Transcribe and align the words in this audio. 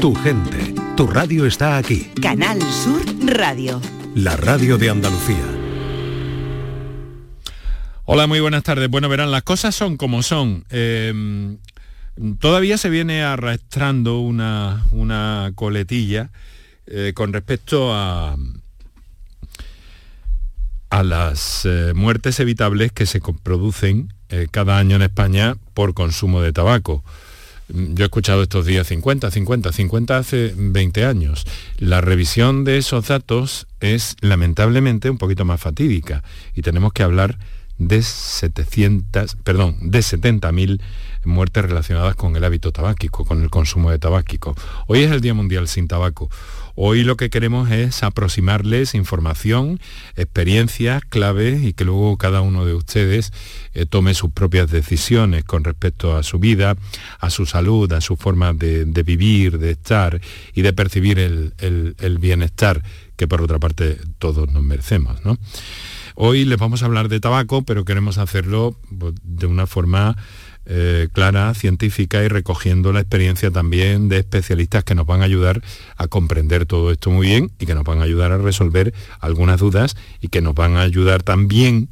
Tu 0.00 0.14
gente, 0.14 0.74
tu 0.96 1.08
radio 1.08 1.44
está 1.44 1.76
aquí. 1.76 2.12
Canal 2.22 2.62
Sur 2.62 3.02
Radio. 3.26 3.80
La 4.14 4.36
radio 4.36 4.78
de 4.78 4.90
Andalucía. 4.90 5.44
Hola, 8.04 8.28
muy 8.28 8.38
buenas 8.38 8.62
tardes. 8.62 8.88
Bueno, 8.88 9.08
verán, 9.08 9.32
las 9.32 9.42
cosas 9.42 9.74
son 9.74 9.96
como 9.96 10.22
son. 10.22 10.64
Em, 10.70 11.58
todavía 12.38 12.78
se 12.78 12.90
viene 12.90 13.24
arrastrando 13.24 14.20
una, 14.20 14.86
una 14.92 15.50
coletilla 15.56 16.30
eh, 16.86 17.10
con 17.12 17.32
respecto 17.32 17.92
a, 17.92 18.36
a 20.90 21.02
las 21.02 21.62
eh, 21.64 21.92
muertes 21.96 22.38
evitables 22.38 22.92
que 22.92 23.04
se 23.04 23.20
producen 23.42 24.14
eh, 24.28 24.46
cada 24.48 24.78
año 24.78 24.94
en 24.94 25.02
España 25.02 25.56
por 25.74 25.92
consumo 25.92 26.40
de 26.40 26.52
tabaco. 26.52 27.02
Yo 27.68 28.04
he 28.04 28.06
escuchado 28.06 28.42
estos 28.42 28.64
días 28.64 28.86
50, 28.86 29.30
50, 29.30 29.72
50 29.72 30.16
hace 30.16 30.54
20 30.56 31.04
años. 31.04 31.44
La 31.76 32.00
revisión 32.00 32.64
de 32.64 32.78
esos 32.78 33.08
datos 33.08 33.66
es 33.80 34.16
lamentablemente 34.20 35.10
un 35.10 35.18
poquito 35.18 35.44
más 35.44 35.60
fatídica 35.60 36.24
y 36.54 36.62
tenemos 36.62 36.92
que 36.94 37.02
hablar 37.02 37.38
de 37.76 38.02
700, 38.02 39.36
perdón, 39.44 39.76
de 39.80 40.00
70.000 40.00 40.80
muertes 41.24 41.64
relacionadas 41.64 42.16
con 42.16 42.34
el 42.36 42.44
hábito 42.44 42.72
tabáquico, 42.72 43.24
con 43.24 43.42
el 43.42 43.50
consumo 43.50 43.90
de 43.90 43.98
tabáquico. 43.98 44.56
Hoy 44.86 45.02
es 45.02 45.10
el 45.10 45.20
Día 45.20 45.34
Mundial 45.34 45.68
sin 45.68 45.88
Tabaco. 45.88 46.30
Hoy 46.80 47.02
lo 47.02 47.16
que 47.16 47.28
queremos 47.28 47.72
es 47.72 48.04
aproximarles 48.04 48.94
información, 48.94 49.80
experiencias, 50.14 51.02
claves 51.04 51.64
y 51.64 51.72
que 51.72 51.84
luego 51.84 52.16
cada 52.18 52.40
uno 52.40 52.64
de 52.64 52.74
ustedes 52.74 53.32
eh, 53.74 53.84
tome 53.84 54.14
sus 54.14 54.30
propias 54.30 54.70
decisiones 54.70 55.42
con 55.42 55.64
respecto 55.64 56.16
a 56.16 56.22
su 56.22 56.38
vida, 56.38 56.76
a 57.18 57.30
su 57.30 57.46
salud, 57.46 57.92
a 57.92 58.00
su 58.00 58.16
forma 58.16 58.52
de, 58.52 58.84
vivir, 59.04 59.58
de 59.58 59.72
estar 59.72 60.20
y 60.54 60.62
de 60.62 60.72
percibir 60.72 61.18
el, 61.18 62.18
bienestar 62.20 62.84
que 63.16 63.26
por 63.26 63.42
otra 63.42 63.58
parte 63.58 63.98
todos 64.20 64.48
nos 64.48 64.62
merecemos. 64.62 65.18
Hoy 66.14 66.44
les 66.44 66.60
vamos 66.60 66.84
a 66.84 66.86
hablar 66.86 67.08
de 67.08 67.18
tabaco, 67.18 67.62
pero 67.62 67.84
queremos 67.84 68.18
hacerlo 68.18 68.76
pues, 68.96 69.14
de 69.24 69.46
una 69.48 69.66
forma 69.66 70.16
eh, 70.70 71.08
clara, 71.12 71.54
científica 71.54 72.22
y 72.22 72.28
recogiendo 72.28 72.92
la 72.92 73.00
experiencia 73.00 73.50
también 73.50 74.10
de 74.10 74.18
especialistas 74.18 74.84
que 74.84 74.94
nos 74.94 75.06
van 75.06 75.22
a 75.22 75.24
ayudar 75.24 75.62
a 75.96 76.08
comprender 76.08 76.66
todo 76.66 76.92
esto 76.92 77.08
muy 77.08 77.26
bien 77.26 77.50
y 77.58 77.64
que 77.64 77.74
nos 77.74 77.84
van 77.84 78.00
a 78.00 78.04
ayudar 78.04 78.32
a 78.32 78.36
resolver 78.36 78.92
algunas 79.18 79.60
dudas 79.60 79.96
y 80.20 80.28
que 80.28 80.42
nos 80.42 80.54
van 80.54 80.76
a 80.76 80.82
ayudar 80.82 81.22
también 81.22 81.88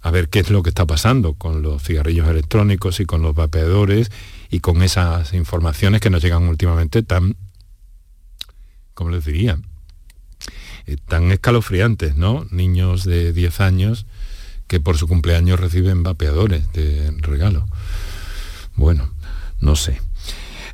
a 0.00 0.12
ver 0.12 0.28
qué 0.28 0.38
es 0.38 0.50
lo 0.50 0.62
que 0.62 0.68
está 0.68 0.86
pasando 0.86 1.34
con 1.34 1.62
los 1.62 1.82
cigarrillos 1.82 2.28
electrónicos 2.28 3.00
y 3.00 3.04
con 3.04 3.20
los 3.20 3.34
vapeadores 3.34 4.12
y 4.48 4.60
con 4.60 4.82
esas 4.82 5.34
informaciones 5.34 6.00
que 6.00 6.10
nos 6.10 6.22
llegan 6.22 6.44
últimamente 6.44 7.02
tan, 7.02 7.34
¿cómo 8.94 9.10
les 9.10 9.24
diría? 9.24 9.58
Eh, 10.86 10.98
tan 11.08 11.32
escalofriantes, 11.32 12.14
¿no? 12.16 12.46
Niños 12.52 13.02
de 13.02 13.32
10 13.32 13.60
años 13.60 14.06
que 14.66 14.80
por 14.80 14.96
su 14.98 15.08
cumpleaños 15.08 15.58
reciben 15.58 16.02
vapeadores 16.02 16.72
de 16.72 17.10
regalo. 17.18 17.66
Bueno, 18.76 19.10
no 19.60 19.76
sé. 19.76 20.00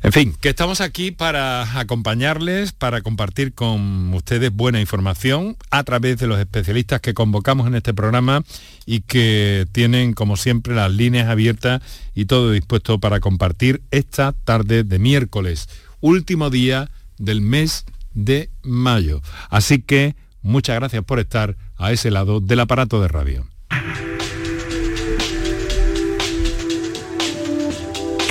En 0.03 0.11
fin, 0.11 0.35
que 0.41 0.49
estamos 0.49 0.81
aquí 0.81 1.11
para 1.11 1.79
acompañarles, 1.79 2.71
para 2.71 3.01
compartir 3.01 3.53
con 3.53 4.11
ustedes 4.15 4.51
buena 4.51 4.81
información 4.81 5.57
a 5.69 5.83
través 5.83 6.17
de 6.17 6.25
los 6.25 6.39
especialistas 6.39 7.01
que 7.01 7.13
convocamos 7.13 7.67
en 7.67 7.75
este 7.75 7.93
programa 7.93 8.43
y 8.87 9.01
que 9.01 9.67
tienen, 9.71 10.13
como 10.13 10.37
siempre, 10.37 10.73
las 10.73 10.91
líneas 10.91 11.29
abiertas 11.29 11.83
y 12.15 12.25
todo 12.25 12.51
dispuesto 12.51 12.99
para 12.99 13.19
compartir 13.19 13.83
esta 13.91 14.31
tarde 14.31 14.83
de 14.83 14.97
miércoles, 14.97 15.69
último 15.99 16.49
día 16.49 16.89
del 17.19 17.41
mes 17.41 17.85
de 18.15 18.49
mayo. 18.63 19.21
Así 19.51 19.83
que 19.83 20.15
muchas 20.41 20.77
gracias 20.77 21.03
por 21.03 21.19
estar 21.19 21.55
a 21.77 21.91
ese 21.91 22.09
lado 22.09 22.39
del 22.39 22.61
aparato 22.61 23.01
de 23.01 23.07
radio. 23.07 23.45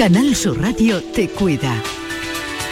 Canal 0.00 0.34
Sur 0.34 0.59
Radio 0.59 1.03
te 1.15 1.28
cuida. 1.28 1.77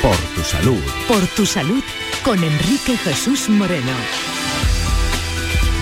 Por 0.01 0.17
tu 0.35 0.41
salud. 0.41 0.81
Por 1.07 1.27
tu 1.37 1.45
salud 1.45 1.83
con 2.25 2.43
Enrique 2.43 2.97
Jesús 2.97 3.51
Moreno. 3.51 3.93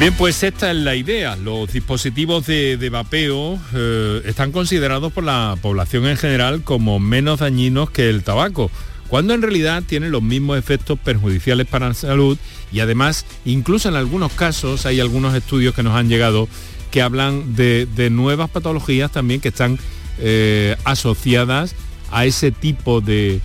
Bien, 0.00 0.12
pues 0.14 0.42
esta 0.42 0.72
es 0.72 0.76
la 0.78 0.96
idea. 0.96 1.36
Los 1.36 1.72
dispositivos 1.72 2.46
de, 2.46 2.88
vapeo 2.90 3.60
eh, 3.72 4.22
están 4.24 4.50
considerados 4.50 5.12
por 5.12 5.22
la 5.22 5.56
población 5.62 6.08
en 6.08 6.16
general 6.16 6.64
como 6.64 6.98
menos 6.98 7.38
dañinos 7.38 7.90
que 7.90 8.10
el 8.10 8.24
tabaco, 8.24 8.68
cuando 9.06 9.32
en 9.32 9.42
realidad 9.42 9.84
tienen 9.86 10.10
los 10.10 10.24
mismos 10.24 10.58
efectos 10.58 10.98
perjudiciales 10.98 11.68
para 11.68 11.86
la 11.86 11.94
salud 11.94 12.36
y 12.72 12.80
además, 12.80 13.24
incluso 13.44 13.88
en 13.88 13.94
algunos 13.94 14.32
casos, 14.32 14.84
hay 14.84 14.98
algunos 14.98 15.32
estudios 15.32 15.76
que 15.76 15.84
nos 15.84 15.94
han 15.94 16.08
llegado 16.08 16.48
que 16.90 17.02
hablan 17.02 17.54
de, 17.54 17.86
de 17.86 18.10
nuevas 18.10 18.50
patologías 18.50 19.12
también 19.12 19.40
que 19.40 19.48
están 19.48 19.78
eh, 20.18 20.76
asociadas 20.84 21.74
a 22.10 22.24
ese 22.24 22.50
tipo 22.52 23.00
de, 23.00 23.40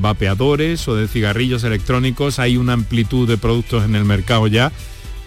vapeadores 0.00 0.86
o 0.88 0.94
de 0.96 1.08
cigarrillos 1.08 1.64
electrónicos. 1.64 2.38
Hay 2.38 2.56
una 2.56 2.72
amplitud 2.72 3.28
de 3.28 3.36
productos 3.36 3.84
en 3.84 3.94
el 3.94 4.04
mercado 4.04 4.46
ya 4.46 4.72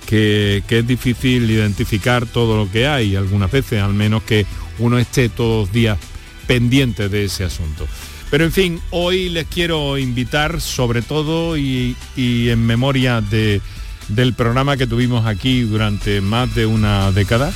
que, 0.06 0.64
es 0.68 0.88
difícil 0.88 1.50
identificar 1.50 2.26
todo 2.26 2.58
lo 2.58 2.72
que 2.72 2.88
hay 2.88 3.16
algunas 3.16 3.52
veces, 3.52 3.82
al 3.82 3.94
menos 3.94 4.24
que 4.24 4.46
uno 4.80 4.98
esté 4.98 5.30
todos 5.30 5.68
los 5.68 5.74
días 5.74 6.00
pendiente 6.48 7.10
de 7.10 7.26
ese 7.26 7.44
asunto. 7.44 7.86
Pero 8.32 8.44
en 8.44 8.52
fin, 8.52 8.82
hoy 8.90 9.30
les 9.30 9.46
quiero 9.48 9.98
invitar 9.98 10.62
sobre 10.62 11.02
todo 11.02 11.58
y, 11.58 11.96
en 12.16 12.66
memoria 12.66 13.22
del 13.22 14.34
programa 14.34 14.78
que 14.78 14.88
tuvimos 14.88 15.26
aquí 15.28 15.62
durante 15.62 16.22
más 16.22 16.56
de 16.56 16.66
una 16.66 17.12
década, 17.12 17.54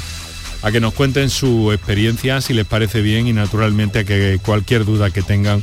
a 0.64 0.72
que 0.72 0.80
nos 0.80 0.94
cuenten 0.94 1.30
su 1.30 1.72
experiencia, 1.72 2.42
si 2.42 2.54
les 2.54 2.66
parece 2.66 3.02
bien 3.02 3.28
y 3.28 3.34
naturalmente 3.34 4.00
a 4.00 4.04
que 4.06 4.40
cualquier 4.44 4.86
duda 4.86 5.12
que 5.12 5.22
tengan 5.22 5.62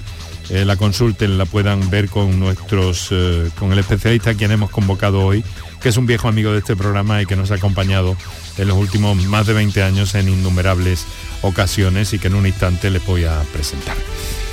eh, 0.50 0.64
la 0.64 0.76
consulten, 0.76 1.38
la 1.38 1.46
puedan 1.46 1.90
ver 1.90 2.08
con 2.08 2.38
nuestros, 2.38 3.08
eh, 3.12 3.50
con 3.58 3.72
el 3.72 3.78
especialista 3.78 4.30
a 4.30 4.34
quien 4.34 4.50
hemos 4.50 4.70
convocado 4.70 5.24
hoy, 5.24 5.44
que 5.80 5.88
es 5.88 5.96
un 5.96 6.06
viejo 6.06 6.28
amigo 6.28 6.52
de 6.52 6.58
este 6.58 6.74
programa 6.74 7.22
y 7.22 7.26
que 7.26 7.36
nos 7.36 7.50
ha 7.50 7.54
acompañado 7.54 8.16
en 8.58 8.68
los 8.68 8.76
últimos 8.76 9.16
más 9.24 9.46
de 9.46 9.54
20 9.54 9.82
años 9.82 10.14
en 10.16 10.28
innumerables 10.28 11.06
ocasiones 11.42 12.12
y 12.12 12.18
que 12.18 12.26
en 12.26 12.34
un 12.34 12.46
instante 12.46 12.90
les 12.90 13.04
voy 13.06 13.24
a 13.24 13.40
presentar. 13.52 13.96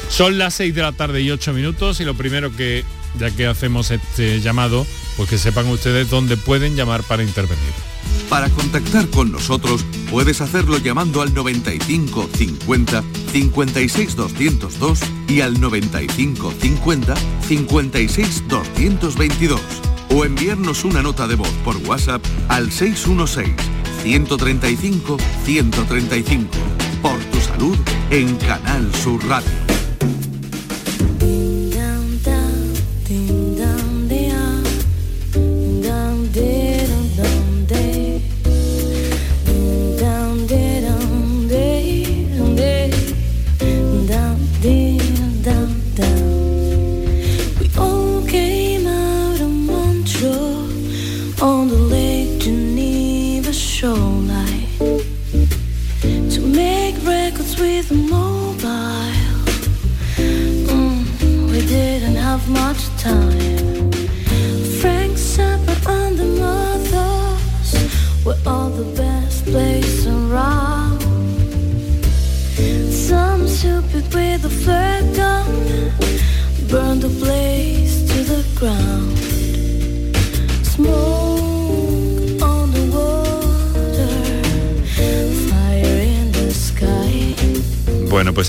Son 0.10 0.38
las 0.38 0.54
6 0.54 0.74
de 0.76 0.82
la 0.84 0.92
tarde 0.92 1.22
y 1.22 1.32
8 1.32 1.52
minutos 1.52 2.00
y 2.00 2.06
lo 2.06 2.14
primero 2.14 2.56
que, 2.56 2.86
ya 3.20 3.32
que 3.32 3.48
hacemos 3.48 3.92
este 3.92 4.40
llamado, 4.40 4.86
pues 5.18 5.30
que 5.30 5.38
sepan 5.38 5.68
ustedes 5.68 6.10
dónde 6.10 6.38
pueden 6.38 6.76
llamar 6.76 7.04
para 7.04 7.24
intervenir. 7.24 7.74
Para 8.30 8.50
contactar 8.50 9.08
con 9.10 9.32
nosotros 9.32 9.84
puedes 10.12 10.42
hacerlo 10.42 10.78
llamando 10.78 11.22
al 11.22 11.34
95 11.34 12.30
50 12.34 13.04
56 13.32 14.16
202 14.16 15.00
y 15.28 15.42
al 15.42 15.60
95 15.60 16.54
50 16.62 17.16
56 17.48 18.44
222 18.48 19.62
o 20.10 20.26
enviarnos 20.26 20.84
una 20.84 21.02
nota 21.02 21.28
de 21.28 21.36
voz 21.36 21.52
por 21.64 21.78
WhatsApp 21.78 22.24
al 22.48 22.72
616 22.72 23.56
135 24.04 25.18
135 25.46 26.48
por 27.02 27.20
tu 27.26 27.42
salud 27.42 27.78
en 28.10 28.36
Canal 28.38 28.94
Sur 28.96 29.26
Radio. 29.28 29.77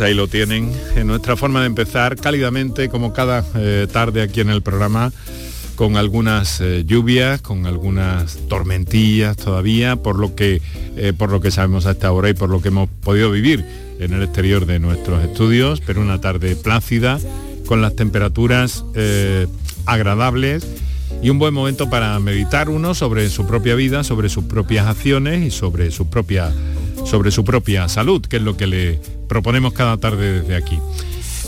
Ahí 0.08 0.14
lo 0.14 0.26
tienen, 0.26 0.72
en 0.96 1.06
nuestra 1.06 1.37
forma 1.37 1.60
de 1.60 1.66
empezar 1.66 2.16
cálidamente, 2.16 2.88
como 2.88 3.12
cada 3.12 3.44
eh, 3.55 3.87
tarde 3.93 4.22
aquí 4.22 4.40
en 4.40 4.49
el 4.49 4.62
programa, 4.62 5.12
con 5.76 5.96
algunas 5.96 6.62
eh, 6.62 6.84
lluvias, 6.87 7.43
con 7.43 7.66
algunas 7.66 8.38
tormentillas 8.49 9.37
todavía, 9.37 9.96
por 9.96 10.19
lo, 10.19 10.34
que, 10.34 10.62
eh, 10.96 11.12
por 11.16 11.31
lo 11.31 11.40
que 11.40 11.50
sabemos 11.50 11.84
hasta 11.84 12.08
ahora 12.08 12.31
y 12.31 12.34
por 12.34 12.49
lo 12.49 12.62
que 12.62 12.69
hemos 12.69 12.88
podido 12.88 13.31
vivir 13.31 13.64
en 14.00 14.14
el 14.14 14.22
exterior 14.22 14.64
de 14.64 14.78
nuestros 14.78 15.22
estudios, 15.22 15.82
pero 15.84 16.00
una 16.00 16.20
tarde 16.20 16.56
plácida, 16.56 17.20
con 17.66 17.82
las 17.82 17.94
temperaturas 17.94 18.82
agradables 19.84 20.66
y 21.22 21.28
un 21.28 21.38
buen 21.38 21.52
momento 21.52 21.90
para 21.90 22.19
meditar 22.19 22.70
uno 22.70 22.94
sobre 22.94 23.28
su 23.28 23.46
propia 23.46 23.75
vida, 23.75 24.04
sobre 24.04 24.31
sus 24.31 24.44
propias 24.44 24.87
acciones 24.87 25.44
y 25.44 25.50
sobre 25.50 25.90
su 25.90 26.08
propia, 26.08 26.50
sobre 27.04 27.31
su 27.31 27.44
propia 27.44 27.90
salud, 27.90 28.22
que 28.22 28.37
es 28.38 28.43
lo 28.43 28.56
que 28.56 28.66
le 28.66 29.00
proponemos 29.28 29.72
cada 29.72 29.96
tarde 29.96 30.40
desde 30.40 30.56
aquí. 30.56 30.78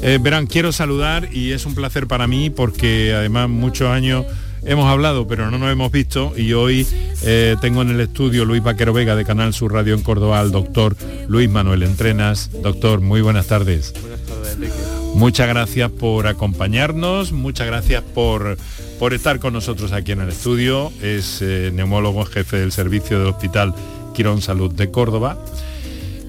Eh, 0.02 0.18
verán, 0.20 0.46
quiero 0.46 0.72
saludar 0.72 1.28
y 1.32 1.52
es 1.52 1.66
un 1.66 1.74
placer 1.74 2.06
para 2.06 2.26
mí 2.26 2.48
porque 2.48 3.12
además 3.14 3.50
muchos 3.50 3.90
años 3.90 4.24
hemos 4.64 4.86
hablado 4.90 5.26
pero 5.26 5.50
no 5.50 5.58
nos 5.58 5.70
hemos 5.70 5.90
visto 5.90 6.32
y 6.36 6.52
hoy 6.52 6.86
eh, 7.22 7.56
tengo 7.60 7.82
en 7.82 7.90
el 7.90 8.00
estudio 8.00 8.44
Luis 8.44 8.62
Vaquero 8.62 8.92
Vega 8.92 9.14
de 9.14 9.24
Canal 9.24 9.52
Sur 9.52 9.72
Radio 9.72 9.94
en 9.94 10.02
Córdoba 10.02 10.40
al 10.40 10.52
doctor 10.52 10.96
Luis 11.28 11.50
Manuel 11.50 11.82
Entrenas. 11.82 12.50
Doctor, 12.62 13.00
muy 13.00 13.20
buenas 13.20 13.46
tardes. 13.46 13.92
Buenas 14.00 14.20
tardes, 14.20 14.54
Enrique. 14.54 14.74
Muchas 15.14 15.48
gracias 15.48 15.90
por 15.90 16.26
acompañarnos, 16.26 17.32
muchas 17.32 17.66
gracias 17.66 18.02
por 18.02 18.56
por 18.98 19.14
estar 19.14 19.40
con 19.40 19.54
nosotros 19.54 19.92
aquí 19.92 20.12
en 20.12 20.20
el 20.20 20.28
estudio. 20.28 20.92
Es 21.02 21.40
eh, 21.42 21.70
neumólogo 21.74 22.24
jefe 22.24 22.58
del 22.58 22.70
servicio 22.70 23.18
del 23.18 23.28
Hospital 23.28 23.74
Quirón 24.14 24.42
Salud 24.42 24.70
de 24.72 24.90
Córdoba. 24.90 25.42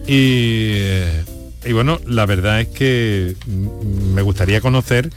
Y, 0.08 0.72
eh, 0.72 1.24
y 1.66 1.74
bueno, 1.74 2.00
la 2.08 2.26
verdad 2.26 2.62
es 2.62 2.68
que 2.68 3.36
mm, 3.46 4.14
me 4.14 4.22
gustaría 4.22 4.62
conocer 4.62 5.10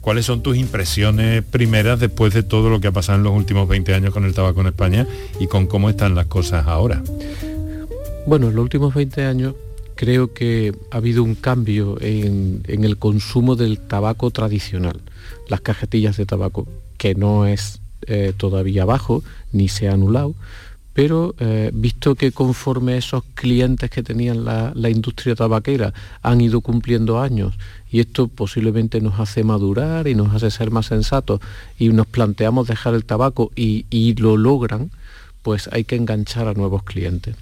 cuáles 0.00 0.26
son 0.26 0.42
tus 0.42 0.56
impresiones 0.56 1.42
primeras 1.44 2.00
después 2.00 2.32
de 2.34 2.42
todo 2.42 2.70
lo 2.70 2.80
que 2.80 2.88
ha 2.88 2.92
pasado 2.92 3.18
en 3.18 3.24
los 3.24 3.34
últimos 3.34 3.68
20 3.68 3.94
años 3.94 4.14
con 4.14 4.24
el 4.24 4.34
tabaco 4.34 4.60
en 4.60 4.68
España 4.68 5.06
y 5.38 5.46
con 5.46 5.66
cómo 5.66 5.90
están 5.90 6.14
las 6.14 6.26
cosas 6.26 6.66
ahora. 6.66 7.02
Bueno, 8.26 8.48
en 8.48 8.54
los 8.56 8.62
últimos 8.62 8.94
20 8.94 9.24
años 9.24 9.54
creo 9.94 10.32
que 10.32 10.74
ha 10.90 10.96
habido 10.96 11.22
un 11.22 11.34
cambio 11.34 11.98
en, 12.00 12.62
en 12.66 12.84
el 12.84 12.96
consumo 12.96 13.56
del 13.56 13.78
tabaco 13.78 14.30
tradicional, 14.30 15.00
las 15.48 15.60
cajetillas 15.60 16.16
de 16.16 16.26
tabaco 16.26 16.66
que 16.96 17.14
no 17.14 17.46
es 17.46 17.80
eh, 18.06 18.32
todavía 18.34 18.86
bajo 18.86 19.22
ni 19.52 19.68
se 19.68 19.88
ha 19.88 19.92
anulado, 19.92 20.34
pero 20.92 21.34
eh, 21.38 21.70
visto 21.72 22.14
que 22.14 22.32
conforme 22.32 22.96
esos 22.96 23.22
clientes 23.34 23.90
que 23.90 24.02
tenían 24.02 24.44
la, 24.44 24.90
industria 24.90 25.34
tabaquera 25.34 25.94
han 26.22 26.40
ido 26.40 26.60
cumpliendo 26.60 27.20
años 27.20 27.54
y 27.90 28.00
esto 28.00 28.28
posiblemente 28.28 29.00
nos 29.00 29.20
hace 29.20 29.44
madurar 29.44 30.08
y 30.08 30.14
nos 30.14 30.34
hace 30.34 30.50
ser 30.50 30.70
más 30.70 30.86
sensatos 30.86 31.40
y 31.78 31.90
nos 31.90 32.06
planteamos 32.06 32.66
dejar 32.66 32.94
el 32.94 33.04
tabaco 33.04 33.50
y, 33.54 34.14
lo 34.18 34.36
logran, 34.36 34.90
pues 35.42 35.68
hay 35.72 35.84
que 35.84 35.96
enganchar 35.96 36.48
a 36.48 36.54
nuevos 36.54 36.82
clientes. 36.82 37.36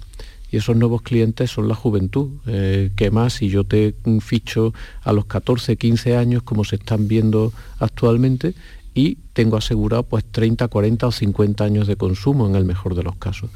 Y 0.51 0.57
esos 0.57 0.75
nuevos 0.75 1.01
clientes 1.01 1.51
son 1.51 1.67
la 1.67 1.75
juventud, 1.75 2.29
eh, 2.47 2.89
que 2.95 3.11
más 3.11 3.33
si 3.33 3.49
yo 3.49 3.63
te 3.65 3.93
ficho 4.21 4.73
a 5.03 5.13
los 5.13 5.25
14, 5.25 5.75
15 5.75 6.15
años 6.17 6.43
como 6.43 6.63
se 6.63 6.77
están 6.77 7.07
viendo 7.07 7.53
actualmente 7.79 8.55
y 8.93 9.17
tengo 9.33 9.57
asegurado 9.57 10.03
pues 10.03 10.23
30, 10.25 10.67
40 10.67 11.07
o 11.07 11.11
50 11.11 11.63
años 11.63 11.87
de 11.87 11.95
consumo 11.95 12.47
en 12.47 12.55
el 12.55 12.65
mejor 12.65 12.95
de 12.95 13.03
los 13.03 13.15
casos. 13.15 13.49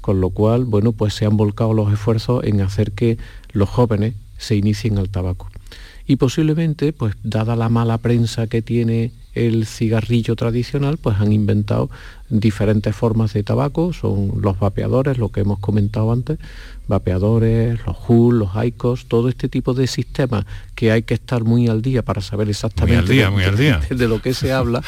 Con 0.00 0.20
lo 0.20 0.30
cual, 0.30 0.64
bueno, 0.64 0.92
pues 0.92 1.14
se 1.14 1.26
han 1.26 1.36
volcado 1.36 1.74
los 1.74 1.92
esfuerzos 1.92 2.44
en 2.44 2.60
hacer 2.60 2.92
que 2.92 3.18
los 3.52 3.68
jóvenes 3.68 4.14
se 4.38 4.56
inicien 4.56 4.98
al 4.98 5.10
tabaco. 5.10 5.50
Y 6.06 6.16
posiblemente, 6.16 6.92
pues 6.92 7.14
dada 7.22 7.56
la 7.56 7.68
mala 7.68 7.98
prensa 7.98 8.46
que 8.46 8.62
tiene 8.62 9.12
el 9.34 9.66
cigarrillo 9.66 10.36
tradicional, 10.36 10.98
pues 10.98 11.18
han 11.20 11.32
inventado 11.32 11.90
diferentes 12.28 12.94
formas 12.94 13.32
de 13.32 13.42
tabaco, 13.42 13.92
son 13.92 14.32
los 14.40 14.58
vapeadores, 14.58 15.18
lo 15.18 15.30
que 15.30 15.40
hemos 15.40 15.58
comentado 15.58 16.12
antes, 16.12 16.38
vapeadores, 16.86 17.78
los 17.86 17.96
HUL, 18.08 18.38
los 18.38 18.50
ICOS, 18.64 19.06
todo 19.06 19.28
este 19.28 19.48
tipo 19.48 19.74
de 19.74 19.86
sistemas 19.86 20.44
que 20.74 20.92
hay 20.92 21.02
que 21.02 21.14
estar 21.14 21.44
muy 21.44 21.68
al 21.68 21.82
día 21.82 22.02
para 22.02 22.20
saber 22.20 22.48
exactamente 22.48 23.12
de, 23.90 24.08
lo 24.08 24.20
que 24.20 24.34
se 24.34 24.52
habla 24.52 24.82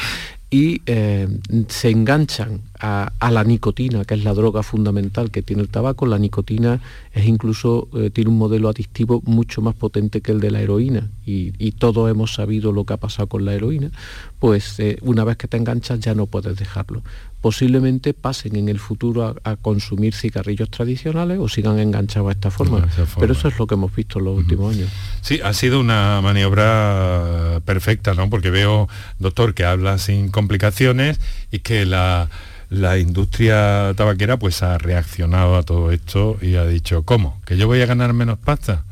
y 0.53 0.81
eh, 0.85 1.29
se 1.69 1.89
enganchan 1.89 2.59
a, 2.77 3.09
la 3.31 3.43
nicotina, 3.45 4.03
que 4.03 4.15
es 4.15 4.23
la 4.25 4.33
droga 4.33 4.63
fundamental 4.63 5.31
que 5.31 5.41
tiene 5.41 5.61
el 5.61 5.69
tabaco. 5.69 6.05
La 6.05 6.19
nicotina 6.19 6.81
es 7.13 7.25
incluso, 7.25 7.87
eh, 7.95 8.09
tiene 8.09 8.29
un 8.29 8.37
modelo 8.37 8.67
adictivo 8.67 9.21
mucho 9.25 9.61
más 9.61 9.75
potente 9.75 10.19
que 10.19 10.33
el 10.33 10.41
de 10.41 10.51
la 10.51 10.61
heroína 10.61 11.09
y, 11.25 11.71
todos 11.79 12.11
hemos 12.11 12.33
sabido 12.33 12.73
lo 12.73 12.83
que 12.85 12.93
ha 12.93 12.97
pasado 12.97 13.27
con 13.27 13.45
la 13.45 13.53
heroína, 13.53 13.91
pues 14.39 14.77
eh, 14.79 14.97
una 15.01 15.23
vez 15.23 15.37
que 15.37 15.47
te 15.47 15.57
enganchas 15.57 15.99
ya 16.01 16.13
no 16.13 16.27
puedes 16.27 16.57
dejarlo 16.57 17.01
posiblemente 17.41 18.13
pasen 18.13 18.55
en 18.55 18.69
el 18.69 18.79
futuro 18.79 19.35
a, 19.43 19.55
consumir 19.57 20.13
cigarrillos 20.13 20.69
tradicionales 20.69 21.39
o 21.39 21.49
sigan 21.49 21.79
enganchados 21.79 22.29
a 22.29 22.31
esta 22.31 22.51
forma. 22.51 22.87
Pero 23.19 23.33
eso 23.33 23.47
es 23.47 23.57
lo 23.57 23.67
que 23.67 23.73
hemos 23.73 23.93
visto 23.93 24.19
en 24.19 24.25
los 24.25 24.37
últimos 24.37 24.75
años. 24.75 24.89
Sí, 25.21 25.39
ha 25.43 25.53
sido 25.53 25.79
una 25.79 26.21
maniobra 26.21 27.61
perfecta, 27.65 28.13
¿no? 28.13 28.29
Porque 28.29 28.51
veo, 28.51 28.87
doctor, 29.19 29.53
que 29.53 29.65
habla 29.65 29.97
sin 29.97 30.29
complicaciones 30.29 31.19
y 31.51 31.59
que 31.59 31.85
la, 31.85 32.29
la 32.69 32.99
industria 32.99 33.93
tabaquera 33.95 34.37
pues 34.37 34.61
ha 34.61 34.77
reaccionado 34.77 35.55
a 35.57 35.63
todo 35.63 35.91
esto 35.91 36.37
y 36.41 36.55
ha 36.55 36.65
dicho, 36.65 37.03
¿cómo? 37.03 37.41
¿Que 37.45 37.57
yo 37.57 37.67
voy 37.67 37.81
a 37.81 37.85
ganar 37.87 38.13
menos 38.13 38.37
pasta? 38.37 38.85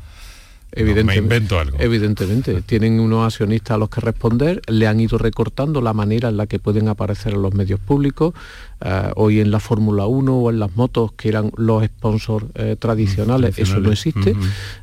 Evidentemente, 0.72 1.20
me 1.20 1.24
invento 1.24 1.58
algo. 1.58 1.76
Evidentemente, 1.80 2.62
tienen 2.62 3.00
unos 3.00 3.26
accionistas 3.26 3.74
a 3.74 3.78
los 3.78 3.88
que 3.88 4.00
responder, 4.00 4.62
le 4.68 4.86
han 4.86 5.00
ido 5.00 5.18
recortando 5.18 5.80
la 5.80 5.92
manera 5.92 6.28
en 6.28 6.36
la 6.36 6.46
que 6.46 6.58
pueden 6.58 6.88
aparecer 6.88 7.34
en 7.34 7.42
los 7.42 7.54
medios 7.54 7.80
públicos, 7.80 8.34
eh, 8.80 9.10
hoy 9.16 9.40
en 9.40 9.50
la 9.50 9.60
Fórmula 9.60 10.06
1 10.06 10.34
o 10.34 10.50
en 10.50 10.58
las 10.58 10.74
motos 10.74 11.12
que 11.12 11.28
eran 11.28 11.50
los 11.56 11.84
sponsors 11.84 12.46
eh, 12.54 12.76
tradicionales, 12.78 13.58
eso 13.58 13.78
no 13.80 13.92
existe. 13.92 14.34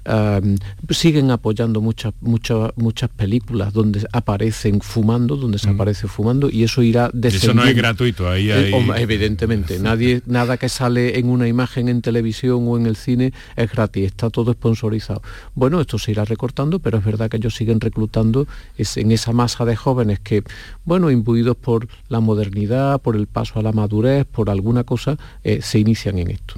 Eh, 0.06 0.56
siguen 0.90 1.32
apoyando 1.32 1.82
muchas, 1.82 2.14
muchas, 2.22 2.72
muchas 2.76 3.10
películas 3.10 3.74
donde 3.74 4.08
aparecen 4.12 4.82
fumando, 4.82 5.36
donde 5.36 5.58
se 5.58 5.70
aparece 5.70 6.08
fumando 6.08 6.50
y 6.50 6.64
eso 6.64 6.84
irá 6.84 7.10
descendiendo. 7.14 7.62
Eso 7.62 7.66
no 7.66 7.70
es 7.70 7.76
gratuito, 7.76 8.30
ahí 8.30 8.52
hay... 8.52 8.74
Evidentemente, 8.98 9.80
nadie, 9.80 10.22
nada 10.26 10.58
que 10.58 10.70
sale 10.70 11.18
en 11.18 11.30
una 11.30 11.48
imagen 11.48 11.90
en 11.90 12.02
televisión 12.02 12.66
o 12.68 12.78
en 12.78 12.86
el 12.86 12.96
cine 12.96 13.34
es 13.56 13.72
gratis, 13.72 14.06
está 14.06 14.30
todo 14.30 14.54
sponsorizado. 14.54 15.22
Bueno, 15.56 15.82
esto 15.82 15.98
se 15.98 16.12
irá 16.12 16.24
recortando, 16.26 16.80
pero 16.80 17.00
es 17.00 17.06
verdad 17.06 17.30
que 17.30 17.38
ellos 17.38 17.56
siguen 17.56 17.80
reclutando 17.80 18.48
en 18.78 19.12
esa 19.12 19.34
masa 19.34 19.66
de 19.66 19.76
jóvenes 19.76 20.20
que, 20.20 20.44
bueno, 20.86 21.10
imbuidos 21.10 21.58
por 21.58 21.88
la 22.10 22.20
modernidad, 22.20 23.02
por 23.02 23.16
el 23.16 23.28
paso 23.28 23.60
a 23.60 23.64
la 23.64 23.72
madurez, 23.72 23.87
por 24.32 24.50
alguna 24.50 24.84
cosa, 24.84 25.18
eh, 25.44 25.60
se 25.62 25.80
inician 25.80 26.20
en 26.20 26.32
esto. 26.32 26.56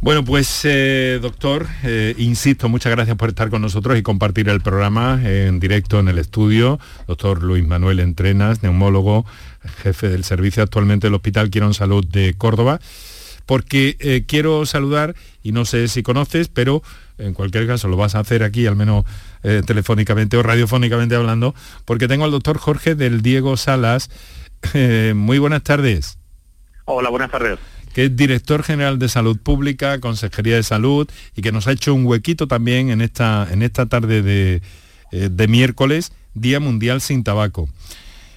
Bueno, 0.00 0.24
pues 0.24 0.60
eh, 0.64 1.18
doctor, 1.22 1.66
eh, 1.82 2.14
insisto, 2.18 2.68
muchas 2.68 2.92
gracias 2.92 3.16
por 3.16 3.30
estar 3.30 3.48
con 3.48 3.62
nosotros 3.62 3.98
y 3.98 4.02
compartir 4.02 4.48
el 4.48 4.60
programa 4.60 5.20
en 5.24 5.58
directo 5.58 5.98
en 5.98 6.08
el 6.08 6.18
estudio. 6.18 6.78
Doctor 7.06 7.42
Luis 7.42 7.66
Manuel 7.66 8.00
Entrenas, 8.00 8.62
neumólogo, 8.62 9.24
jefe 9.82 10.08
del 10.08 10.24
servicio 10.24 10.62
actualmente 10.62 11.06
del 11.06 11.14
Hospital 11.14 11.48
Quirón 11.48 11.72
Salud 11.72 12.04
de 12.06 12.34
Córdoba, 12.34 12.78
porque 13.46 14.24
quiero 14.26 14.66
saludar, 14.66 15.14
y 15.42 15.52
no 15.52 15.64
sé 15.64 15.88
si 15.88 16.02
conoces, 16.02 16.48
pero 16.48 16.82
en 17.16 17.32
cualquier 17.32 17.66
caso 17.66 17.88
lo 17.88 17.96
vas 17.96 18.14
a 18.14 18.20
hacer 18.20 18.42
aquí, 18.42 18.66
al 18.66 18.76
menos 18.76 19.04
telefónicamente 19.66 20.36
o 20.36 20.42
radiofónicamente 20.42 21.14
hablando, 21.14 21.54
porque 21.84 22.08
tengo 22.08 22.24
al 22.24 22.32
doctor 22.32 22.58
Jorge 22.58 22.94
del 22.96 23.22
Diego 23.22 23.56
Salas, 23.56 24.10
muy 25.14 25.38
buenas 25.38 25.62
tardes. 25.62 26.18
Hola, 26.84 27.10
buenas 27.10 27.30
tardes. 27.30 27.58
Que 27.94 28.04
es 28.04 28.16
director 28.16 28.62
general 28.62 28.98
de 28.98 29.08
Salud 29.08 29.38
Pública, 29.38 29.98
Consejería 30.00 30.56
de 30.56 30.62
Salud, 30.62 31.08
y 31.34 31.42
que 31.42 31.50
nos 31.50 31.66
ha 31.66 31.72
hecho 31.72 31.94
un 31.94 32.06
huequito 32.06 32.46
también 32.46 32.90
en 32.90 33.00
esta, 33.00 33.48
en 33.50 33.62
esta 33.62 33.86
tarde 33.86 34.22
de, 34.22 34.62
eh, 35.12 35.46
miércoles, 35.48 36.12
Día 36.34 36.60
Mundial 36.60 37.00
sin 37.00 37.24
Tabaco. 37.24 37.68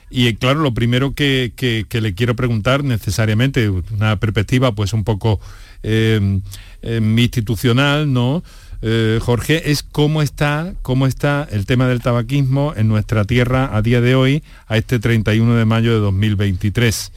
Y 0.09 0.27
eh, 0.27 0.35
claro, 0.35 0.61
lo 0.61 0.73
primero 0.73 1.13
que, 1.13 1.53
le 1.91 2.13
quiero 2.15 2.35
preguntar 2.35 2.83
necesariamente, 2.83 3.69
una 3.69 4.15
perspectiva 4.19 4.73
pues 4.73 4.93
un 4.93 5.03
poco 5.03 5.39
eh, 5.83 6.39
institucional, 6.81 8.11
¿no? 8.11 8.43
Eh, 8.81 9.19
Jorge, 9.21 9.71
es 9.71 9.83
cómo 9.83 10.21
está, 10.21 10.73
cómo 10.81 11.05
está 11.05 11.45
el 11.51 11.65
tema 11.65 11.87
del 11.87 12.01
tabaquismo 12.01 12.73
en 12.77 12.87
nuestra 12.87 13.25
tierra 13.25 13.75
a 13.75 13.81
día 13.81 13.99
de 13.99 14.15
hoy, 14.15 14.43
a 14.67 14.77
este 14.77 14.99
31 14.99 15.55
de 15.55 15.65
mayo 15.65 15.93
de 15.93 15.99
2023, 15.99 17.11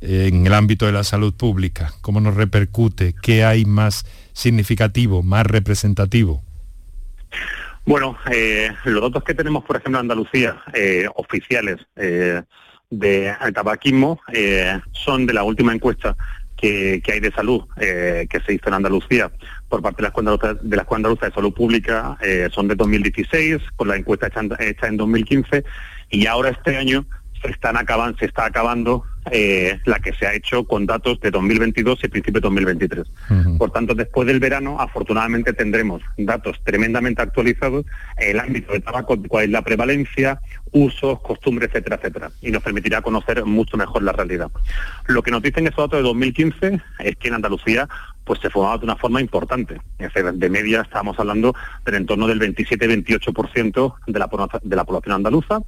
eh, 0.00 0.30
en 0.32 0.46
el 0.46 0.52
ámbito 0.52 0.86
de 0.86 0.92
la 0.92 1.04
salud 1.04 1.32
pública. 1.32 1.92
¿Cómo 2.00 2.20
nos 2.20 2.34
repercute? 2.34 3.14
¿Qué 3.22 3.44
hay 3.44 3.64
más 3.64 4.04
significativo, 4.32 5.22
más 5.22 5.46
representativo? 5.46 6.42
Bueno, 7.84 8.18
eh, 8.32 8.72
los 8.84 9.00
datos 9.00 9.22
que 9.22 9.34
tenemos, 9.34 9.64
por 9.64 9.76
ejemplo, 9.76 10.00
en 10.00 10.10
Andalucía, 10.10 10.60
oficiales 11.14 11.76
de 12.90 13.36
tabaquismo, 13.54 14.20
son 14.90 15.24
de 15.24 15.32
la 15.32 15.44
última 15.44 15.72
encuesta 15.72 16.16
que, 16.56 17.02
hay 17.12 17.20
de 17.20 17.32
salud 17.32 17.62
eh, 17.78 18.26
que 18.30 18.40
se 18.40 18.54
hizo 18.54 18.68
en 18.68 18.74
Andalucía 18.74 19.30
por 19.68 19.82
parte 19.82 19.98
de 19.98 20.02
la 20.02 20.08
Escuela 20.08 20.58
de, 20.62 20.76
la 20.76 20.86
Andaluza 20.90 21.26
de 21.26 21.32
Salud 21.32 21.52
Pública 21.52 22.16
eh, 22.22 22.48
son 22.52 22.68
de 22.68 22.74
2016, 22.74 23.58
con 23.76 23.88
la 23.88 23.96
encuesta 23.96 24.28
hecha, 24.28 24.40
hecha 24.60 24.86
en 24.86 24.96
2015, 24.96 25.64
y 26.10 26.26
ahora 26.26 26.50
este 26.50 26.76
año 26.76 27.04
se, 27.42 27.50
están 27.50 27.76
acabando, 27.76 28.18
se 28.18 28.26
está 28.26 28.46
acabando 28.46 29.04
eh, 29.30 29.78
la 29.84 29.98
que 29.98 30.12
se 30.14 30.26
ha 30.26 30.34
hecho 30.34 30.64
con 30.64 30.86
datos 30.86 31.20
de 31.20 31.30
2022 31.30 32.04
y 32.04 32.08
principio 32.08 32.40
de 32.40 32.46
2023. 32.46 33.06
Por 33.58 33.70
tanto, 33.70 33.94
después 33.94 34.26
del 34.26 34.40
verano, 34.40 34.80
afortunadamente 34.80 35.52
tendremos 35.52 36.02
datos 36.16 36.60
tremendamente 36.64 37.22
actualizados 37.22 37.86
en 38.18 38.30
el 38.30 38.40
ámbito 38.40 38.72
del 38.72 38.82
tabaco, 38.82 39.16
cuál 39.28 39.44
es 39.44 39.50
la 39.50 39.62
prevalencia, 39.62 40.40
usos, 40.72 41.20
costumbres, 41.20 41.70
etcétera, 41.70 41.96
etcétera. 41.96 42.30
Y 42.40 42.50
nos 42.50 42.62
permitirá 42.62 43.02
conocer 43.02 43.44
mucho 43.44 43.76
mejor 43.76 44.02
la 44.02 44.12
realidad. 44.12 44.50
Lo 45.06 45.22
que 45.22 45.30
nos 45.30 45.42
dicen 45.42 45.66
esos 45.66 45.76
datos 45.76 45.98
de 45.98 46.02
2015 46.02 46.80
es 47.00 47.16
que 47.16 47.28
en 47.28 47.34
Andalucía 47.34 47.88
pues 48.26 48.40
se 48.40 48.50
fumaba 48.50 48.76
de 48.76 48.84
una 48.84 48.96
forma 48.96 49.20
importante. 49.20 49.80
de 49.98 50.50
media 50.50 50.82
estamos 50.82 51.18
hablando 51.18 51.54
del 51.84 51.94
entorno 51.94 52.26
del 52.26 52.40
27-28% 52.40 53.94
de 54.08 54.18
la, 54.18 54.28
de 54.62 54.76
la 54.76 54.84
población 54.84 55.14
andaluza. 55.14 55.60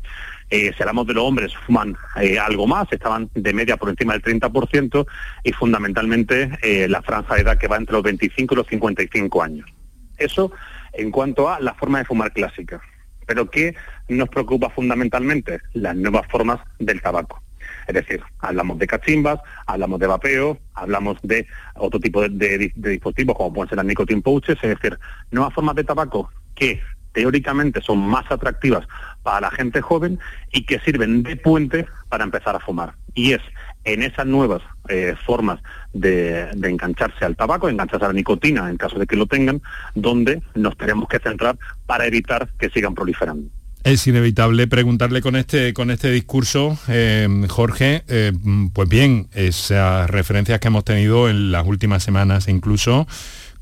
Eh, 0.50 0.72
si 0.76 0.82
hablamos 0.82 1.06
de 1.06 1.14
los 1.14 1.24
hombres, 1.24 1.54
fuman 1.66 1.96
eh, 2.20 2.38
algo 2.38 2.66
más, 2.66 2.88
estaban 2.90 3.30
de 3.32 3.52
media 3.52 3.76
por 3.76 3.90
encima 3.90 4.14
del 4.14 4.22
30% 4.22 5.06
y 5.44 5.52
fundamentalmente 5.52 6.58
eh, 6.62 6.88
la 6.88 7.00
franja 7.00 7.36
de 7.36 7.42
edad 7.42 7.58
que 7.58 7.68
va 7.68 7.76
entre 7.76 7.94
los 7.94 8.02
25 8.02 8.54
y 8.54 8.56
los 8.56 8.66
55 8.66 9.42
años. 9.42 9.70
Eso 10.16 10.50
en 10.94 11.12
cuanto 11.12 11.48
a 11.48 11.60
la 11.60 11.74
forma 11.74 11.98
de 11.98 12.06
fumar 12.06 12.32
clásica. 12.32 12.80
Pero 13.24 13.48
¿qué 13.48 13.76
nos 14.08 14.28
preocupa 14.30 14.68
fundamentalmente? 14.70 15.60
Las 15.74 15.94
nuevas 15.94 16.26
formas 16.28 16.58
del 16.80 17.00
tabaco. 17.00 17.40
Es 17.88 17.94
decir, 17.94 18.22
hablamos 18.40 18.78
de 18.78 18.86
cachimbas, 18.86 19.40
hablamos 19.66 19.98
de 19.98 20.06
vapeo, 20.06 20.58
hablamos 20.74 21.16
de 21.22 21.46
otro 21.74 21.98
tipo 21.98 22.20
de, 22.20 22.70
dispositivos 22.76 23.34
como 23.34 23.54
pueden 23.54 23.70
ser 23.70 23.76
las 23.76 23.86
nicotine 23.86 24.20
pouches, 24.20 24.58
es 24.62 24.68
decir, 24.68 24.98
nuevas 25.30 25.54
formas 25.54 25.74
de 25.74 25.84
tabaco 25.84 26.30
que 26.54 26.82
teóricamente 27.12 27.80
son 27.80 27.98
más 27.98 28.30
atractivas 28.30 28.86
para 29.22 29.40
la 29.40 29.50
gente 29.50 29.80
joven 29.80 30.20
y 30.52 30.66
que 30.66 30.78
sirven 30.80 31.22
de 31.22 31.36
puente 31.36 31.86
para 32.10 32.24
empezar 32.24 32.54
a 32.54 32.60
fumar. 32.60 32.92
Y 33.14 33.32
es 33.32 33.40
en 33.84 34.02
esas 34.02 34.26
nuevas 34.26 34.60
eh, 34.90 35.16
formas 35.24 35.60
de, 35.94 36.50
de, 36.54 36.68
engancharse 36.68 37.24
al 37.24 37.36
tabaco, 37.36 37.70
engancharse 37.70 38.04
a 38.04 38.08
la 38.08 38.14
nicotina 38.14 38.68
en 38.68 38.76
caso 38.76 38.98
de 38.98 39.06
que 39.06 39.16
lo 39.16 39.24
tengan, 39.26 39.62
donde 39.94 40.42
nos 40.54 40.76
tenemos 40.76 41.08
que 41.08 41.20
centrar 41.20 41.56
para 41.86 42.04
evitar 42.04 42.48
que 42.58 42.68
sigan 42.68 42.94
proliferando. 42.94 43.48
Es 43.88 44.06
inevitable 44.06 44.66
preguntarle 44.66 45.22
con 45.22 45.34
este, 45.34 45.72
con 45.72 45.90
este 45.90 46.10
discurso, 46.10 46.78
eh, 46.88 47.26
Jorge, 47.48 48.04
eh, 48.08 48.34
pues 48.74 48.86
bien, 48.86 49.28
esas 49.32 50.10
referencias 50.10 50.60
que 50.60 50.68
hemos 50.68 50.84
tenido 50.84 51.30
en 51.30 51.52
las 51.52 51.66
últimas 51.66 52.02
semanas 52.02 52.48
incluso, 52.48 53.08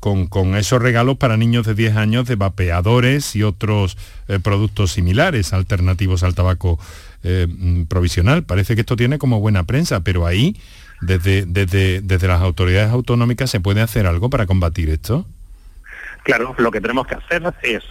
con, 0.01 0.57
esos 0.57 0.81
regalos 0.81 1.15
para 1.15 1.37
niños 1.37 1.65
de 1.65 1.75
10 1.75 1.95
años 1.95 2.27
de 2.27 2.35
vapeadores 2.35 3.37
y 3.37 3.43
otros 3.43 3.97
eh, 4.27 4.39
productos 4.43 4.91
similares, 4.91 5.53
alternativos 5.53 6.23
al 6.23 6.35
tabaco 6.35 6.77
provisional. 7.87 8.43
Parece 8.43 8.75
que 8.75 8.81
esto 8.81 8.97
tiene 8.97 9.19
como 9.19 9.39
buena 9.39 9.63
prensa, 9.63 10.01
pero 10.01 10.25
ahí, 10.25 10.57
desde, 10.99 11.45
desde, 11.45 12.01
desde 12.01 12.27
las 12.27 12.41
autoridades 12.41 12.91
autonómicas, 12.91 13.49
¿se 13.49 13.61
puede 13.61 13.79
hacer 13.79 14.05
algo 14.05 14.29
para 14.29 14.45
combatir 14.45 14.89
esto? 14.89 15.25
Claro, 16.23 16.53
lo 16.57 16.69
que 16.71 16.81
tenemos 16.81 17.07
que 17.07 17.15
hacer 17.15 17.41
es 17.63 17.83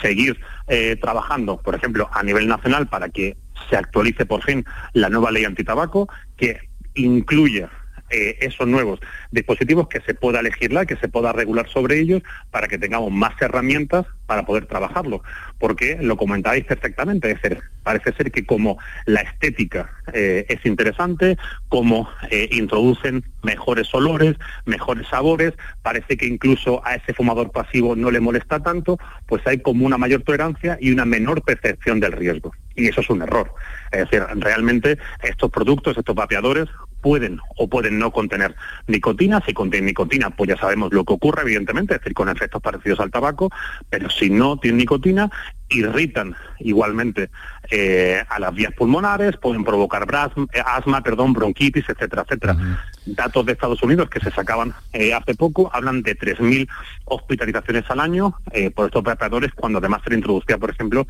seguir 0.00 0.38
eh, 0.68 0.96
trabajando, 1.00 1.60
por 1.60 1.74
ejemplo, 1.74 2.08
a 2.12 2.22
nivel 2.22 2.48
nacional 2.48 2.86
para 2.88 3.08
que 3.08 3.36
se 3.68 3.76
actualice 3.76 4.26
por 4.26 4.42
fin 4.42 4.64
la 4.92 5.08
nueva 5.08 5.30
ley 5.30 5.44
antitabaco 5.44 6.08
que 6.36 6.58
incluya 6.94 7.70
eh, 8.12 8.36
esos 8.40 8.68
nuevos 8.68 9.00
dispositivos 9.30 9.88
que 9.88 10.00
se 10.02 10.14
pueda 10.14 10.42
legislar, 10.42 10.86
que 10.86 10.96
se 10.96 11.08
pueda 11.08 11.32
regular 11.32 11.68
sobre 11.68 11.98
ellos 11.98 12.22
para 12.50 12.68
que 12.68 12.78
tengamos 12.78 13.10
más 13.10 13.32
herramientas 13.40 14.06
para 14.26 14.44
poder 14.44 14.66
trabajarlo. 14.66 15.22
Porque 15.58 15.96
lo 16.00 16.16
comentáis 16.16 16.64
perfectamente, 16.64 17.30
es 17.30 17.40
decir, 17.40 17.62
parece 17.82 18.12
ser 18.12 18.30
que 18.30 18.44
como 18.44 18.78
la 19.06 19.20
estética 19.22 19.90
eh, 20.12 20.46
es 20.48 20.64
interesante, 20.66 21.36
como 21.68 22.08
eh, 22.30 22.48
introducen 22.52 23.24
mejores 23.42 23.92
olores, 23.94 24.36
mejores 24.66 25.08
sabores, 25.08 25.54
parece 25.82 26.16
que 26.16 26.26
incluso 26.26 26.84
a 26.86 26.94
ese 26.94 27.14
fumador 27.14 27.50
pasivo 27.50 27.96
no 27.96 28.10
le 28.10 28.20
molesta 28.20 28.60
tanto, 28.60 28.98
pues 29.26 29.46
hay 29.46 29.58
como 29.58 29.86
una 29.86 29.98
mayor 29.98 30.22
tolerancia 30.22 30.78
y 30.80 30.92
una 30.92 31.04
menor 31.04 31.42
percepción 31.42 32.00
del 32.00 32.12
riesgo. 32.12 32.52
Y 32.74 32.88
eso 32.88 33.00
es 33.00 33.10
un 33.10 33.22
error. 33.22 33.52
Es 33.90 34.10
decir, 34.10 34.22
realmente 34.36 34.98
estos 35.22 35.50
productos, 35.50 35.96
estos 35.96 36.14
vapeadores, 36.14 36.68
pueden 37.02 37.40
o 37.58 37.68
pueden 37.68 37.98
no 37.98 38.12
contener 38.12 38.54
nicotina. 38.86 39.42
Si 39.44 39.52
contienen 39.52 39.86
nicotina, 39.86 40.30
pues 40.30 40.48
ya 40.48 40.56
sabemos 40.56 40.92
lo 40.94 41.04
que 41.04 41.12
ocurre, 41.12 41.42
evidentemente, 41.42 41.94
es 41.94 42.00
decir, 42.00 42.14
con 42.14 42.30
efectos 42.30 42.62
parecidos 42.62 43.00
al 43.00 43.10
tabaco, 43.10 43.50
pero 43.90 44.08
si 44.08 44.30
no 44.30 44.56
tienen 44.56 44.78
nicotina, 44.78 45.30
irritan 45.68 46.34
igualmente 46.60 47.30
eh, 47.70 48.22
a 48.28 48.38
las 48.38 48.54
vías 48.54 48.72
pulmonares, 48.72 49.36
pueden 49.36 49.64
provocar 49.64 50.06
eh, 50.52 50.62
asma, 50.64 51.02
perdón, 51.02 51.32
bronquitis, 51.32 51.88
etcétera, 51.88 52.22
etcétera. 52.22 52.56
Datos 53.04 53.44
de 53.46 53.52
Estados 53.52 53.82
Unidos 53.82 54.08
que 54.08 54.20
se 54.20 54.30
sacaban 54.30 54.72
eh, 54.92 55.12
hace 55.12 55.34
poco 55.34 55.70
hablan 55.72 56.02
de 56.02 56.16
3.000 56.16 56.68
hospitalizaciones 57.06 57.84
al 57.90 58.00
año 58.00 58.34
por 58.74 58.86
estos 58.86 59.02
vapeadores 59.02 59.52
cuando 59.54 59.78
además 59.78 60.02
se 60.04 60.10
le 60.10 60.16
introducía, 60.16 60.58
por 60.58 60.70
ejemplo, 60.70 61.06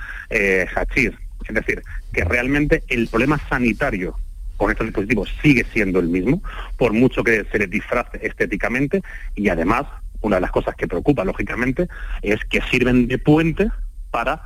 hachís. 0.75 1.13
Es 1.47 1.55
decir, 1.55 1.83
que 2.13 2.25
realmente 2.25 2.83
el 2.89 3.09
problema 3.09 3.39
sanitario 3.49 4.17
con 4.63 4.71
estos 4.71 4.87
dispositivos 4.87 5.29
sigue 5.43 5.67
siendo 5.73 5.99
el 5.99 6.07
mismo, 6.07 6.41
por 6.77 6.93
mucho 6.93 7.25
que 7.25 7.45
se 7.51 7.59
les 7.59 7.69
disfrace 7.69 8.21
estéticamente 8.23 9.03
y 9.35 9.49
además 9.49 9.87
una 10.21 10.37
de 10.37 10.43
las 10.43 10.53
cosas 10.53 10.77
que 10.77 10.87
preocupa 10.87 11.25
lógicamente 11.25 11.89
es 12.23 12.39
que 12.45 12.61
sirven 12.71 13.09
de 13.09 13.19
puente 13.19 13.73
para 14.13 14.41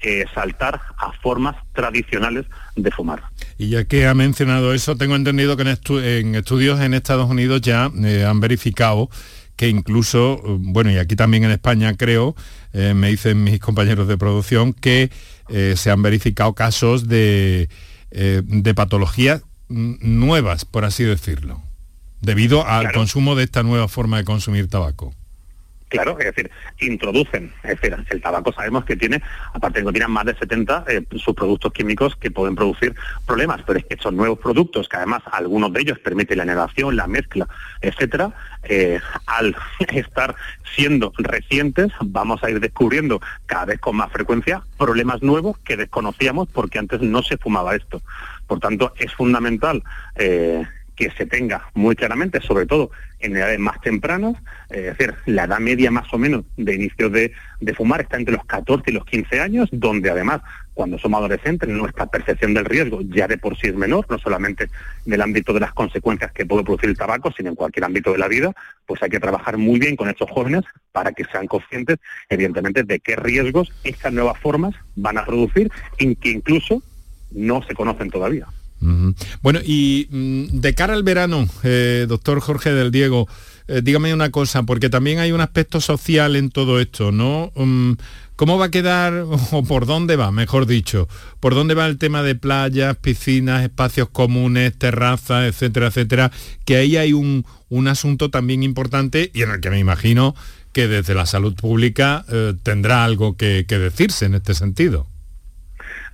eh, 0.00 0.24
saltar 0.34 0.80
a 0.98 1.12
formas 1.22 1.54
tradicionales 1.72 2.46
de 2.74 2.90
fumar. 2.90 3.22
Y 3.58 3.68
ya 3.68 3.84
que 3.84 4.08
ha 4.08 4.14
mencionado 4.14 4.74
eso, 4.74 4.96
tengo 4.96 5.14
entendido 5.14 5.56
que 5.56 5.62
en, 5.62 6.34
estudios 6.34 6.80
en 6.80 6.94
Estados 6.94 7.30
Unidos 7.30 7.60
ya 7.60 7.92
eh, 8.02 8.24
han 8.24 8.40
verificado 8.40 9.08
que 9.54 9.68
incluso, 9.68 10.40
bueno, 10.58 10.90
y 10.90 10.96
aquí 10.96 11.14
también 11.14 11.44
en 11.44 11.52
España 11.52 11.94
creo, 11.96 12.34
eh, 12.72 12.92
me 12.94 13.10
dicen 13.10 13.44
mis 13.44 13.60
compañeros 13.60 14.08
de 14.08 14.18
producción, 14.18 14.72
que 14.72 15.10
se 15.74 15.90
han 15.90 16.00
verificado 16.00 16.54
casos 16.54 17.08
de, 17.08 17.68
de 18.10 18.74
patologías 18.74 19.42
nuevas, 19.70 20.64
por 20.64 20.84
así 20.84 21.04
decirlo, 21.04 21.62
debido 22.20 22.66
al 22.66 22.92
consumo 22.92 23.34
de 23.34 23.44
esta 23.44 23.62
nueva 23.62 23.88
forma 23.88 24.18
de 24.18 24.24
consumir 24.24 24.68
tabaco. 24.68 25.14
Claro, 25.90 26.16
es 26.20 26.26
decir, 26.26 26.48
introducen, 26.78 27.52
es 27.64 27.80
decir, 27.80 27.96
el 28.10 28.22
tabaco 28.22 28.52
sabemos 28.52 28.84
que 28.84 28.94
tiene, 28.94 29.20
aparte 29.52 29.80
de 29.80 29.86
que 29.86 29.92
tiene 29.92 30.06
más 30.06 30.24
de 30.24 30.36
70 30.36 30.84
eh, 30.86 31.02
subproductos 31.16 31.72
químicos 31.72 32.14
que 32.14 32.30
pueden 32.30 32.54
producir 32.54 32.94
problemas, 33.26 33.62
pero 33.66 33.80
es 33.80 33.84
que 33.86 33.96
son 33.96 34.14
nuevos 34.14 34.38
productos, 34.38 34.88
que 34.88 34.98
además 34.98 35.22
algunos 35.32 35.72
de 35.72 35.80
ellos 35.80 35.98
permiten 35.98 36.38
la 36.38 36.44
inhalación, 36.44 36.94
la 36.94 37.08
mezcla, 37.08 37.48
etcétera, 37.80 38.32
eh, 38.62 39.00
al 39.26 39.56
estar 39.88 40.36
siendo 40.76 41.12
recientes, 41.18 41.90
vamos 42.00 42.44
a 42.44 42.50
ir 42.50 42.60
descubriendo 42.60 43.20
cada 43.46 43.64
vez 43.64 43.80
con 43.80 43.96
más 43.96 44.12
frecuencia 44.12 44.62
problemas 44.78 45.22
nuevos 45.22 45.58
que 45.58 45.76
desconocíamos 45.76 46.48
porque 46.52 46.78
antes 46.78 47.00
no 47.00 47.24
se 47.24 47.36
fumaba 47.36 47.74
esto. 47.74 48.00
Por 48.50 48.58
tanto, 48.58 48.92
es 48.98 49.14
fundamental 49.14 49.80
eh, 50.16 50.64
que 50.96 51.08
se 51.12 51.24
tenga 51.24 51.70
muy 51.72 51.94
claramente, 51.94 52.40
sobre 52.40 52.66
todo 52.66 52.90
en 53.20 53.36
edades 53.36 53.60
más 53.60 53.80
tempranas, 53.80 54.34
es 54.70 54.86
decir, 54.86 55.14
la 55.26 55.44
edad 55.44 55.60
media 55.60 55.92
más 55.92 56.12
o 56.12 56.18
menos 56.18 56.44
de 56.56 56.74
inicio 56.74 57.08
de, 57.10 57.32
fumar 57.76 58.00
está 58.00 58.16
entre 58.16 58.34
los 58.34 58.44
14 58.46 58.90
y 58.90 58.94
los 58.94 59.04
15 59.04 59.40
años, 59.40 59.68
donde 59.70 60.10
además 60.10 60.40
cuando 60.74 60.98
somos 60.98 61.20
adolescentes 61.20 61.68
nuestra 61.68 62.06
percepción 62.06 62.52
del 62.52 62.64
riesgo 62.64 63.02
ya 63.02 63.28
de 63.28 63.38
por 63.38 63.56
sí 63.56 63.68
es 63.68 63.76
menor, 63.76 64.06
no 64.10 64.18
solamente 64.18 64.68
en 65.06 65.12
el 65.12 65.22
ámbito 65.22 65.52
de 65.52 65.60
las 65.60 65.72
consecuencias 65.72 66.32
que 66.32 66.44
puede 66.44 66.64
producir 66.64 66.90
el 66.90 66.98
tabaco, 66.98 67.30
sino 67.30 67.50
en 67.50 67.54
cualquier 67.54 67.84
ámbito 67.84 68.10
de 68.10 68.18
la 68.18 68.26
vida, 68.26 68.52
pues 68.84 69.00
hay 69.00 69.10
que 69.10 69.20
trabajar 69.20 69.58
muy 69.58 69.78
bien 69.78 69.94
con 69.94 70.08
estos 70.08 70.28
jóvenes 70.28 70.64
para 70.90 71.12
que 71.12 71.24
sean 71.26 71.46
conscientes, 71.46 71.98
evidentemente, 72.28 72.82
de 72.82 72.98
qué 72.98 73.14
riesgos 73.14 73.72
estas 73.84 74.12
nuevas 74.12 74.40
formas 74.40 74.74
van 74.96 75.18
a 75.18 75.24
producir 75.24 75.70
y 76.00 76.16
que 76.16 76.30
incluso 76.30 76.82
no 77.32 77.62
se 77.66 77.74
conocen 77.74 78.10
todavía. 78.10 78.46
Bueno, 79.42 79.60
y 79.64 80.08
mm, 80.10 80.60
de 80.60 80.74
cara 80.74 80.94
al 80.94 81.02
verano, 81.02 81.46
eh, 81.62 82.06
doctor 82.08 82.40
Jorge 82.40 82.72
del 82.72 82.90
Diego, 82.90 83.28
eh, 83.68 83.82
dígame 83.84 84.14
una 84.14 84.30
cosa, 84.30 84.62
porque 84.62 84.88
también 84.88 85.18
hay 85.18 85.32
un 85.32 85.42
aspecto 85.42 85.80
social 85.80 86.34
en 86.34 86.50
todo 86.50 86.80
esto, 86.80 87.12
¿no? 87.12 87.52
Mm, 87.56 87.92
¿Cómo 88.36 88.56
va 88.56 88.66
a 88.66 88.70
quedar, 88.70 89.26
o 89.52 89.62
por 89.64 89.84
dónde 89.84 90.16
va, 90.16 90.30
mejor 90.32 90.66
dicho, 90.66 91.08
por 91.40 91.54
dónde 91.54 91.74
va 91.74 91.86
el 91.86 91.98
tema 91.98 92.22
de 92.22 92.34
playas, 92.34 92.96
piscinas, 92.96 93.62
espacios 93.62 94.08
comunes, 94.08 94.76
terrazas, 94.78 95.44
etcétera, 95.44 95.88
etcétera? 95.88 96.32
Que 96.64 96.76
ahí 96.76 96.96
hay 96.96 97.12
un, 97.12 97.44
asunto 97.86 98.30
también 98.30 98.62
importante 98.62 99.30
y 99.34 99.42
en 99.42 99.50
el 99.50 99.60
que 99.60 99.70
me 99.70 99.78
imagino 99.78 100.34
que 100.72 100.88
desde 100.88 101.14
la 101.14 101.26
salud 101.26 101.54
pública 101.54 102.24
eh, 102.28 102.54
tendrá 102.62 103.04
algo 103.04 103.36
que 103.36 103.64
decirse 103.68 104.24
en 104.24 104.34
este 104.36 104.54
sentido. 104.54 105.06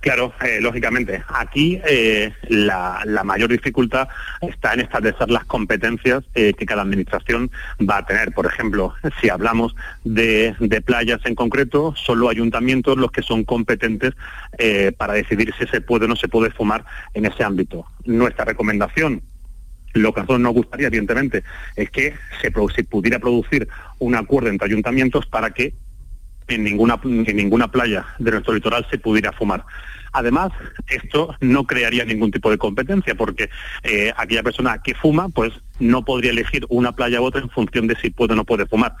Claro, 0.01 0.33
eh, 0.45 0.59
lógicamente. 0.61 1.23
Aquí 1.27 1.81
eh, 1.85 2.31
la, 2.49 3.03
mayor 3.23 3.49
dificultad 3.49 4.07
está 4.41 4.73
en 4.73 4.81
establecer 4.81 5.29
las 5.29 5.45
competencias 5.45 6.23
eh, 6.35 6.53
que 6.53 6.65
cada 6.65 6.83
administración 6.83 7.49
va 7.79 7.97
a 7.97 8.05
tener. 8.05 8.31
Por 8.31 8.45
ejemplo, 8.45 8.93
si 9.19 9.29
hablamos 9.29 9.75
de, 10.03 10.55
playas 10.85 11.25
en 11.25 11.35
concreto, 11.35 11.93
solo 11.95 12.29
ayuntamientos 12.29 12.97
los 12.97 13.11
que 13.11 13.23
son 13.23 13.43
competentes 13.43 14.13
para 14.97 15.13
decidir 15.13 15.53
si 15.59 15.67
se 15.67 15.81
puede 15.81 16.05
o 16.05 16.07
no 16.07 16.15
se 16.15 16.27
puede 16.27 16.51
fumar 16.51 16.85
en 17.13 17.25
ese 17.25 17.43
ámbito. 17.43 17.85
Nuestra 18.05 18.45
recomendación 18.45 19.21
lo 19.93 20.13
que 20.13 20.19
a 20.19 20.23
nosotros 20.23 20.41
nos 20.41 20.53
gustaría, 20.53 20.87
evidentemente, 20.87 21.43
es 21.75 21.89
que 21.89 22.13
se 22.41 22.51
pudiera 22.51 23.19
producir 23.19 23.67
un 23.99 24.15
acuerdo 24.15 24.49
entre 24.49 24.67
ayuntamientos 24.67 25.25
para 25.25 25.51
que 25.51 25.73
en 26.47 26.63
ninguna, 26.63 26.99
en 27.03 27.35
ninguna 27.35 27.69
playa 27.69 28.05
de 28.19 28.31
nuestro 28.31 28.53
litoral 28.53 28.85
se 28.89 28.97
pudiera 28.97 29.31
fumar. 29.31 29.65
Además, 30.13 30.51
esto 30.87 31.35
no 31.41 31.65
crearía 31.65 32.05
ningún 32.05 32.31
tipo 32.31 32.49
de 32.49 32.57
competencia 32.57 33.15
porque 33.15 33.49
eh, 33.83 34.11
aquella 34.17 34.43
persona 34.43 34.81
que 34.81 34.95
fuma, 34.95 35.29
pues 35.29 35.53
no 35.79 36.05
podría 36.05 36.31
elegir 36.31 36.65
una 36.69 36.93
playa 36.93 37.21
u 37.21 37.25
otra 37.25 37.41
en 37.41 37.49
función 37.49 37.87
de 37.87 37.95
si 37.97 38.09
puede 38.09 38.33
o 38.33 38.35
no 38.35 38.45
puede 38.45 38.65
fumar 38.65 38.95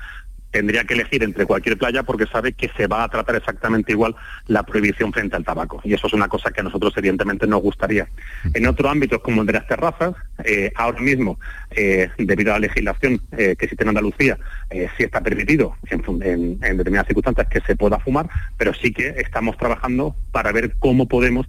tendría 0.51 0.83
que 0.83 0.93
elegir 0.93 1.23
entre 1.23 1.45
cualquier 1.45 1.77
playa 1.77 2.03
porque 2.03 2.25
sabe 2.25 2.53
que 2.53 2.69
se 2.75 2.87
va 2.87 3.03
a 3.03 3.09
tratar 3.09 3.35
exactamente 3.35 3.91
igual 3.91 4.15
la 4.47 4.63
prohibición 4.63 5.11
frente 5.13 5.35
al 5.35 5.43
tabaco. 5.43 5.81
Y 5.83 5.93
eso 5.93 6.07
es 6.07 6.13
una 6.13 6.27
cosa 6.27 6.51
que 6.51 6.61
a 6.61 6.63
nosotros 6.63 6.93
evidentemente 6.97 7.47
nos 7.47 7.61
gustaría. 7.61 8.07
En 8.53 8.65
otro 8.67 8.89
ámbito 8.89 9.21
como 9.21 9.41
el 9.41 9.47
de 9.47 9.53
las 9.53 9.67
terrazas, 9.67 10.15
eh, 10.43 10.71
ahora 10.75 10.99
mismo, 10.99 11.39
eh, 11.71 12.09
debido 12.17 12.51
a 12.51 12.55
la 12.55 12.67
legislación 12.67 13.21
eh, 13.31 13.55
que 13.57 13.65
existe 13.65 13.83
en 13.83 13.89
Andalucía, 13.89 14.37
sí 14.69 15.03
está 15.03 15.21
permitido 15.21 15.75
en, 15.89 16.59
determinadas 16.59 17.07
circunstancias 17.07 17.47
que 17.47 17.61
se 17.61 17.75
pueda 17.75 17.99
fumar, 17.99 18.29
pero 18.57 18.73
sí 18.73 18.91
que 18.91 19.09
estamos 19.17 19.57
trabajando 19.57 20.15
para 20.31 20.51
ver 20.51 20.75
cómo 20.79 21.07
podemos 21.07 21.47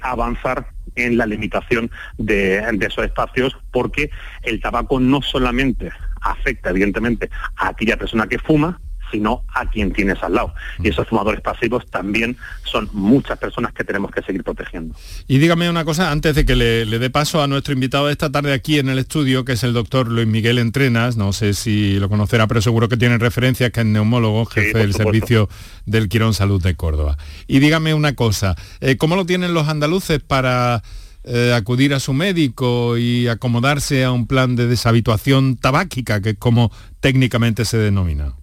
avanzar 0.00 0.66
en 0.94 1.16
la 1.16 1.26
limitación 1.26 1.90
de 2.18 2.58
esos 2.80 3.04
espacios, 3.04 3.56
porque 3.72 4.10
el 4.42 4.60
tabaco 4.60 5.00
no 5.00 5.22
solamente 5.22 5.90
afecta 6.22 6.70
evidentemente 6.70 7.30
a 7.56 7.68
aquella 7.68 7.96
persona 7.96 8.26
que 8.26 8.38
fuma, 8.38 8.80
sino 9.12 9.44
a 9.54 9.66
quien 9.66 9.92
tienes 9.92 10.20
al 10.22 10.34
lado. 10.34 10.54
Y 10.82 10.88
esos 10.88 11.06
fumadores 11.06 11.40
pasivos 11.42 11.86
también 11.90 12.36
son 12.64 12.88
muchas 12.92 13.38
personas 13.38 13.72
que 13.72 13.84
tenemos 13.84 14.10
que 14.10 14.22
seguir 14.22 14.42
protegiendo. 14.42 14.96
Y 15.28 15.38
dígame 15.38 15.68
una 15.68 15.84
cosa, 15.84 16.10
antes 16.10 16.34
de 16.34 16.44
que 16.44 16.56
le, 16.56 16.86
dé 16.86 17.10
paso 17.10 17.42
a 17.42 17.46
nuestro 17.46 17.74
invitado 17.74 18.06
de 18.06 18.12
esta 18.12 18.32
tarde 18.32 18.52
aquí 18.52 18.78
en 18.78 18.88
el 18.88 18.98
estudio, 18.98 19.44
que 19.44 19.52
es 19.52 19.62
el 19.62 19.74
doctor 19.74 20.08
Luis 20.08 20.26
Miguel 20.26 20.58
Entrenas, 20.58 21.16
no 21.16 21.32
sé 21.32 21.52
si 21.54 21.98
lo 21.98 22.08
conocerá, 22.08 22.46
pero 22.46 22.62
seguro 22.62 22.88
que 22.88 22.96
tiene 22.96 23.18
referencia, 23.18 23.70
que 23.70 23.80
es 23.80 23.86
neumólogo, 23.86 24.46
jefe 24.46 24.78
del 24.78 24.94
servicio 24.94 25.48
del 25.84 26.08
Quirón 26.08 26.32
Salud 26.32 26.62
de 26.62 26.74
Córdoba. 26.74 27.18
Y 27.46 27.58
dígame 27.58 27.92
una 27.92 28.14
cosa, 28.14 28.56
eh, 28.80 28.96
¿cómo 28.96 29.14
lo 29.14 29.26
tienen 29.26 29.52
los 29.52 29.68
andaluces 29.68 30.20
para 30.20 30.82
eh, 31.24 31.52
acudir 31.54 31.94
a 31.94 32.00
su 32.00 32.12
médico 32.12 32.98
y 32.98 33.28
acomodarse 33.28 34.04
a 34.04 34.12
un 34.12 34.26
plan 34.26 34.56
de 34.56 34.66
deshabituación 34.66 35.56
tabáquica, 35.56 36.20
que 36.20 36.30
es 36.30 36.38
como 36.38 36.72
técnicamente 37.00 37.64
se 37.64 37.78
denomina? 37.78 38.34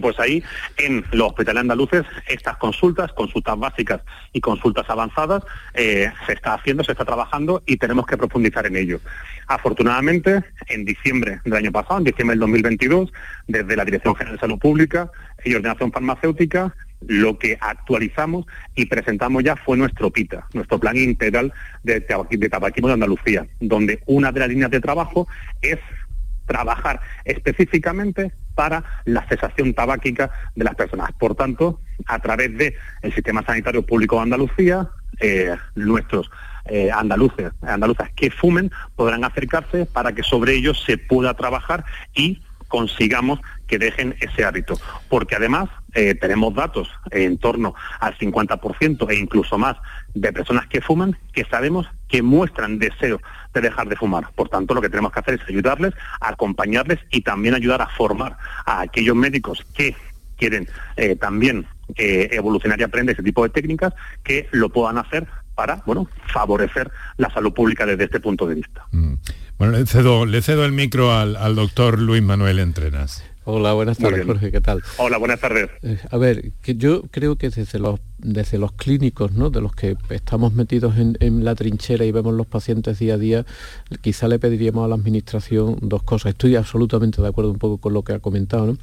Pues 0.00 0.18
ahí, 0.20 0.42
en 0.76 1.04
los 1.12 1.28
hospitales 1.28 1.60
andaluces, 1.60 2.04
estas 2.28 2.56
consultas, 2.56 3.12
consultas 3.12 3.58
básicas 3.58 4.00
y 4.32 4.40
consultas 4.40 4.88
avanzadas, 4.88 5.42
eh, 5.74 6.10
se 6.26 6.32
está 6.32 6.54
haciendo, 6.54 6.84
se 6.84 6.92
está 6.92 7.04
trabajando 7.04 7.62
y 7.66 7.76
tenemos 7.76 8.06
que 8.06 8.16
profundizar 8.16 8.66
en 8.66 8.76
ello. 8.76 9.00
Afortunadamente, 9.46 10.44
en 10.68 10.84
diciembre 10.84 11.40
del 11.44 11.54
año 11.54 11.72
pasado, 11.72 11.98
en 11.98 12.04
diciembre 12.04 12.34
del 12.34 12.40
2022, 12.40 13.12
desde 13.46 13.76
la 13.76 13.84
Dirección 13.84 14.14
General 14.14 14.36
de 14.36 14.40
Salud 14.40 14.58
Pública 14.58 15.10
y 15.44 15.54
Ordenación 15.54 15.92
Farmacéutica, 15.92 16.74
lo 17.00 17.38
que 17.38 17.56
actualizamos 17.60 18.46
y 18.74 18.86
presentamos 18.86 19.44
ya 19.44 19.56
fue 19.56 19.76
nuestro 19.76 20.10
PITA, 20.10 20.46
nuestro 20.52 20.78
Plan 20.78 20.96
Integral 20.96 21.52
de, 21.82 22.00
Tabaquismo 22.00 22.88
de 22.88 22.94
Andalucía, 22.94 23.46
donde 23.60 24.02
una 24.06 24.32
de 24.32 24.40
las 24.40 24.48
líneas 24.48 24.70
de 24.70 24.80
trabajo 24.80 25.28
es 25.62 25.78
trabajar 26.46 27.00
específicamente 27.24 28.32
para 28.54 28.82
la 29.04 29.26
cesación 29.28 29.74
tabáquica 29.74 30.30
de 30.56 30.64
las 30.64 30.74
personas. 30.74 31.12
Por 31.12 31.34
tanto, 31.34 31.80
a 32.06 32.18
través 32.18 32.56
del 32.56 32.74
Sistema 33.14 33.44
Sanitario 33.44 33.82
Público 33.82 34.16
de 34.16 34.22
Andalucía, 34.22 34.88
eh, 35.20 35.54
nuestros 35.76 36.30
eh, 36.64 36.90
andaluces, 36.92 37.52
andaluzas 37.62 38.10
que 38.14 38.30
fumen 38.30 38.70
podrán 38.96 39.24
acercarse 39.24 39.86
para 39.86 40.12
que 40.12 40.22
sobre 40.22 40.54
ellos 40.54 40.82
se 40.84 40.98
pueda 40.98 41.34
trabajar 41.34 41.84
y 42.14 42.42
consigamos 42.68 43.40
que 43.68 43.78
dejen 43.78 44.16
ese 44.20 44.44
hábito. 44.44 44.74
Porque 45.08 45.36
además 45.36 45.68
eh, 45.94 46.14
tenemos 46.14 46.54
datos 46.54 46.88
en 47.10 47.38
torno 47.38 47.74
al 48.00 48.16
50% 48.18 49.10
e 49.10 49.16
incluso 49.16 49.56
más 49.58 49.76
de 50.14 50.32
personas 50.32 50.66
que 50.66 50.80
fuman 50.80 51.16
que 51.32 51.44
sabemos 51.44 51.86
que 52.08 52.22
muestran 52.22 52.78
deseo 52.78 53.20
de 53.54 53.60
dejar 53.60 53.88
de 53.88 53.96
fumar. 53.96 54.30
Por 54.34 54.48
tanto, 54.48 54.74
lo 54.74 54.80
que 54.80 54.88
tenemos 54.88 55.12
que 55.12 55.20
hacer 55.20 55.34
es 55.34 55.48
ayudarles, 55.48 55.94
acompañarles 56.20 56.98
y 57.10 57.20
también 57.20 57.54
ayudar 57.54 57.82
a 57.82 57.88
formar 57.88 58.36
a 58.66 58.80
aquellos 58.80 59.14
médicos 59.14 59.64
que 59.74 59.94
quieren 60.36 60.68
eh, 60.96 61.16
también 61.16 61.66
eh, 61.96 62.28
evolucionar 62.32 62.80
y 62.80 62.84
aprender 62.84 63.14
ese 63.14 63.22
tipo 63.22 63.42
de 63.42 63.50
técnicas 63.50 63.92
que 64.22 64.48
lo 64.52 64.68
puedan 64.68 64.98
hacer 64.98 65.26
para 65.54 65.82
bueno 65.86 66.08
favorecer 66.32 66.90
la 67.16 67.30
salud 67.30 67.52
pública 67.52 67.84
desde 67.84 68.04
este 68.04 68.20
punto 68.20 68.46
de 68.46 68.54
vista. 68.56 68.86
Mm. 68.92 69.14
Bueno, 69.58 69.76
le 70.26 70.40
cedo, 70.42 70.64
el 70.64 70.72
micro 70.72 71.12
al 71.12 71.56
doctor 71.56 71.98
Luis 71.98 72.22
Manuel 72.22 72.60
Entrenas. 72.60 73.24
Hola, 73.50 73.72
buenas 73.72 73.96
tardes, 73.96 74.26
Jorge, 74.26 74.52
¿qué 74.52 74.60
tal? 74.60 74.82
Hola, 74.98 75.16
buenas 75.16 75.40
tardes. 75.40 75.70
Eh, 75.80 75.96
a 76.10 76.18
ver, 76.18 76.52
que 76.60 76.74
yo 76.74 77.04
creo 77.10 77.36
que 77.36 77.48
desde 77.48 77.78
los, 77.78 77.98
desde 78.18 78.58
los 78.58 78.72
clínicos, 78.72 79.32
¿no? 79.32 79.48
de 79.48 79.62
los 79.62 79.74
que 79.74 79.96
estamos 80.10 80.52
metidos 80.52 80.98
en, 80.98 81.16
en, 81.20 81.46
la 81.46 81.54
trinchera 81.54 82.04
y 82.04 82.12
vemos 82.12 82.34
los 82.34 82.46
pacientes 82.46 82.98
día 82.98 83.14
a 83.14 83.16
día, 83.16 83.46
quizá 84.02 84.28
le 84.28 84.38
pediríamos 84.38 84.84
a 84.84 84.88
la 84.88 84.96
Administración 84.96 85.78
dos 85.80 86.02
cosas. 86.02 86.32
Estoy 86.32 86.56
absolutamente 86.56 87.22
de 87.22 87.28
acuerdo 87.28 87.50
un 87.50 87.58
poco 87.58 87.78
con 87.78 87.94
lo 87.94 88.02
que 88.02 88.12
ha 88.12 88.18
comentado, 88.18 88.66
¿no? 88.66 88.76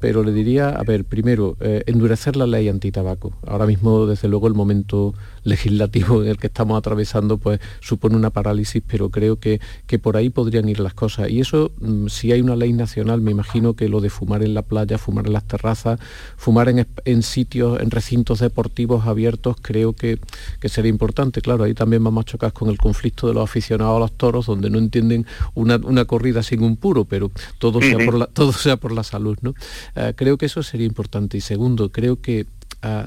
pero 0.00 0.22
le 0.22 0.32
diría, 0.32 0.70
a 0.70 0.82
ver, 0.84 1.04
primero, 1.04 1.56
eh, 1.60 1.82
endurecer 1.86 2.36
la 2.36 2.46
ley 2.46 2.68
antitabaco. 2.68 3.32
Ahora 3.46 3.66
mismo, 3.66 4.06
desde 4.06 4.28
luego, 4.28 4.46
el 4.46 4.54
momento 4.54 5.14
legislativo 5.44 6.22
en 6.22 6.28
el 6.28 6.36
que 6.38 6.48
estamos 6.48 6.78
atravesando, 6.78 7.38
pues 7.38 7.60
supone 7.80 8.16
una 8.16 8.30
parálisis, 8.30 8.82
pero 8.86 9.10
creo 9.10 9.36
que, 9.36 9.60
que 9.86 9.98
por 9.98 10.16
ahí 10.16 10.30
podrían 10.30 10.68
ir 10.68 10.80
las 10.80 10.94
cosas. 10.94 11.30
Y 11.30 11.40
eso, 11.40 11.72
mm, 11.80 12.08
si 12.08 12.32
hay 12.32 12.40
una 12.40 12.56
ley 12.56 12.72
nacional, 12.72 13.20
me 13.20 13.30
imagino 13.30 13.74
que 13.74 13.88
lo 13.88 14.00
de 14.00 14.10
fumar 14.10 14.42
en 14.42 14.54
la 14.54 14.62
playa, 14.62 14.98
fumar 14.98 15.26
en 15.26 15.32
las 15.32 15.44
terrazas, 15.44 16.00
fumar 16.36 16.68
en, 16.68 17.22
sitios, 17.22 17.80
en 17.80 17.90
recintos 17.90 18.40
deportivos 18.40 19.06
abiertos, 19.06 19.56
creo 19.60 19.92
que, 19.92 20.18
sería 20.64 20.90
importante. 20.90 21.40
Claro, 21.40 21.64
ahí 21.64 21.74
también 21.74 22.04
vamos 22.04 22.22
a 22.22 22.24
chocar 22.26 22.52
con 22.52 22.68
el 22.68 22.78
conflicto 22.78 23.26
de 23.28 23.34
los 23.34 23.44
aficionados 23.44 23.96
a 23.96 24.00
los 24.00 24.12
toros, 24.12 24.46
donde 24.46 24.70
no 24.70 24.78
entienden 24.78 25.26
una, 25.54 26.04
corrida 26.04 26.42
sin 26.42 26.62
un 26.62 26.76
puro, 26.76 27.04
pero 27.04 27.30
todo 27.58 27.80
sea, 27.80 27.98
por 27.98 28.14
la, 28.14 28.26
todo 28.32 28.52
sea 28.52 28.76
por 28.76 28.92
la 28.92 29.02
salud, 29.02 29.36
¿no? 29.42 29.54
Eh, 29.96 30.12
creo 30.16 30.38
que 30.38 30.46
eso 30.46 30.62
sería 30.62 30.86
importante. 30.86 31.36
Y 31.36 31.40
segundo, 31.40 31.90
creo 31.90 32.20
que 32.20 32.46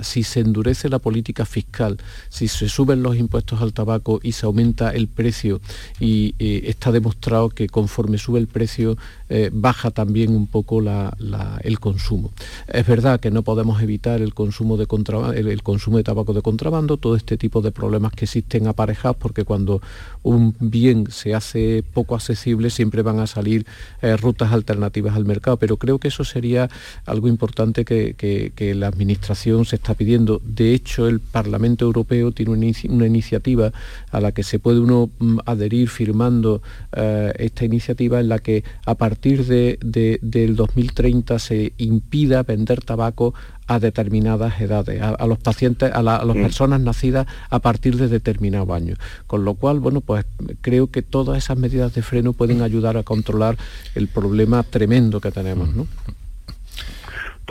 si 0.04 0.24
se 0.24 0.42
endurece 0.42 0.90
la 0.90 1.00
política 1.00 1.46
fiscal, 1.46 1.98
si 2.30 2.48
se 2.48 2.68
suben 2.70 3.04
los 3.04 3.16
impuestos 3.16 3.62
al 3.62 3.74
tabaco 3.74 4.20
y 4.22 4.34
se 4.34 4.46
aumenta 4.46 4.92
el 4.92 5.08
precio, 5.08 5.62
y 6.00 6.36
eh, 6.40 6.64
está 6.66 6.92
demostrado 6.92 7.50
que 7.50 7.68
conforme 7.68 8.18
sube 8.18 8.40
el 8.40 8.48
precio 8.48 8.98
eh, 9.34 9.50
baja 9.54 9.92
también 9.92 10.36
un 10.36 10.46
poco 10.46 10.82
el 10.82 11.80
consumo. 11.80 12.32
Es 12.68 12.86
verdad 12.86 13.22
que 13.22 13.32
no 13.32 13.44
podemos 13.44 13.82
evitar 13.82 14.22
el 14.22 14.34
consumo, 14.34 14.76
de 14.76 14.88
el, 15.36 15.64
consumo 15.64 15.98
de 15.98 16.04
tabaco 16.04 16.34
de 16.34 16.42
contrabando, 16.42 16.98
todo 16.98 17.16
este 17.16 17.38
tipo 17.38 17.62
de 17.62 17.72
problemas 17.72 18.12
que 18.12 18.26
existen 18.26 18.68
aparejados, 18.68 19.16
porque 19.16 19.46
cuando 19.46 19.82
un 20.24 20.54
bien 20.60 21.10
se 21.12 21.34
hace 21.34 21.82
poco 21.94 22.16
accesible 22.16 22.70
siempre 22.70 23.04
van 23.04 23.20
a 23.20 23.28
salir 23.28 23.66
eh, 24.02 24.18
rutas 24.18 24.52
alternativas 24.52 25.16
al 25.16 25.24
mercado, 25.24 25.56
pero 25.56 25.78
creo 25.78 25.98
que 25.98 26.10
eso 26.10 26.26
sería 26.26 26.70
algo 27.06 27.30
importante 27.30 27.86
que, 27.86 28.76
la 28.76 28.88
Administración 28.88 29.61
se 29.66 29.76
está 29.78 29.94
pidiendo. 29.94 30.42
De 30.44 30.74
hecho, 30.74 31.08
el 31.08 31.20
Parlamento 31.20 31.86
Europeo 31.86 32.32
tiene 32.32 32.52
una, 32.52 33.06
iniciativa 33.06 33.72
a 34.12 34.20
la 34.20 34.32
que 34.32 34.44
se 34.44 34.60
puede 34.60 34.80
uno 34.80 35.10
mm, 35.20 35.40
adherir 35.46 35.90
firmando 35.90 36.62
eh, 36.94 37.34
esta 37.38 37.66
iniciativa 37.66 38.20
en 38.20 38.30
la 38.30 38.40
que 38.40 38.64
a 38.86 38.96
partir 38.96 39.46
de, 39.46 39.80
del 40.22 40.56
2030 40.56 41.40
se 41.40 41.74
impida 41.78 42.44
vender 42.44 42.82
tabaco 42.82 43.34
a 43.68 43.80
determinadas 43.80 44.60
edades, 44.60 45.02
a, 45.02 45.26
los 45.26 45.40
pacientes, 45.40 45.92
a, 45.94 46.02
las 46.02 46.26
mm. 46.26 46.42
personas 46.42 46.82
nacidas 46.82 47.26
a 47.50 47.60
partir 47.60 47.96
de 47.96 48.10
determinado 48.10 48.74
año. 48.74 48.96
Con 49.28 49.46
lo 49.46 49.54
cual, 49.54 49.80
bueno, 49.80 50.02
pues 50.02 50.26
creo 50.60 50.88
que 50.88 51.02
todas 51.02 51.38
esas 51.38 51.58
medidas 51.58 51.94
de 51.94 52.02
freno 52.02 52.34
pueden 52.34 52.62
ayudar 52.62 52.98
a 52.98 53.04
controlar 53.04 53.58
el 53.96 54.10
problema 54.10 54.64
tremendo 54.64 55.22
que 55.22 55.32
tenemos. 55.32 55.74
¿no? 55.74 55.88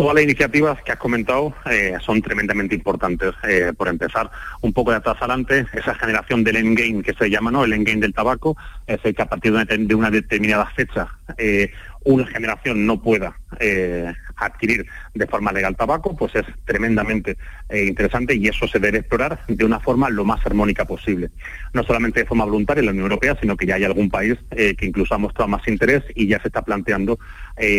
Todas 0.01 0.15
las 0.15 0.25
iniciativas 0.25 0.83
que 0.83 0.93
has 0.93 0.99
comentado 0.99 1.53
eh, 1.71 1.95
son 2.01 2.23
tremendamente 2.23 2.75
importantes. 2.75 3.35
Eh, 3.47 3.75
por 3.77 3.87
empezar, 3.87 4.31
un 4.63 4.73
poco 4.73 4.93
de 4.93 4.97
atrás 4.97 5.19
adelante, 5.19 5.67
esa 5.75 5.95
generación 5.95 6.43
del 6.43 6.57
endgame 6.57 7.03
que 7.03 7.13
se 7.13 7.29
llama, 7.29 7.51
¿no? 7.51 7.65
El 7.65 7.75
endgame 7.75 8.01
del 8.01 8.15
tabaco, 8.15 8.57
es 8.87 8.99
el 9.05 9.15
que 9.15 9.21
a 9.21 9.27
partir 9.27 9.53
de 9.53 9.95
una, 9.95 10.11
determinada 10.11 10.65
fecha 10.75 11.07
eh, 11.37 11.71
una 12.05 12.27
generación 12.27 12.87
no 12.87 13.01
pueda 13.01 13.37
eh, 13.59 14.13
adquirir 14.37 14.87
de 15.15 15.27
forma 15.27 15.53
legal 15.53 15.77
tabaco, 15.77 16.17
pues 16.17 16.35
es 16.35 16.47
tremendamente 16.65 17.37
eh, 17.69 17.85
interesante 17.85 18.35
y 18.35 18.49
eso 18.49 18.67
se 18.67 18.79
debe 18.79 18.99
explorar 18.99 19.41
de 19.47 19.65
una 19.65 19.81
forma 19.81 20.09
lo 20.09 20.25
más 20.25 20.45
armónica 20.47 20.87
posible. 20.87 21.31
No 21.75 21.83
solamente 21.83 22.21
de 22.21 22.27
forma 22.27 22.45
voluntaria 22.45 22.81
en 22.81 22.87
la 22.87 22.93
Unión 22.93 23.05
Europea, 23.05 23.37
sino 23.39 23.57
que 23.57 23.67
ya 23.67 23.75
hay 23.75 23.85
algún 23.85 24.09
país 24.09 24.39
eh, 24.53 24.75
que 24.77 24.87
incluso 24.87 25.15
ha 25.15 25.19
mostrado 25.19 25.49
más 25.49 25.67
interés 25.69 26.03
y 26.15 26.27
ya 26.27 26.41
se 26.41 26.49
está 26.49 26.63
planteando 26.63 27.19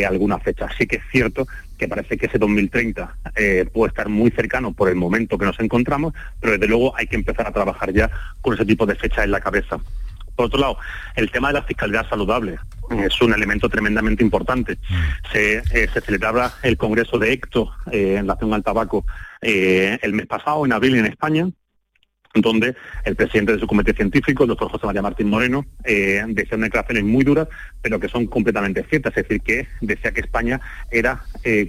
alguna 0.08 0.38
fecha. 0.38 0.66
Así 0.66 0.86
que 0.86 0.98
es 0.98 1.04
cierto 1.12 1.48
que 1.76 1.88
parece 1.88 2.16
que 2.16 2.28
ese 2.28 2.38
2030 2.38 3.16
puede 3.74 3.90
estar 3.90 4.08
muy 4.10 4.30
cercano 4.30 4.74
por 4.74 4.90
el 4.90 4.96
momento 4.96 5.40
que 5.40 5.46
nos 5.46 5.60
encontramos, 5.60 6.14
pero 6.40 6.54
desde 6.54 6.68
luego 6.68 6.96
hay 6.96 7.08
que 7.08 7.16
empezar 7.16 7.48
a 7.48 7.52
trabajar 7.52 7.92
ya 7.92 8.12
con 8.42 8.54
ese 8.54 8.64
tipo 8.64 8.86
de 8.86 8.94
fecha 8.94 9.24
en 9.24 9.32
la 9.32 9.42
cabeza. 9.42 9.80
Por 10.36 10.46
otro 10.46 10.60
lado, 10.60 10.78
el 11.16 11.32
tema 11.32 11.48
de 11.48 11.56
la 11.56 11.64
fiscalidad 11.64 12.08
saludable 12.08 12.60
es 13.00 13.22
un 13.22 13.34
elemento 13.34 13.70
tremendamente 13.70 14.24
importante. 14.24 14.78
Se, 15.32 15.58
eh, 15.58 15.90
celebraba 16.06 16.54
el 16.64 16.78
Congreso 16.78 17.18
de 17.18 17.34
ECTO 17.34 17.72
eh, 17.92 18.16
en 18.18 18.24
relación 18.24 18.54
al 18.54 18.64
tabaco 18.64 19.06
eh, 19.42 19.98
el 20.02 20.14
mes 20.14 20.28
pasado, 20.28 20.66
en 20.66 20.74
abril, 20.74 20.96
en 20.96 21.06
España, 21.06 21.50
donde 22.34 22.76
el 23.04 23.16
presidente 23.16 23.54
de 23.54 23.60
su 23.60 23.68
comité 23.68 23.94
científico, 23.94 24.44
el 24.44 24.50
doctor 24.50 24.70
José 24.70 24.86
María 24.86 25.02
Martín 25.02 25.30
Moreno, 25.30 25.66
decía 25.84 26.56
unas 26.56 26.68
declaraciones 26.68 27.04
muy 27.04 27.26
duras, 27.26 27.50
pero 27.82 28.00
que 28.00 28.08
son 28.08 28.26
completamente 28.26 28.86
ciertas, 28.90 29.18
es 29.18 29.28
decir, 29.28 29.42
que 29.42 29.68
decía 29.82 30.14
que 30.14 30.22
España 30.22 30.62
era 30.92 31.26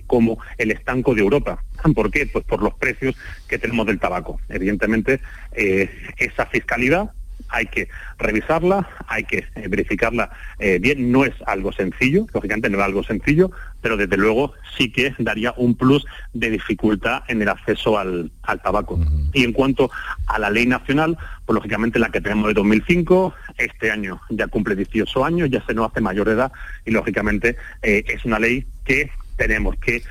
como 0.06 0.38
el 0.58 0.70
estanco 0.70 1.16
de 1.16 1.22
Europa. 1.22 1.64
¿Por 1.96 2.12
qué? 2.12 2.26
Pues 2.26 2.44
por 2.44 2.62
los 2.62 2.74
precios 2.74 3.16
que 3.48 3.58
tenemos 3.58 3.86
del 3.86 3.98
tabaco. 3.98 4.38
Evidentemente, 4.48 5.20
esa 5.52 6.46
fiscalidad 6.46 7.10
hay 7.52 7.66
que 7.66 7.88
revisarla, 8.18 8.88
hay 9.06 9.24
que 9.24 9.44
eh, 9.54 9.68
verificarla 9.68 10.30
eh, 10.58 10.78
bien. 10.80 11.12
No 11.12 11.24
es 11.24 11.34
algo 11.46 11.72
sencillo, 11.72 12.26
lógicamente 12.32 12.70
no 12.70 12.78
es 12.78 12.84
algo 12.84 13.04
sencillo, 13.04 13.50
pero 13.80 13.96
desde 13.96 14.16
luego 14.16 14.54
sí 14.76 14.90
que 14.90 15.14
daría 15.18 15.52
un 15.56 15.74
plus 15.74 16.04
de 16.32 16.50
dificultad 16.50 17.22
en 17.28 17.42
el 17.42 17.48
acceso 17.48 17.98
al, 17.98 18.30
tabaco. 18.62 18.98
Y 19.32 19.44
en 19.44 19.52
cuanto 19.52 19.90
a 20.26 20.38
la 20.38 20.50
ley 20.50 20.66
nacional, 20.66 21.16
pues 21.44 21.54
lógicamente 21.54 21.98
la 21.98 22.10
que 22.10 22.20
tenemos 22.20 22.48
de 22.48 22.54
2005, 22.54 23.34
este 23.58 23.90
año 23.90 24.20
ya 24.30 24.46
cumple 24.46 24.74
18 24.74 25.24
años, 25.24 25.50
ya 25.50 25.64
se 25.66 25.74
nos 25.74 25.90
hace 25.90 26.00
mayor 26.00 26.28
edad 26.28 26.52
y 26.84 26.90
lógicamente 26.90 27.56
eh, 27.82 28.04
es 28.08 28.24
una 28.24 28.38
ley 28.38 28.66
que 28.84 29.10
tenemos 29.42 29.76
que, 29.76 30.02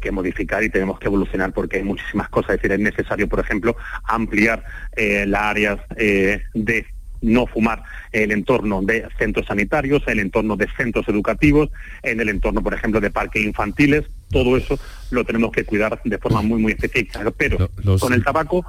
que, 0.00 0.10
modificar 0.10 0.62
y 0.62 0.68
tenemos 0.68 0.98
que 0.98 1.06
evolucionar 1.06 1.52
porque 1.52 1.78
hay 1.78 1.82
muchísimas 1.82 2.28
cosas. 2.28 2.50
Es 2.50 2.62
decir, 2.62 2.72
es 2.72 2.80
necesario, 2.80 3.28
por 3.28 3.40
ejemplo, 3.40 3.76
ampliar 4.04 4.62
las 4.96 5.42
áreas 5.42 5.80
de 5.96 6.86
no 7.22 7.46
fumar 7.46 7.82
el 8.12 8.32
entorno 8.32 8.82
de 8.82 9.06
centros 9.18 9.46
sanitarios, 9.46 10.02
el 10.06 10.20
entorno 10.20 10.56
de 10.56 10.68
centros 10.76 11.08
educativos, 11.08 11.70
en 12.02 12.20
el 12.20 12.28
entorno, 12.28 12.62
por 12.62 12.74
ejemplo, 12.74 13.00
de 13.00 13.10
parques 13.10 13.42
infantiles. 13.42 14.04
Todo 14.30 14.56
eso 14.56 14.78
lo 15.10 15.24
tenemos 15.24 15.52
que 15.52 15.64
cuidar 15.64 16.00
de 16.04 16.18
forma 16.18 16.42
muy, 16.42 16.60
muy 16.60 16.72
específica. 16.72 17.30
Pero 17.36 17.70
con 17.98 18.12
el 18.12 18.22
tabaco, 18.24 18.64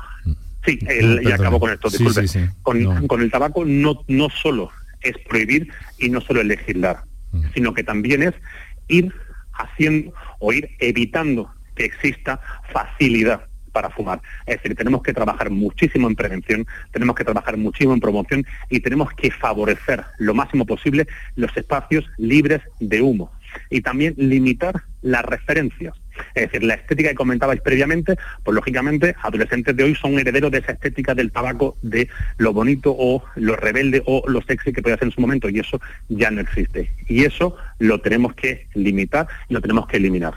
sí, 0.66 0.80
y 1.22 1.32
acabo 1.32 1.60
con 1.60 1.72
esto, 1.72 1.90
disculpe. 1.90 2.50
con, 2.62 3.22
el 3.22 3.32
tabaco 3.32 3.66
no, 3.66 4.04
no 4.08 4.30
solo 4.30 4.72
es 5.02 5.18
prohibir 5.28 5.70
y 5.98 6.10
no 6.10 6.22
solo 6.22 6.42
es 6.42 6.48
legislar, 6.48 7.02
sino 7.54 7.74
que 7.74 7.84
también 7.84 8.24
es 8.24 8.34
ir 8.88 9.14
haciendo 9.58 10.14
o 10.40 10.54
ir 10.54 10.70
evitando 10.80 11.52
que 11.76 11.86
exista 11.86 12.40
facilidad 12.72 13.42
para 13.72 13.90
fumar. 13.92 14.20
Es 14.48 14.58
decir, 14.58 14.76
tenemos 14.76 15.04
que 15.04 15.14
trabajar 15.14 15.52
muchísimo 15.52 16.08
en 16.08 16.16
prevención, 16.16 16.66
tenemos 16.92 17.16
que 17.16 17.24
trabajar 17.24 17.58
muchísimo 17.58 17.94
en 17.94 18.00
promoción 18.00 18.46
y 18.70 18.80
tenemos 18.80 19.14
que 19.14 19.30
favorecer 19.30 20.04
lo 20.18 20.34
máximo 20.34 20.66
posible 20.66 21.08
los 21.36 21.56
espacios 21.56 22.06
libres 22.18 22.62
de 22.80 23.02
humo 23.02 23.32
y 23.70 23.82
también 23.82 24.14
limitar 24.18 24.84
las 25.02 25.24
referencias. 25.24 25.94
Es 26.34 26.44
decir, 26.44 26.64
la 26.64 26.76
estética 26.76 27.10
que 27.10 27.16
comentabais 27.16 27.62
previamente, 27.62 28.18
pues 28.44 28.56
lógicamente 28.56 29.16
adolescentes 29.22 29.76
de 29.76 29.84
hoy 29.84 29.96
son 29.96 30.18
herederos 30.20 30.52
de 30.52 30.60
esa 30.60 30.74
estética 30.74 31.14
del 31.14 31.32
tabaco, 31.32 31.78
de 31.82 32.10
lo 32.38 32.54
bonito 32.54 32.96
o 32.98 33.24
lo 33.36 33.56
rebelde 33.56 34.02
o 34.06 34.24
lo 34.28 34.42
sexy 34.42 34.74
que 34.74 34.82
podía 34.82 34.98
ser 34.98 35.08
en 35.08 35.14
su 35.14 35.22
momento 35.22 35.50
y 35.50 35.60
eso 35.60 35.80
ya 36.10 36.32
no 36.32 36.42
existe. 36.42 36.92
Y 37.08 37.26
eso 37.26 37.56
lo 37.80 38.02
tenemos 38.02 38.34
que 38.34 38.68
limitar 38.74 39.28
y 39.50 39.54
lo 39.54 39.62
tenemos 39.62 39.88
que 39.88 39.98
eliminar. 39.98 40.36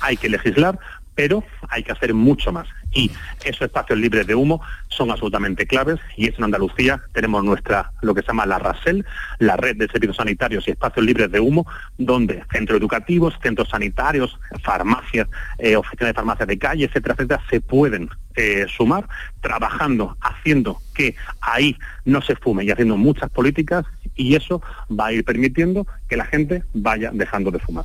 Hay 0.00 0.16
que 0.16 0.30
legislar, 0.30 0.78
pero 1.20 1.44
hay 1.68 1.82
que 1.82 1.92
hacer 1.92 2.14
mucho 2.14 2.50
más. 2.50 2.66
Y 2.92 3.10
esos 3.44 3.60
espacios 3.60 3.98
libres 3.98 4.26
de 4.26 4.34
humo 4.34 4.62
son 4.88 5.10
absolutamente 5.10 5.66
claves 5.66 6.00
y 6.16 6.28
es 6.28 6.38
en 6.38 6.44
Andalucía 6.44 7.02
tenemos 7.12 7.44
nuestra, 7.44 7.92
lo 8.00 8.14
que 8.14 8.22
se 8.22 8.28
llama 8.28 8.46
la 8.46 8.58
RASEL, 8.58 9.04
la 9.38 9.58
red 9.58 9.76
de 9.76 9.86
servicios 9.88 10.16
sanitarios 10.16 10.66
y 10.66 10.70
espacios 10.70 11.04
libres 11.04 11.30
de 11.30 11.38
humo, 11.38 11.66
donde 11.98 12.42
centros 12.50 12.80
educativos, 12.80 13.34
centros 13.42 13.68
sanitarios, 13.68 14.40
farmacias, 14.62 15.28
eh, 15.58 15.76
oficinas 15.76 16.08
de 16.08 16.14
farmacias 16.14 16.48
de 16.48 16.58
calle, 16.58 16.84
etcétera, 16.86 17.12
etcétera, 17.12 17.42
se 17.50 17.60
pueden 17.60 18.08
eh, 18.34 18.64
sumar 18.74 19.06
trabajando, 19.42 20.16
haciendo 20.22 20.80
que 20.94 21.16
ahí 21.42 21.76
no 22.06 22.22
se 22.22 22.34
fume 22.34 22.64
y 22.64 22.70
haciendo 22.70 22.96
muchas 22.96 23.28
políticas 23.28 23.84
y 24.14 24.36
eso 24.36 24.62
va 24.88 25.08
a 25.08 25.12
ir 25.12 25.22
permitiendo 25.22 25.86
que 26.08 26.16
la 26.16 26.24
gente 26.24 26.62
vaya 26.72 27.10
dejando 27.12 27.50
de 27.50 27.58
fumar. 27.58 27.84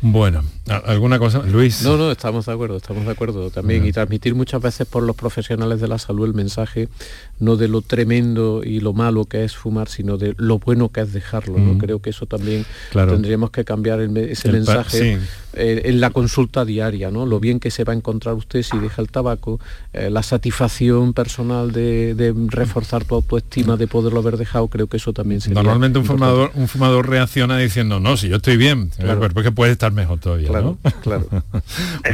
Bueno, 0.00 0.44
¿alguna 0.84 1.18
cosa, 1.18 1.42
Luis? 1.42 1.82
No, 1.82 1.96
no, 1.96 2.12
estamos 2.12 2.46
de 2.46 2.52
acuerdo, 2.52 2.76
estamos 2.76 3.04
de 3.04 3.10
acuerdo 3.10 3.50
también. 3.50 3.84
Y 3.84 3.92
transmitir 3.92 4.34
muchas 4.34 4.62
veces 4.62 4.86
por 4.86 5.02
los 5.02 5.16
profesionales 5.16 5.80
de 5.80 5.88
la 5.88 5.98
salud 5.98 6.24
el 6.24 6.34
mensaje 6.34 6.88
no 7.40 7.56
de 7.56 7.68
lo 7.68 7.82
tremendo 7.82 8.62
y 8.64 8.80
lo 8.80 8.92
malo 8.92 9.24
que 9.24 9.44
es 9.44 9.56
fumar, 9.56 9.88
sino 9.88 10.16
de 10.16 10.34
lo 10.38 10.58
bueno 10.58 10.90
que 10.90 11.00
es 11.00 11.12
dejarlo. 11.12 11.58
¿no? 11.58 11.78
Creo 11.78 12.00
que 12.00 12.10
eso 12.10 12.26
también 12.26 12.64
tendríamos 12.92 13.50
que 13.50 13.64
cambiar 13.64 14.00
ese 14.00 14.52
mensaje 14.52 15.18
eh, 15.54 15.82
en 15.86 16.00
la 16.00 16.10
consulta 16.10 16.64
diaria, 16.64 17.10
¿no? 17.10 17.26
Lo 17.26 17.40
bien 17.40 17.58
que 17.58 17.70
se 17.70 17.82
va 17.82 17.92
a 17.92 17.96
encontrar 17.96 18.34
usted 18.34 18.62
si 18.62 18.78
deja 18.78 19.00
el 19.00 19.10
tabaco, 19.10 19.58
eh, 19.92 20.10
la 20.10 20.22
satisfacción 20.22 21.14
personal 21.14 21.72
de, 21.72 22.34
reforzar 22.48 23.04
tu 23.04 23.14
autoestima, 23.14 23.76
de 23.76 23.86
poderlo 23.86 24.20
haber 24.20 24.36
dejado, 24.36 24.68
creo 24.68 24.86
que 24.88 24.98
eso 24.98 25.12
también 25.12 25.40
sería 25.40 25.54
Normalmente 25.54 25.98
un 25.98 26.04
fumador, 26.04 26.52
un 26.54 26.68
fumador 26.68 27.08
reacciona 27.08 27.56
diciendo, 27.58 27.98
no, 27.98 28.16
si 28.16 28.28
yo 28.28 28.36
estoy 28.36 28.56
bien, 28.56 28.90
claro. 28.98 29.28
porque 29.32 29.50
puede 29.50 29.72
estar 29.72 29.87
mejor 29.92 30.18
todavía. 30.18 30.48
Claro, 30.48 30.78
claro. 31.02 31.26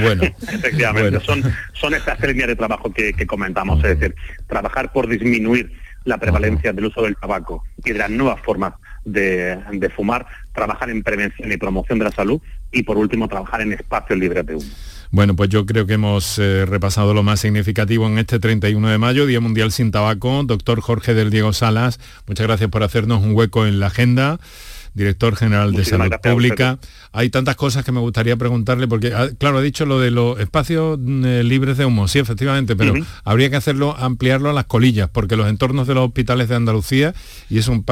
bueno. 0.01 0.23
Efectivamente, 0.23 1.21
son, 1.21 1.43
son 1.73 1.95
estas 1.95 2.21
líneas 2.21 2.49
de 2.49 2.57
trabajo 2.57 2.93
que, 2.93 3.15
comentamos, 3.27 3.83
es 3.85 3.99
decir, 3.99 4.15
trabajar 4.47 4.93
por 4.93 5.09
disminuir 5.09 5.73
la 6.05 6.19
prevalencia 6.19 6.73
del 6.73 6.87
uso 6.87 7.03
del 7.03 7.17
tabaco 7.17 7.65
y 7.83 7.93
de 7.93 7.99
las 7.99 8.11
nuevas 8.11 8.41
formas 8.43 8.75
de, 9.05 9.91
fumar, 9.95 10.27
trabajar 10.53 10.91
en 10.91 11.03
prevención 11.03 11.51
y 11.51 11.57
promoción 11.57 11.99
de 11.99 12.07
la 12.07 12.13
salud 12.13 12.41
y 12.73 12.83
por 12.83 12.99
último 12.99 13.29
trabajar 13.29 13.61
en 13.63 13.73
espacios 13.73 14.19
libres 14.19 14.45
de 14.47 14.57
humo. 14.57 14.71
Bueno, 15.11 15.37
pues 15.37 15.49
yo 15.49 15.65
creo 15.65 15.87
que 15.87 15.95
hemos 15.95 16.39
eh, 16.39 16.67
repasado 16.67 17.15
lo 17.15 17.23
más 17.23 17.41
significativo 17.41 18.07
en 18.07 18.19
este 18.19 18.39
31 18.39 18.89
de 18.89 18.99
mayo, 18.99 19.27
Día 19.27 19.41
Mundial 19.41 19.71
sin 19.71 19.93
Tabaco. 19.93 20.43
Doctor 20.45 20.81
Jorge 20.81 21.15
del 21.15 21.31
Diego 21.31 21.53
Salas, 21.53 22.01
muchas 22.27 22.47
gracias 22.47 22.69
por 22.69 22.83
hacernos 22.83 23.23
un 23.23 23.35
hueco 23.35 23.67
en 23.67 23.79
la 23.79 23.87
agenda 23.87 24.41
director 24.95 25.37
general 25.37 25.73
de 25.73 25.85
Salud 25.85 26.11
Pública. 26.23 26.79
Hay 27.13 27.29
tantas 27.31 27.57
cosas 27.57 27.85
que 27.85 27.93
me 27.93 28.01
gustaría 28.01 28.37
preguntarle, 28.37 28.89
porque, 28.89 29.13
ah, 29.13 29.29
claro, 29.39 29.59
ha 29.59 29.63
dicho 29.63 29.85
lo 29.87 30.01
de 30.01 30.11
los 30.11 30.39
espacios 30.41 30.99
mm, 31.01 31.25
eh, 31.25 31.45
libres 31.45 31.77
de 31.77 31.85
humo, 31.85 32.09
sí, 32.09 32.21
efectivamente, 32.21 32.77
pero 32.77 32.95
habría 33.25 33.51
que 33.51 33.57
hacerlo, 33.57 33.97
ampliarlo 33.97 34.51
a 34.51 34.53
las 34.53 34.67
colillas, 34.67 35.11
porque 35.11 35.37
los 35.37 35.49
entornos 35.49 35.87
de 35.87 35.95
los 35.95 36.07
hospitales 36.07 36.49
de 36.49 36.55
Andalucía, 36.55 37.15
y 37.51 37.59
es 37.59 37.69
un, 37.69 37.85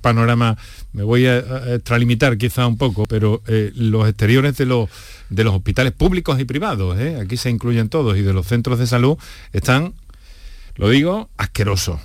panorama, 0.00 0.58
me 0.92 1.04
voy 1.04 1.26
a, 1.26 1.38
extralimitar 1.74 2.36
quizá 2.36 2.66
un 2.66 2.76
poco, 2.76 3.04
pero 3.08 3.42
eh, 3.46 3.72
los 3.74 4.08
exteriores 4.08 4.56
de 4.56 4.66
los 4.66 4.88
de 5.30 5.44
los 5.44 5.54
hospitales 5.54 5.92
públicos 5.92 6.40
y 6.40 6.44
privados, 6.44 6.98
¿eh? 6.98 7.18
aquí 7.20 7.36
se 7.36 7.50
incluyen 7.50 7.88
todos, 7.88 8.16
y 8.16 8.22
de 8.22 8.32
los 8.32 8.46
centros 8.46 8.78
de 8.78 8.86
salud, 8.86 9.18
están, 9.52 9.94
lo 10.76 10.88
digo, 10.88 11.28
asquerosos. 11.36 12.00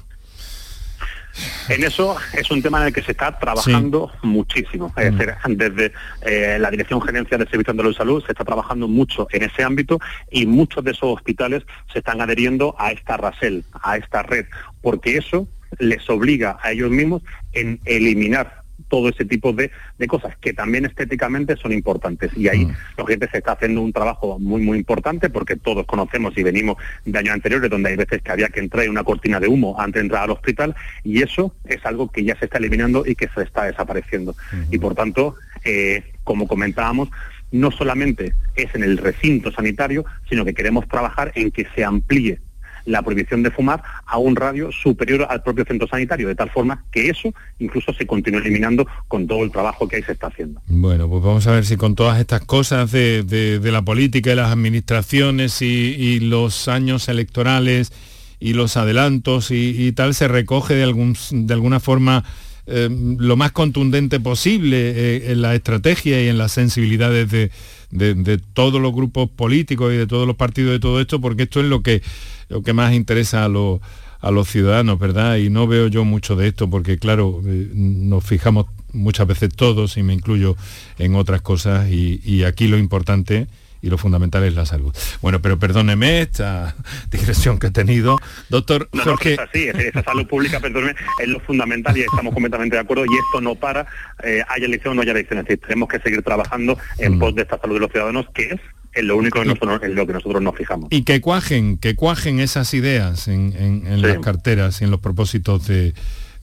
En 1.69 1.83
eso 1.83 2.15
es 2.33 2.49
un 2.51 2.61
tema 2.61 2.81
en 2.81 2.87
el 2.87 2.93
que 2.93 3.01
se 3.01 3.11
está 3.11 3.37
trabajando 3.37 4.11
muchísimo. 4.21 4.93
Es 4.97 5.11
mm. 5.11 5.17
decir, 5.17 5.35
desde 5.57 5.93
eh, 6.21 6.57
la 6.59 6.69
Dirección 6.69 7.01
Gerencia 7.01 7.37
de 7.37 7.45
Servicios 7.47 7.75
de 7.75 7.93
Salud 7.93 8.23
se 8.25 8.31
está 8.31 8.43
trabajando 8.43 8.87
mucho 8.87 9.27
en 9.31 9.43
ese 9.43 9.63
ámbito 9.63 9.99
y 10.31 10.45
muchos 10.45 10.83
de 10.83 10.91
esos 10.91 11.15
hospitales 11.15 11.63
se 11.91 11.99
están 11.99 12.21
adheriendo 12.21 12.75
a 12.77 12.91
esta 12.91 13.17
RASEL, 13.17 13.63
a 13.81 13.97
esta 13.97 14.23
red, 14.23 14.45
porque 14.81 15.17
eso 15.17 15.47
les 15.79 16.07
obliga 16.09 16.57
a 16.61 16.71
ellos 16.71 16.91
mismos 16.91 17.23
en 17.53 17.79
eliminar 17.85 18.62
todo 18.93 19.09
ese 19.09 19.25
tipo 19.25 19.53
de, 19.53 19.71
cosas 20.07 20.37
que 20.37 20.53
también 20.53 20.85
estéticamente 20.85 21.55
son 21.55 21.71
importantes. 21.71 22.29
Y 22.37 22.47
ahí 22.47 22.67
mm. 22.67 22.75
la 22.95 23.07
gente 23.07 23.27
se 23.27 23.39
está 23.39 23.53
haciendo 23.53 23.81
un 23.81 23.91
trabajo 23.91 24.37
muy, 24.37 24.61
muy 24.61 24.77
importante 24.77 25.31
porque 25.31 25.55
todos 25.55 25.87
conocemos 25.87 26.37
y 26.37 26.43
venimos 26.43 26.77
de 27.03 27.17
años 27.17 27.33
anteriores 27.33 27.71
donde 27.71 27.89
hay 27.89 27.95
veces 27.95 28.21
que 28.21 28.31
había 28.31 28.49
que 28.49 28.59
entrar 28.59 28.85
en 28.85 28.91
una 28.91 29.03
cortina 29.03 29.39
de 29.39 29.47
humo 29.47 29.75
antes 29.79 29.95
de 29.95 30.01
entrar 30.01 30.25
al 30.25 30.29
hospital 30.29 30.75
y 31.03 31.23
eso 31.23 31.55
es 31.65 31.83
algo 31.87 32.11
que 32.11 32.23
ya 32.23 32.37
se 32.37 32.45
está 32.45 32.59
eliminando 32.59 33.03
y 33.03 33.15
que 33.15 33.27
se 33.29 33.41
está 33.41 33.63
desapareciendo. 33.63 34.35
Y 34.69 34.77
por 34.77 34.93
tanto, 34.93 35.37
eh, 35.65 36.03
como 36.23 36.47
comentábamos, 36.47 37.09
no 37.51 37.71
solamente 37.71 38.35
es 38.55 38.75
en 38.75 38.83
el 38.83 38.99
recinto 38.99 39.51
sanitario, 39.51 40.05
sino 40.29 40.45
que 40.45 40.53
queremos 40.53 40.87
trabajar 40.87 41.31
en 41.33 41.49
que 41.49 41.65
se 41.73 41.83
amplíe 41.83 42.37
la 42.85 43.01
prohibición 43.01 43.43
de 43.43 43.51
fumar 43.51 43.81
a 44.05 44.17
un 44.17 44.35
radio 44.35 44.71
superior 44.71 45.27
al 45.29 45.41
propio 45.41 45.65
centro 45.65 45.87
sanitario, 45.87 46.27
de 46.27 46.35
tal 46.35 46.49
forma 46.49 46.83
que 46.91 47.09
eso 47.09 47.33
incluso 47.59 47.93
se 47.93 48.05
continúe 48.05 48.39
eliminando 48.39 48.85
con 49.07 49.27
todo 49.27 49.43
el 49.43 49.51
trabajo 49.51 49.87
que 49.87 49.97
ahí 49.97 50.03
se 50.03 50.13
está 50.13 50.27
haciendo. 50.27 50.61
Bueno, 50.67 51.09
pues 51.09 51.23
vamos 51.23 51.47
a 51.47 51.51
ver 51.51 51.65
si 51.65 51.77
con 51.77 51.95
todas 51.95 52.19
estas 52.19 52.41
cosas 52.41 52.91
de, 52.91 53.59
la 53.63 53.81
política 53.81 54.31
y 54.31 54.35
las 54.35 54.51
administraciones 54.51 55.61
y, 55.61 56.19
los 56.19 56.67
años 56.67 57.09
electorales 57.09 57.91
y 58.39 58.53
los 58.53 58.77
adelantos 58.77 59.51
y, 59.51 59.91
tal 59.93 60.13
se 60.13 60.27
recoge 60.27 60.75
de, 60.75 60.83
algún, 60.83 61.15
de 61.31 61.53
alguna 61.53 61.79
forma 61.79 62.23
eh, 62.65 62.89
lo 62.89 63.35
más 63.35 63.51
contundente 63.51 64.21
posible 64.21 64.77
eh, 64.77 65.31
en 65.31 65.41
la 65.41 65.53
estrategia 65.53 66.23
y 66.23 66.29
en 66.29 66.37
las 66.37 66.53
sensibilidades 66.53 67.29
de, 67.29 67.51
de, 67.93 68.37
todos 68.53 68.81
los 68.81 68.93
grupos 68.93 69.29
políticos 69.29 69.93
y 69.93 69.97
de 69.97 70.07
todos 70.07 70.27
los 70.27 70.35
partidos 70.35 70.71
de 70.71 70.79
todo 70.79 70.99
esto, 70.99 71.21
porque 71.21 71.43
esto 71.43 71.59
es 71.59 71.67
lo 71.67 71.81
que, 71.81 72.01
lo 72.49 72.61
que 72.61 72.73
más 72.73 72.93
interesa 72.93 73.45
a 73.45 73.47
los, 73.47 73.79
a 74.19 74.31
los 74.31 74.47
ciudadanos, 74.49 74.99
¿verdad? 74.99 75.37
Y 75.37 75.49
no 75.49 75.67
veo 75.67 75.87
yo 75.87 76.05
mucho 76.05 76.35
de 76.35 76.47
esto, 76.47 76.69
porque 76.69 76.97
claro, 76.97 77.41
eh, 77.45 77.69
nos 77.73 78.23
fijamos 78.23 78.65
muchas 78.91 79.27
veces 79.27 79.49
todos, 79.55 79.97
y 79.97 80.03
me 80.03 80.13
incluyo 80.13 80.55
en 80.99 81.15
otras 81.15 81.41
cosas, 81.41 81.89
y 81.89 82.43
aquí 82.43 82.67
lo 82.67 82.77
importante 82.77 83.47
y 83.83 83.89
lo 83.89 83.97
fundamental 83.97 84.43
es 84.45 84.55
la 84.55 84.65
salud. 84.65 84.95
Bueno, 85.21 85.41
pero 85.41 85.59
perdóneme 85.59 86.21
esta 86.21 86.73
digresión 87.11 87.59
que 87.59 87.67
he 87.67 87.71
tenido. 87.71 88.17
Doctor 88.49 88.89
no, 88.93 89.03
Jorge... 89.03 89.35
No, 89.35 89.43
es 89.43 89.49
así, 89.49 89.67
esa 89.67 90.01
salud 90.03 90.25
pública, 90.25 90.61
perdóneme, 90.61 90.95
es 91.21 91.27
lo 91.27 91.41
fundamental 91.41 91.95
y 91.97 92.01
estamos 92.01 92.33
completamente 92.33 92.77
de 92.77 92.81
acuerdo 92.81 93.03
y 93.05 93.13
esto 93.13 93.41
no 93.41 93.55
para, 93.55 93.85
eh, 94.23 94.41
haya 94.47 94.65
elección 94.65 94.93
o 94.93 94.95
no 94.95 95.01
haya 95.01 95.11
elección. 95.11 95.39
Es 95.39 95.45
decir, 95.45 95.59
tenemos 95.59 95.89
que 95.89 95.99
seguir 95.99 96.23
trabajando 96.23 96.77
en 96.97 97.17
mm. 97.17 97.19
pos 97.19 97.35
de 97.35 97.41
esta 97.41 97.59
salud 97.59 97.75
de 97.75 97.81
los 97.81 97.91
ciudadanos, 97.91 98.25
que 98.33 98.57
es 98.93 99.03
lo 99.03 99.17
único 99.17 99.39
que 99.39 99.45
nosotros, 99.45 99.83
en 99.83 99.95
lo 99.95 100.07
que 100.07 100.13
nosotros 100.13 100.41
nos 100.41 100.55
fijamos. 100.55 100.87
Y 100.89 101.03
que 101.03 101.19
cuajen, 101.19 101.77
que 101.77 101.95
cuajen 101.95 102.39
esas 102.39 102.73
ideas 102.73 103.27
en, 103.27 104.01
las 104.01 104.19
carteras 104.19 104.81
y 104.81 104.85
en 104.85 104.91
los 104.91 105.01
propósitos 105.01 105.67
de 105.67 105.93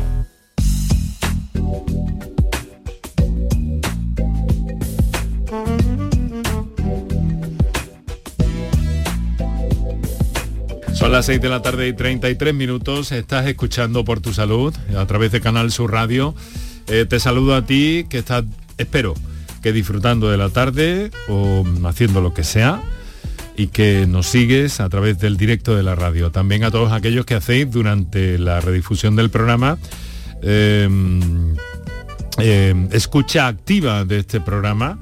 Son 11.11 11.17
las 11.17 11.25
6 11.25 11.41
de 11.41 11.49
la 11.49 11.61
tarde 11.61 11.89
y 11.89 11.93
33 11.93 12.53
minutos. 12.53 13.11
Estás 13.11 13.45
escuchando 13.45 14.05
por 14.05 14.21
tu 14.21 14.31
salud 14.31 14.73
a 14.95 15.05
través 15.07 15.33
de 15.33 15.41
Canal 15.41 15.69
Sur 15.69 15.91
Radio. 15.91 16.33
Eh, 16.87 17.05
te 17.05 17.19
saludo 17.19 17.53
a 17.53 17.65
ti 17.65 18.05
que 18.09 18.19
estás, 18.19 18.45
espero, 18.77 19.13
que 19.61 19.73
disfrutando 19.73 20.31
de 20.31 20.37
la 20.37 20.47
tarde 20.47 21.11
o 21.27 21.65
haciendo 21.83 22.21
lo 22.21 22.33
que 22.33 22.45
sea 22.45 22.81
y 23.57 23.67
que 23.67 24.07
nos 24.07 24.27
sigues 24.27 24.79
a 24.79 24.87
través 24.87 25.19
del 25.19 25.35
directo 25.35 25.75
de 25.75 25.83
la 25.83 25.95
radio. 25.95 26.31
También 26.31 26.63
a 26.63 26.71
todos 26.71 26.93
aquellos 26.93 27.25
que 27.25 27.35
hacéis 27.35 27.69
durante 27.69 28.39
la 28.39 28.61
redifusión 28.61 29.17
del 29.17 29.29
programa. 29.29 29.77
Em, 30.41 31.57
em, 32.37 32.87
escucha 32.93 33.47
activa 33.47 34.05
de 34.05 34.19
este 34.19 34.39
programa 34.39 34.97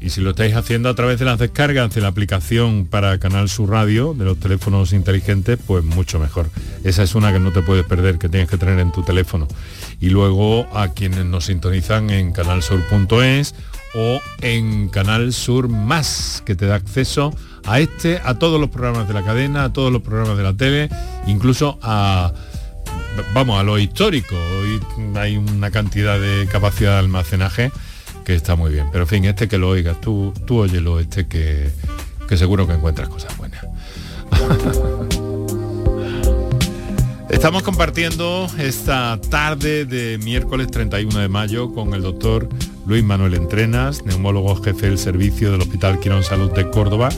Y 0.00 0.10
si 0.10 0.20
lo 0.20 0.30
estáis 0.30 0.54
haciendo 0.54 0.88
a 0.88 0.94
través 0.94 1.18
de 1.18 1.24
las 1.24 1.38
descargas 1.38 1.94
de 1.94 2.00
la 2.00 2.08
aplicación 2.08 2.86
para 2.86 3.18
Canal 3.18 3.48
Sur 3.48 3.70
Radio, 3.70 4.14
de 4.14 4.24
los 4.24 4.38
teléfonos 4.38 4.92
inteligentes, 4.92 5.58
pues 5.66 5.84
mucho 5.84 6.20
mejor. 6.20 6.50
Esa 6.84 7.02
es 7.02 7.14
una 7.14 7.32
que 7.32 7.40
no 7.40 7.52
te 7.52 7.62
puedes 7.62 7.84
perder, 7.84 8.18
que 8.18 8.28
tienes 8.28 8.48
que 8.48 8.58
tener 8.58 8.78
en 8.78 8.92
tu 8.92 9.02
teléfono. 9.02 9.48
Y 10.00 10.10
luego 10.10 10.68
a 10.72 10.92
quienes 10.92 11.24
nos 11.24 11.46
sintonizan 11.46 12.10
en 12.10 12.32
canalsur.es 12.32 13.54
o 13.94 14.20
en 14.40 14.88
Canal 14.88 15.32
Sur 15.32 15.68
Más, 15.68 16.42
que 16.46 16.54
te 16.54 16.66
da 16.66 16.76
acceso 16.76 17.34
a 17.66 17.80
este, 17.80 18.20
a 18.24 18.38
todos 18.38 18.60
los 18.60 18.70
programas 18.70 19.08
de 19.08 19.14
la 19.14 19.24
cadena, 19.24 19.64
a 19.64 19.72
todos 19.72 19.92
los 19.92 20.02
programas 20.02 20.36
de 20.36 20.42
la 20.44 20.54
tele, 20.54 20.88
incluso 21.26 21.78
a 21.82 22.32
vamos 23.34 23.58
a 23.58 23.62
lo 23.62 23.78
histórico. 23.78 24.36
Hoy 24.36 24.80
hay 25.16 25.36
una 25.36 25.70
cantidad 25.70 26.20
de 26.20 26.46
capacidad 26.46 26.92
de 26.92 26.98
almacenaje 26.98 27.72
que 28.28 28.34
está 28.34 28.56
muy 28.56 28.70
bien. 28.70 28.88
Pero 28.92 29.04
en 29.04 29.08
fin, 29.08 29.24
este 29.24 29.48
que 29.48 29.56
lo 29.56 29.70
oigas, 29.70 29.98
tú, 30.02 30.34
tú 30.46 30.58
óyelo, 30.58 31.00
este 31.00 31.26
que, 31.26 31.70
que 32.28 32.36
seguro 32.36 32.66
que 32.66 32.74
encuentras 32.74 33.08
cosas 33.08 33.34
buenas. 33.38 33.64
Estamos 37.30 37.62
compartiendo 37.62 38.46
esta 38.58 39.18
tarde 39.30 39.86
de 39.86 40.18
miércoles 40.18 40.70
31 40.70 41.20
de 41.20 41.28
mayo 41.28 41.72
con 41.72 41.94
el 41.94 42.02
doctor 42.02 42.50
Luis 42.86 43.02
Manuel 43.02 43.32
Entrenas, 43.32 44.04
neumólogo 44.04 44.56
jefe 44.56 44.88
del 44.88 44.98
servicio 44.98 45.50
del 45.50 45.62
Hospital 45.62 45.98
Quirón 45.98 46.22
Salud 46.22 46.52
de 46.52 46.68
Córdoba. 46.68 47.08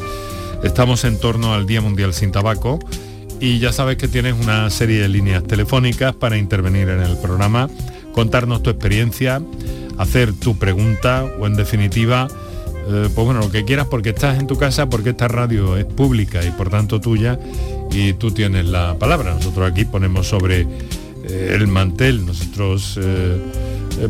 Estamos 0.63 1.03
en 1.03 1.19
torno 1.19 1.55
al 1.55 1.67
Día 1.67 1.81
Mundial 1.81 2.15
sin 2.15 2.31
Tabaco 2.31 2.79
y 3.41 3.59
ya 3.59 3.73
sabes 3.73 3.97
que 3.97 4.07
tienes 4.07 4.37
una 4.41 4.71
serie 4.71 5.01
de 5.01 5.09
líneas 5.09 5.43
telefónicas 5.43 6.15
para 6.15 6.39
intervenir 6.39 6.89
en 6.89 7.01
el 7.01 7.17
programa, 7.17 7.69
contarnos 8.13 8.63
tu 8.63 8.71
experiencia, 8.71 9.43
hacer 10.01 10.33
tu 10.33 10.57
pregunta 10.57 11.25
o 11.39 11.47
en 11.47 11.55
definitiva, 11.55 12.27
eh, 12.89 13.09
pues 13.15 13.25
bueno, 13.25 13.41
lo 13.41 13.51
que 13.51 13.67
quieras 13.67 13.87
porque 13.87 14.11
estás 14.11 14.39
en 14.39 14.47
tu 14.47 14.57
casa, 14.57 14.89
porque 14.89 15.11
esta 15.11 15.29
radio 15.29 15.77
es 15.77 15.85
pública 15.85 16.43
y 16.45 16.51
por 16.51 16.71
tanto 16.71 17.01
tuya 17.01 17.39
y 17.93 18.15
tú 18.15 18.31
tienes 18.31 18.65
la 18.65 18.99
palabra. 18.99 19.35
Nosotros 19.35 19.71
aquí 19.71 19.85
ponemos 19.85 20.27
sobre 20.27 20.63
eh, 20.63 21.53
el 21.55 21.67
mantel, 21.67 22.25
nosotros 22.25 22.99
eh, 23.03 23.39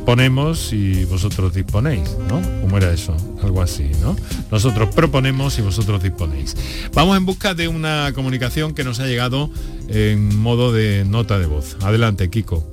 ponemos 0.06 0.72
y 0.72 1.04
vosotros 1.06 1.52
disponéis, 1.52 2.16
¿no? 2.28 2.40
¿Cómo 2.60 2.78
era 2.78 2.92
eso? 2.92 3.16
Algo 3.42 3.60
así, 3.60 3.90
¿no? 4.00 4.14
Nosotros 4.52 4.94
proponemos 4.94 5.58
y 5.58 5.62
vosotros 5.62 6.00
disponéis. 6.00 6.56
Vamos 6.94 7.16
en 7.16 7.26
busca 7.26 7.54
de 7.54 7.66
una 7.66 8.12
comunicación 8.14 8.74
que 8.74 8.84
nos 8.84 9.00
ha 9.00 9.06
llegado 9.06 9.50
en 9.88 10.38
modo 10.38 10.72
de 10.72 11.04
nota 11.04 11.40
de 11.40 11.46
voz. 11.46 11.76
Adelante, 11.80 12.30
Kiko. 12.30 12.64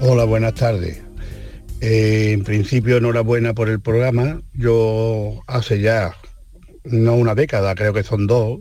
Hola, 0.00 0.24
buenas 0.24 0.54
tardes. 0.54 1.05
En 1.80 2.44
principio, 2.44 2.96
enhorabuena 2.96 3.54
por 3.54 3.68
el 3.68 3.80
programa. 3.80 4.40
Yo 4.54 5.42
hace 5.46 5.80
ya, 5.80 6.14
no 6.84 7.14
una 7.14 7.34
década, 7.34 7.74
creo 7.74 7.92
que 7.92 8.02
son 8.02 8.26
dos, 8.26 8.60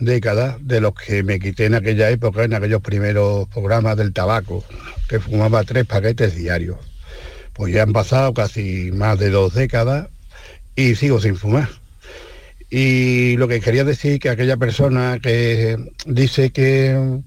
décadas 0.00 0.56
de 0.60 0.80
los 0.80 0.94
que 0.94 1.22
me 1.22 1.38
quité 1.38 1.66
en 1.66 1.74
aquella 1.74 2.10
época, 2.10 2.44
en 2.44 2.54
aquellos 2.54 2.80
primeros 2.80 3.48
programas 3.48 3.96
del 3.96 4.12
tabaco, 4.12 4.64
que 5.08 5.20
fumaba 5.20 5.62
tres 5.64 5.86
paquetes 5.86 6.34
diarios. 6.34 6.78
Pues 7.52 7.74
ya 7.74 7.82
han 7.82 7.92
pasado 7.92 8.32
casi 8.32 8.90
más 8.92 9.18
de 9.18 9.30
dos 9.30 9.54
décadas 9.54 10.08
y 10.74 10.94
sigo 10.94 11.20
sin 11.20 11.36
fumar. 11.36 11.68
Y 12.70 13.36
lo 13.36 13.48
que 13.48 13.60
quería 13.60 13.84
decir 13.84 14.20
que 14.20 14.30
aquella 14.30 14.56
persona 14.56 15.18
que 15.20 15.76
dice 16.06 16.50
que, 16.50 17.20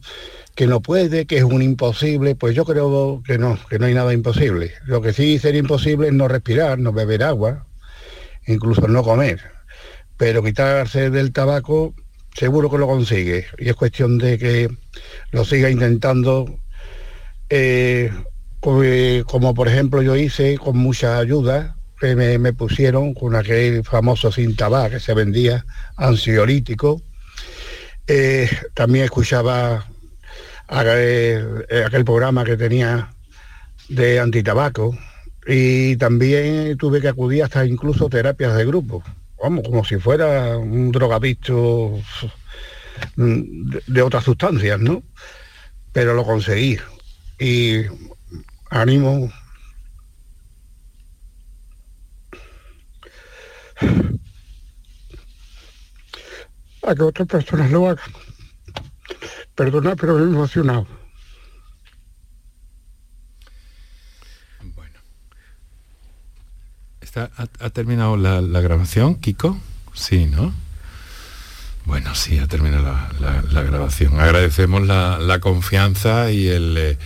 que 0.56 0.68
no 0.68 0.82
puede, 0.82 1.26
que 1.26 1.38
es 1.38 1.44
un 1.44 1.62
imposible, 1.62 2.36
pues 2.36 2.56
yo 2.56 2.66
creo 2.66 3.24
que 3.26 3.38
no, 3.38 3.58
que 3.70 3.80
no 3.80 3.86
hay 3.86 3.94
nada 3.94 4.14
imposible. 4.14 4.74
Lo 4.86 5.02
que 5.02 5.14
sí 5.14 5.40
sería 5.40 5.60
imposible 5.60 6.08
es 6.08 6.14
no 6.14 6.28
respirar, 6.28 6.78
no 6.80 6.94
beber 6.94 7.24
agua, 7.24 7.66
incluso 8.46 8.88
no 8.88 9.04
comer. 9.04 9.42
Pero 10.18 10.44
quitarse 10.44 11.10
del 11.10 11.32
tabaco 11.32 11.96
seguro 12.36 12.70
que 12.70 12.78
lo 12.78 12.88
consigue 12.88 13.46
y 13.58 13.70
es 13.70 13.76
cuestión 13.76 14.18
de 14.18 14.38
que 14.38 14.70
lo 15.32 15.46
siga 15.46 15.70
intentando 15.70 16.60
eh, 17.50 18.12
como, 18.60 19.54
por 19.54 19.68
ejemplo 19.68 20.02
yo 20.02 20.16
hice 20.16 20.58
con 20.58 20.78
mucha 20.78 21.20
ayuda 21.20 21.76
que 22.00 22.16
me, 22.16 22.54
pusieron 22.54 23.14
con 23.14 23.36
aquel 23.36 23.84
famoso 23.84 24.32
sin 24.32 24.56
tabac 24.56 24.94
que 24.94 25.00
se 25.00 25.14
vendía 25.14 25.66
ansiolítico 25.96 27.02
eh, 28.08 28.50
también 28.74 29.06
escuchaba 29.06 29.86
aquel, 30.68 31.66
eh, 31.70 31.84
aquel 31.86 32.06
programa 32.06 32.44
que 32.44 32.58
tenía 32.58 33.10
de 33.90 34.20
antitabaco 34.20 34.98
y 35.46 35.98
también 35.98 36.78
tuve 36.78 37.02
que 37.02 37.10
acudir 37.10 37.44
hasta 37.44 37.66
incluso 37.66 38.10
terapias 38.10 38.56
de 38.56 38.66
grupo 38.66 39.04
vamos, 39.44 39.68
como 39.68 39.84
si 39.84 39.98
fuera 39.98 40.58
un 40.58 40.92
drogadicto 40.92 42.00
de, 43.18 44.02
otras 44.02 44.24
sustancias, 44.24 44.80
¿no? 44.80 45.04
Pero 45.92 46.14
lo 46.14 46.24
conseguí. 46.24 46.80
Y 47.38 47.82
ánimo 48.70 49.30
a 56.88 56.96
que 56.96 57.04
otras 57.04 57.28
personas 57.28 57.70
lo 57.70 57.90
hagan. 57.90 58.23
Perdona, 59.56 59.96
pero 59.96 60.16
me 60.16 60.22
he 60.22 60.26
emocionado. 60.26 60.88
ha, 67.16 67.70
terminado 67.70 68.18
la, 68.18 68.42
grabación, 68.62 69.16
Kiko? 69.16 69.60
Sí, 69.94 70.26
¿no? 70.26 70.54
Bueno, 71.86 72.16
sí, 72.16 72.40
ha 72.40 72.48
terminado 72.48 72.84
la, 73.20 73.62
grabación. 73.64 74.20
Agradecemos 74.20 74.88
la, 74.88 75.40
confianza 75.40 76.32
y 76.32 76.48
eh, 76.48 76.98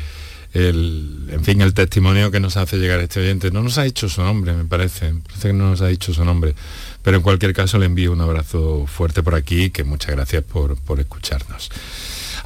el, 0.53 1.27
en 1.29 1.43
fin, 1.43 1.61
el 1.61 1.73
testimonio 1.73 2.31
que 2.31 2.39
nos 2.39 2.57
hace 2.57 2.77
llegar 2.77 2.99
este 2.99 3.19
oyente. 3.19 3.51
No 3.51 3.63
nos 3.63 3.77
ha 3.77 3.83
dicho 3.83 4.07
su 4.07 4.21
nombre, 4.21 4.53
me 4.53 4.65
parece. 4.65 5.13
Parece 5.25 5.49
que 5.49 5.53
no 5.53 5.69
nos 5.69 5.81
ha 5.81 5.87
dicho 5.87 6.13
su 6.13 6.23
nombre. 6.23 6.55
Pero 7.01 7.17
en 7.17 7.23
cualquier 7.23 7.53
caso 7.53 7.77
le 7.77 7.85
envío 7.85 8.11
un 8.11 8.21
abrazo 8.21 8.85
fuerte 8.87 9.23
por 9.23 9.35
aquí, 9.35 9.71
que 9.71 9.83
muchas 9.83 10.15
gracias 10.15 10.43
por, 10.43 10.77
escucharnos. 10.99 11.69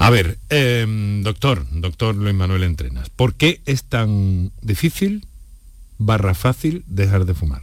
A 0.04 0.10
ver, 0.10 0.40
em, 0.50 1.22
doctor, 1.22 1.66
doctor 1.72 2.16
Luis 2.16 2.34
Manuel 2.34 2.64
Entrenas, 2.64 3.10
¿por 3.10 3.36
qué 3.36 3.62
es 3.66 3.84
tan 3.84 4.52
difícil 4.62 5.28
barra 6.02 6.34
fácil 6.34 6.84
dejar 6.88 7.26
de 7.26 7.36
fumar. 7.36 7.62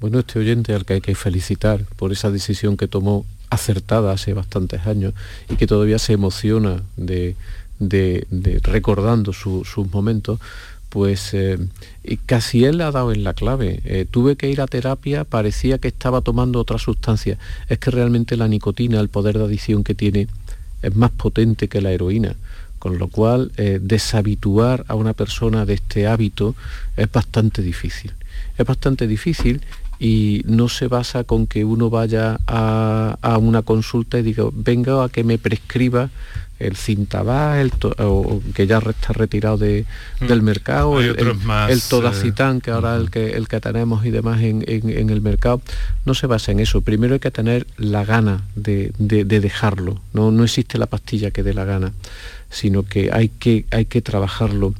Bueno, 0.00 0.18
este 0.18 0.40
oyente 0.40 0.74
al 0.74 0.84
que 0.84 0.94
hay 0.94 1.00
que 1.00 1.14
felicitar 1.14 1.84
por 1.96 2.10
esa 2.10 2.30
decisión 2.30 2.76
que 2.76 2.88
tomó 2.88 3.24
acertada 3.50 4.12
hace 4.12 4.32
bastantes 4.32 4.86
años 4.86 5.14
y 5.48 5.54
que 5.54 5.68
todavía 5.68 6.00
se 6.00 6.14
emociona 6.14 6.82
de, 6.96 7.36
recordando 8.62 9.32
sus 9.32 9.76
momentos, 9.92 10.40
pues 10.88 11.32
eh, 11.34 11.58
casi 12.26 12.64
él 12.64 12.80
ha 12.80 12.90
dado 12.90 13.12
en 13.12 13.22
la 13.22 13.32
clave. 13.32 13.80
Eh, 13.84 14.06
tuve 14.10 14.34
que 14.34 14.50
ir 14.50 14.60
a 14.60 14.66
terapia, 14.66 15.24
parecía 15.24 15.78
que 15.78 15.88
estaba 15.88 16.20
tomando 16.20 16.58
otra 16.58 16.78
sustancia. 16.78 17.38
Es 17.68 17.78
que 17.78 17.92
realmente 17.92 18.36
la 18.36 18.48
nicotina, 18.48 18.98
el 18.98 19.08
poder 19.08 19.38
de 19.38 19.44
adicción 19.44 19.84
que 19.84 19.94
tiene, 19.94 20.26
es 20.82 20.94
más 20.96 21.10
potente 21.10 21.68
que 21.68 21.80
la 21.80 21.90
heroína 21.90 22.36
con 22.82 22.98
lo 22.98 23.06
cual 23.06 23.52
eh, 23.58 23.78
deshabituar 23.80 24.84
a 24.88 24.96
una 24.96 25.12
persona 25.12 25.64
de 25.64 25.74
este 25.74 26.08
hábito 26.08 26.56
es 26.96 27.08
bastante 27.12 27.62
difícil. 27.62 28.12
Es 28.58 28.66
bastante 28.66 29.06
difícil 29.06 29.62
y 30.00 30.42
no 30.46 30.68
se 30.68 30.88
basa 30.88 31.22
con 31.22 31.46
que 31.46 31.64
uno 31.64 31.90
vaya 31.90 32.40
a, 32.48 33.38
una 33.40 33.62
consulta 33.62 34.18
y 34.18 34.22
diga, 34.22 34.46
venga 34.52 35.04
a 35.04 35.08
que 35.08 35.22
me 35.22 35.38
prescriba 35.38 36.10
el 36.66 36.76
cintabá, 36.76 37.60
el 37.60 37.72
que 38.54 38.66
ya 38.66 38.78
está 38.78 39.12
retirado 39.12 39.56
de, 39.56 39.84
mm. 40.20 40.26
del 40.26 40.42
mercado, 40.42 41.00
el, 41.00 41.16
el, 41.18 41.82
todacitán, 41.82 42.60
que 42.60 42.70
ahora 42.70 42.96
el, 42.96 43.10
que, 43.10 43.30
el 43.30 43.48
que 43.48 43.60
tenemos 43.60 44.04
y 44.04 44.10
demás 44.10 44.40
en, 44.42 44.64
el 44.66 45.20
mercado, 45.20 45.60
no 46.04 46.14
se 46.14 46.26
basa 46.26 46.52
en 46.52 46.60
eso. 46.60 46.80
Primero 46.80 47.14
hay 47.14 47.20
que 47.20 47.30
tener 47.30 47.66
la 47.76 48.04
gana 48.04 48.42
de, 48.54 48.92
dejarlo, 48.98 50.00
¿no? 50.12 50.30
no 50.30 50.44
existe 50.44 50.78
la 50.78 50.86
pastilla 50.86 51.30
que 51.30 51.42
dé 51.42 51.54
la 51.54 51.64
gana 51.64 51.92
sino 52.52 52.84
que 52.84 53.10
hay 53.12 53.28
que, 53.28 53.64
hay 53.70 53.86
que 53.86 54.02
trabajarlo. 54.02 54.74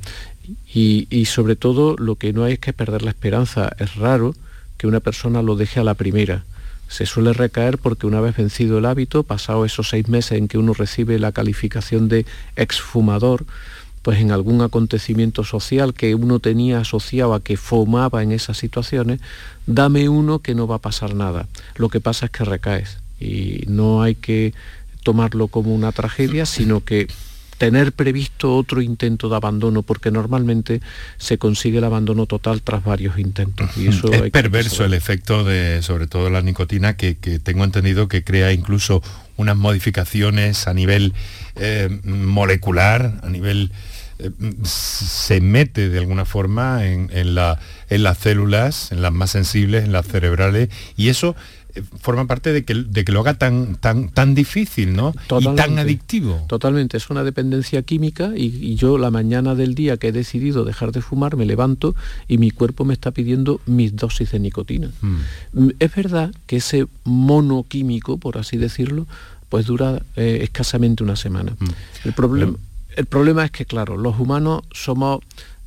Y, 0.75 1.25
sobre 1.27 1.57
todo 1.57 1.97
lo 1.99 2.17
que 2.17 2.33
no 2.33 2.45
hay 2.45 2.55
es 2.55 2.59
que 2.59 2.73
perder 2.73 3.03
la 3.03 3.11
esperanza. 3.11 3.75
Es 3.79 3.97
raro 3.97 4.35
que 4.79 4.87
una 4.87 5.01
persona 5.01 5.43
lo 5.43 5.57
deje 5.57 5.81
a 5.81 5.85
la 5.85 5.95
primera. 5.95 6.45
Se 6.93 7.07
suele 7.07 7.33
recaer 7.33 7.79
porque 7.79 8.07
una 8.07 8.21
vez 8.21 8.37
vencido 8.37 8.77
el 8.77 8.85
hábito, 8.85 9.23
pasado 9.23 9.65
esos 9.65 9.89
seis 9.89 10.11
meses 10.11 10.37
en 10.37 10.47
que 10.47 10.59
uno 10.59 10.75
recibe 10.75 11.19
la 11.19 11.33
calificación 11.33 12.11
de 12.11 12.27
exfumador, 12.55 13.47
pues 14.03 14.21
en 14.21 14.31
algún 14.31 14.61
acontecimiento 14.61 15.43
social 15.43 15.95
que 15.95 16.15
uno 16.15 16.39
tenía 16.39 16.81
asociado 16.81 17.33
a 17.33 17.43
que 17.43 17.57
fumaba 17.57 18.23
en 18.23 18.31
esas 18.31 18.59
situaciones, 18.59 19.21
dame 19.67 20.11
uno 20.11 20.41
que 20.41 20.55
no 20.55 20.67
va 20.67 20.77
a 20.77 20.81
pasar 20.81 21.15
nada. 21.15 21.49
Lo 21.77 21.89
que 21.89 22.01
pasa 22.01 22.27
es 22.27 22.33
que 22.33 22.45
recaes 22.45 22.99
y 23.19 23.65
no 23.69 24.03
hay 24.03 24.15
que 24.15 24.53
tomarlo 25.03 25.49
como 25.49 25.75
una 25.75 25.93
tragedia, 25.93 26.45
sino 26.45 26.85
que 26.85 27.09
tener 27.59 27.93
previsto 27.93 28.57
otro 28.57 28.83
intento 28.83 29.29
de 29.29 29.37
abandono, 29.37 29.83
porque 29.83 30.11
normalmente 30.11 30.81
se 31.19 31.39
consigue 31.39 31.79
el 31.79 31.85
abandono 31.85 32.27
total 32.27 32.63
tras 32.63 32.85
varios 32.85 33.19
intentos. 33.19 33.77
Y 33.77 33.89
eso 33.89 34.13
es 34.13 34.31
perverso 34.31 34.85
el 34.85 34.95
efecto 34.95 35.45
de, 35.45 35.83
sobre 35.83 36.07
todo 36.07 36.31
la 36.31 36.43
nicotina, 36.43 36.97
que, 36.97 37.15
tengo 37.15 37.65
entendido 37.65 38.09
que 38.09 38.25
crea 38.25 38.53
incluso 38.53 39.03
unas 39.37 39.57
modificaciones 39.57 40.67
a 40.67 40.75
nivel 40.75 41.15
eh, 41.57 42.01
molecular, 42.05 43.21
a 43.23 43.29
nivel 43.29 43.73
eh, 44.19 44.31
se 44.65 45.41
mete 45.41 45.89
de 45.89 45.99
alguna 45.99 46.25
forma 46.25 46.85
en, 46.87 47.35
la, 47.35 47.59
en 47.89 48.03
las 48.03 48.19
células, 48.19 48.93
en 48.93 49.03
las 49.03 49.13
más 49.13 49.31
sensibles, 49.31 49.85
en 49.85 49.93
las 49.93 50.07
cerebrales, 50.07 50.69
y 50.97 51.09
eso 51.09 51.35
forma 52.01 52.27
parte 52.27 52.53
de 52.53 52.65
que, 52.65 52.75
de 52.75 53.05
que 53.05 53.13
lo 53.13 53.21
haga 53.21 53.35
tan, 53.35 53.77
tan, 53.77 54.09
tan 54.09 54.35
difícil, 54.35 54.95
¿no? 54.95 55.15
y 55.41 55.45
tan 55.57 55.79
adictivo. 55.79 56.45
Totalmente, 56.49 56.97
es 56.97 57.11
una 57.11 57.25
dependencia 57.25 57.83
química 57.83 58.33
y, 58.37 58.75
yo 58.77 58.99
la 58.99 59.11
mañana 59.11 59.55
del 59.55 59.75
día 59.75 59.97
que 59.97 60.09
he 60.09 60.13
decidido 60.13 60.65
dejar 60.65 60.93
de 60.93 61.03
fumar 61.03 61.37
me 61.37 61.47
levanto 61.47 61.95
y 62.29 62.39
mi 62.39 62.51
cuerpo 62.51 62.85
me 62.85 62.95
está 62.95 63.11
pidiendo 63.11 63.61
mis 63.67 63.95
dosis 63.97 64.33
de 64.33 64.41
nicotina. 64.41 64.91
Mm. 65.01 65.17
Mm, 65.53 65.71
es 65.79 65.95
verdad 65.95 66.35
que 66.47 66.57
ese 66.57 66.87
mono 67.05 67.65
químico, 67.69 68.19
por 68.19 68.39
así 68.39 68.57
decirlo, 68.57 69.07
pues 69.49 69.67
dura 69.67 70.03
eh, 70.17 70.41
escasamente 70.43 71.03
una 71.03 71.17
semana. 71.17 71.57
Mm. 71.59 71.69
El, 72.05 72.13
problema, 72.15 72.55
el 72.97 73.07
problema 73.07 73.45
es 73.45 73.51
que, 73.51 73.67
claro, 73.67 73.97
los 73.97 74.19
humanos 74.19 74.63
somos 74.73 75.21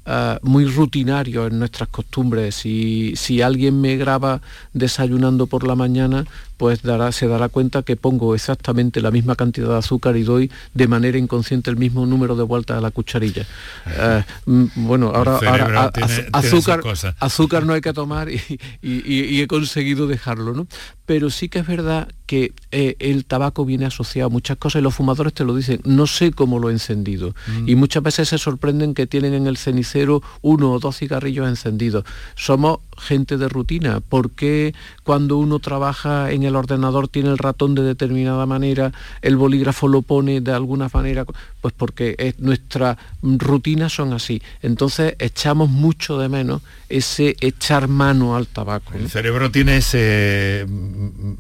eh, 0.06 0.40
muy 0.42 0.66
rutinarios 0.66 1.52
en 1.52 1.60
nuestras 1.60 1.90
costumbres. 1.90 2.56
Si, 2.56 3.14
si 3.16 3.42
alguien 3.42 3.82
me 3.82 3.98
graba 3.98 4.42
desayunando 4.74 5.48
por 5.48 5.66
la 5.66 5.76
mañana, 5.76 6.26
pues 6.58 6.82
dará, 6.82 7.12
se 7.12 7.28
dará 7.28 7.50
cuenta 7.50 7.84
que 7.84 7.96
pongo 7.96 8.36
exactamente 8.36 9.02
la 9.02 9.12
misma 9.12 9.36
cantidad 9.36 9.70
de 9.70 9.78
azúcar 9.78 10.16
y 10.18 10.24
doy 10.24 10.52
de 10.74 10.88
manera 10.88 11.18
inconsciente 11.18 11.70
el 11.70 11.78
mismo 11.78 12.06
número 12.06 12.36
de 12.36 12.44
vueltas 12.44 12.78
a 12.78 12.82
la 12.82 12.92
cucharilla. 12.92 13.46
Eh, 13.88 14.24
mm, 14.46 14.66
bueno, 14.76 15.12
ahora, 15.14 15.92
azúcar, 16.34 16.82
azúcar 17.20 17.66
no 17.66 17.74
hay 17.74 17.82
que 17.82 17.94
tomar 17.94 18.30
y, 18.30 18.42
he 18.82 19.48
conseguido 19.48 20.08
dejarlo, 20.08 20.54
¿no? 20.54 20.68
Pero 21.06 21.30
sí 21.30 21.50
que 21.50 21.60
es 21.60 21.68
verdad 21.68 22.08
que 22.26 22.54
eh, 22.72 22.96
el 23.00 23.26
tabaco 23.26 23.64
viene 23.64 23.86
asociado 23.86 24.28
a 24.28 24.30
muchas 24.32 24.58
cosas 24.58 24.80
y 24.80 24.84
los 24.84 24.96
fumadores 24.96 25.34
te 25.34 25.44
lo 25.44 25.56
dicen, 25.56 25.82
no 25.84 26.08
sé 26.08 26.32
cómo 26.32 26.58
lo 26.58 26.70
he 26.70 26.74
encendido. 26.74 27.36
Mm. 27.48 27.70
Y 27.70 27.76
muchas 27.76 28.02
veces 28.02 28.30
se 28.30 28.40
sorprenden 28.40 28.96
que 28.96 29.06
tienen 29.06 29.36
en 29.36 29.46
el 29.46 29.58
cenicero 29.58 30.24
uno 30.42 30.72
o 30.72 30.80
dos 30.80 30.98
cigarrillos 30.98 31.48
encendidos. 31.48 32.06
Somos 32.36 32.80
gente 32.98 33.38
de 33.38 33.50
rutina. 33.50 34.00
¿Por 34.00 34.32
qué 34.32 34.74
cuando 35.04 35.38
uno 35.38 35.60
trabaja 35.60 36.32
en 36.32 36.44
el 36.44 36.56
ordenador 36.56 37.08
tiene 37.08 37.30
el 37.30 37.38
ratón 37.38 37.76
de 37.76 37.84
determinada 37.84 38.46
manera, 38.46 38.92
el 39.22 39.38
bolígrafo 39.38 39.88
lo 39.88 40.02
pone 40.02 40.42
de 40.42 40.52
alguna 40.52 40.90
manera? 40.94 41.26
Pues 41.66 41.74
porque 41.76 42.14
es, 42.20 42.38
nuestras 42.38 42.96
rutinas 43.24 43.92
son 43.92 44.14
así. 44.14 44.40
Entonces 44.62 45.16
echamos 45.18 45.68
mucho 45.68 46.20
de 46.20 46.30
menos 46.30 46.62
ese 46.90 47.36
echar 47.42 47.88
mano 47.88 48.36
al 48.36 48.46
tabaco. 48.46 48.94
El 48.94 49.10
cerebro 49.10 49.50
tiene 49.50 49.78
ese, 49.78 50.68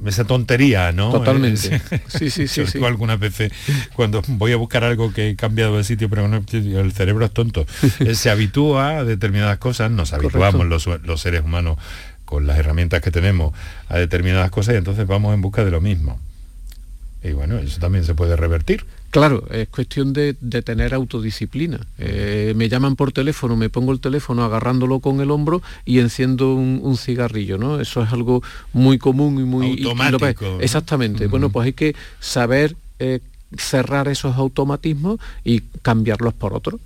esa 0.03 0.23
tontería, 0.23 0.91
¿no? 0.93 1.11
Totalmente. 1.11 1.79
sí, 2.07 2.31
sí, 2.31 2.47
sí. 2.47 2.65
sí. 2.65 2.83
algunas 2.83 3.19
veces 3.19 3.51
cuando 3.93 4.23
voy 4.29 4.51
a 4.51 4.55
buscar 4.55 4.83
algo 4.83 5.13
que 5.13 5.29
he 5.29 5.35
cambiado 5.35 5.77
de 5.77 5.83
sitio, 5.83 6.09
pero 6.09 6.27
no, 6.27 6.43
el 6.51 6.91
cerebro 6.91 7.23
es 7.23 7.31
tonto. 7.31 7.67
se 8.13 8.31
habitúa 8.31 8.97
a 8.97 9.03
determinadas 9.03 9.59
cosas, 9.59 9.91
nos 9.91 10.11
habituamos 10.11 10.65
los, 10.65 10.87
los 11.03 11.21
seres 11.21 11.43
humanos 11.43 11.77
con 12.25 12.47
las 12.47 12.57
herramientas 12.57 12.99
que 12.99 13.11
tenemos 13.11 13.53
a 13.89 13.99
determinadas 13.99 14.49
cosas 14.49 14.73
y 14.73 14.77
entonces 14.79 15.05
vamos 15.05 15.35
en 15.35 15.41
busca 15.41 15.63
de 15.63 15.69
lo 15.69 15.81
mismo. 15.81 16.19
Y 17.25 17.33
bueno, 17.33 17.57
eso 17.57 17.79
también 17.79 18.03
se 18.03 18.13
puede 18.13 18.35
revertir. 18.35 18.85
Claro, 19.09 19.45
es 19.49 19.67
cuestión 19.69 20.13
de, 20.13 20.33
tener 20.33 20.93
autodisciplina. 20.93 21.79
Eh, 21.97 22.53
me 22.55 22.69
llaman 22.69 22.95
por 22.95 23.11
teléfono, 23.11 23.55
me 23.55 23.69
pongo 23.69 23.93
el 23.93 23.99
teléfono 23.99 24.43
agarrándolo 24.43 24.99
con 24.99 25.21
el 25.21 25.31
hombro 25.31 25.61
y 25.85 25.99
enciendo 25.99 26.53
un, 26.53 26.97
cigarrillo, 26.97 27.57
¿no? 27.57 27.79
Eso 27.79 28.03
es 28.03 28.11
algo 28.11 28.43
muy 28.73 28.97
común 28.97 29.39
y 29.39 29.43
muy... 29.43 29.83
Automático. 29.85 30.59
exactamente. 30.59 31.27
Bueno, 31.27 31.49
pues 31.49 31.67
hay 31.67 31.73
que 31.73 31.95
saber 32.19 32.75
eh, 32.99 33.21
cerrar 33.57 34.07
esos 34.07 34.35
automatismos 34.35 35.19
y 35.43 35.61
cambiarlos 35.81 36.33
por 36.33 36.53
otro. 36.53 36.79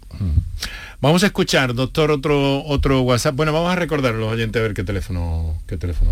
Vamos 1.01 1.23
a 1.23 1.27
escuchar, 1.27 1.73
doctor, 1.73 2.11
otro, 2.11 2.63
otro 2.65 3.01
WhatsApp. 3.01 3.35
Bueno, 3.35 3.53
vamos 3.53 3.71
a 3.71 3.75
recordar 3.75 4.13
a 4.13 4.17
los 4.17 4.31
oyentes 4.31 4.59
a 4.59 4.63
ver 4.63 4.73
qué 4.73 4.83
teléfono, 4.83 5.57
qué 5.67 5.77
teléfono. 5.77 6.11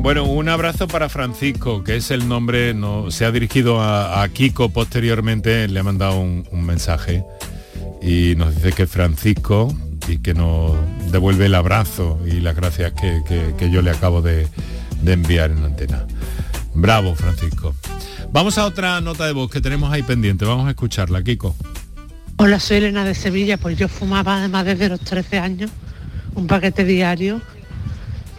Bueno, 0.00 0.24
un 0.24 0.48
abrazo 0.48 0.86
para 0.86 1.08
Francisco, 1.08 1.82
que 1.82 1.96
es 1.96 2.10
el 2.10 2.28
nombre, 2.28 2.72
no, 2.72 3.10
se 3.10 3.24
ha 3.24 3.32
dirigido 3.32 3.82
a, 3.82 4.26
Kiko 4.32 4.70
posteriormente, 4.70 5.66
le 5.68 5.80
ha 5.80 5.82
mandado 5.82 6.20
un, 6.20 6.46
mensaje 6.64 7.24
y 8.00 8.34
nos 8.36 8.54
dice 8.54 8.72
que 8.72 8.86
Francisco 8.86 9.74
y 10.06 10.18
que 10.18 10.34
nos 10.34 10.76
devuelve 11.10 11.46
el 11.46 11.54
abrazo 11.54 12.20
y 12.24 12.40
las 12.40 12.54
gracias 12.54 12.92
que, 12.94 13.70
yo 13.70 13.82
le 13.82 13.90
acabo 13.90 14.22
de, 14.22 14.46
de 15.02 15.12
enviar 15.12 15.50
en 15.50 15.60
la 15.60 15.66
antena. 15.66 16.06
Bravo, 16.74 17.14
Francisco. 17.14 17.74
Vamos 18.32 18.56
a 18.56 18.66
otra 18.66 19.00
nota 19.00 19.26
de 19.26 19.32
voz 19.32 19.50
que 19.50 19.60
tenemos 19.60 19.92
ahí 19.92 20.02
pendiente, 20.02 20.44
vamos 20.44 20.68
a 20.68 20.70
escucharla, 20.70 21.22
Kiko. 21.22 21.54
Hola, 22.36 22.60
soy 22.60 22.76
Elena 22.76 23.04
de 23.04 23.16
Sevilla, 23.16 23.58
pues 23.58 23.76
yo 23.76 23.88
fumaba 23.88 24.38
además 24.38 24.64
desde 24.64 24.88
los 24.88 25.00
13 25.00 25.38
años 25.38 25.70
un 26.34 26.46
paquete 26.46 26.84
diario 26.84 27.42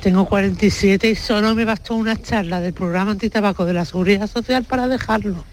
tengo 0.02 0.26
47 0.26 1.10
y 1.10 1.16
solo 1.16 1.56
me 1.56 1.66
bastó 1.66 1.95
una 1.95 2.22
charla 2.22 2.62
del 2.62 2.74
programa 2.74 3.12
antitabaco 3.12 3.66
de 3.66 3.74
la 3.74 3.86
Seguridad 3.86 4.28
Social 4.28 4.64
para 4.64 4.88
dejarlo. 4.88 5.43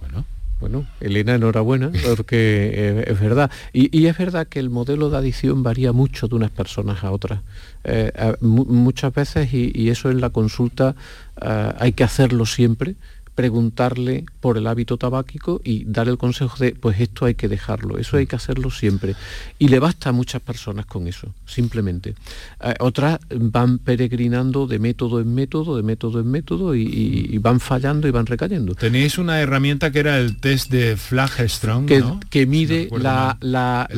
Bueno, 0.00 0.24
bueno, 0.60 0.86
Elena, 1.00 1.34
enhorabuena, 1.34 1.90
porque 2.06 3.04
es, 3.06 3.20
verdad. 3.20 3.50
Y, 3.72 4.06
es 4.06 4.18
verdad 4.18 4.46
que 4.46 4.58
el 4.58 4.70
modelo 4.70 5.10
de 5.10 5.18
adicción 5.18 5.62
varía 5.62 5.92
mucho 5.92 6.28
de 6.28 6.36
unas 6.36 6.50
personas 6.50 7.02
a 7.04 7.10
otras. 7.10 7.40
Eh, 7.84 8.12
muchas 8.40 9.14
veces, 9.14 9.52
y, 9.52 9.88
eso 9.88 10.10
en 10.10 10.20
la 10.20 10.30
consulta 10.30 10.94
eh, 11.40 11.72
hay 11.78 11.92
que 11.92 12.04
hacerlo 12.04 12.44
siempre, 12.44 12.96
preguntarle 13.34 14.24
por 14.40 14.58
el 14.58 14.66
hábito 14.66 14.96
tabáquico 14.96 15.60
y 15.64 15.84
dar 15.84 16.08
el 16.08 16.18
consejo 16.18 16.56
de, 16.58 16.72
pues 16.72 17.00
esto 17.00 17.26
hay 17.26 17.34
que 17.34 17.48
dejarlo, 17.48 17.98
eso 17.98 18.16
hay 18.16 18.26
que 18.26 18.36
hacerlo 18.36 18.70
siempre. 18.70 19.14
Y 19.58 19.68
le 19.68 19.78
basta 19.78 20.10
a 20.10 20.12
muchas 20.12 20.42
personas 20.42 20.86
con 20.86 21.06
eso, 21.06 21.34
simplemente. 21.46 22.14
Eh, 22.62 22.74
otras 22.80 23.20
van 23.34 23.78
peregrinando 23.78 24.66
de 24.66 24.78
método 24.78 25.20
en 25.20 25.34
método, 25.34 25.76
de 25.76 25.82
método 25.82 26.20
en 26.20 26.30
método 26.30 26.74
y, 26.74 27.38
van 27.38 27.60
fallando 27.60 28.06
y 28.06 28.10
van 28.10 28.26
recayendo. 28.26 28.74
Tenéis 28.74 29.16
una 29.16 29.40
herramienta 29.40 29.90
que 29.90 30.00
era 30.00 30.18
el 30.18 30.36
test 30.36 30.70
de 30.70 30.96
Flagstrom, 30.96 31.86
que, 31.86 32.04
que 32.28 32.46
mide 32.46 32.88
la, 32.90 33.38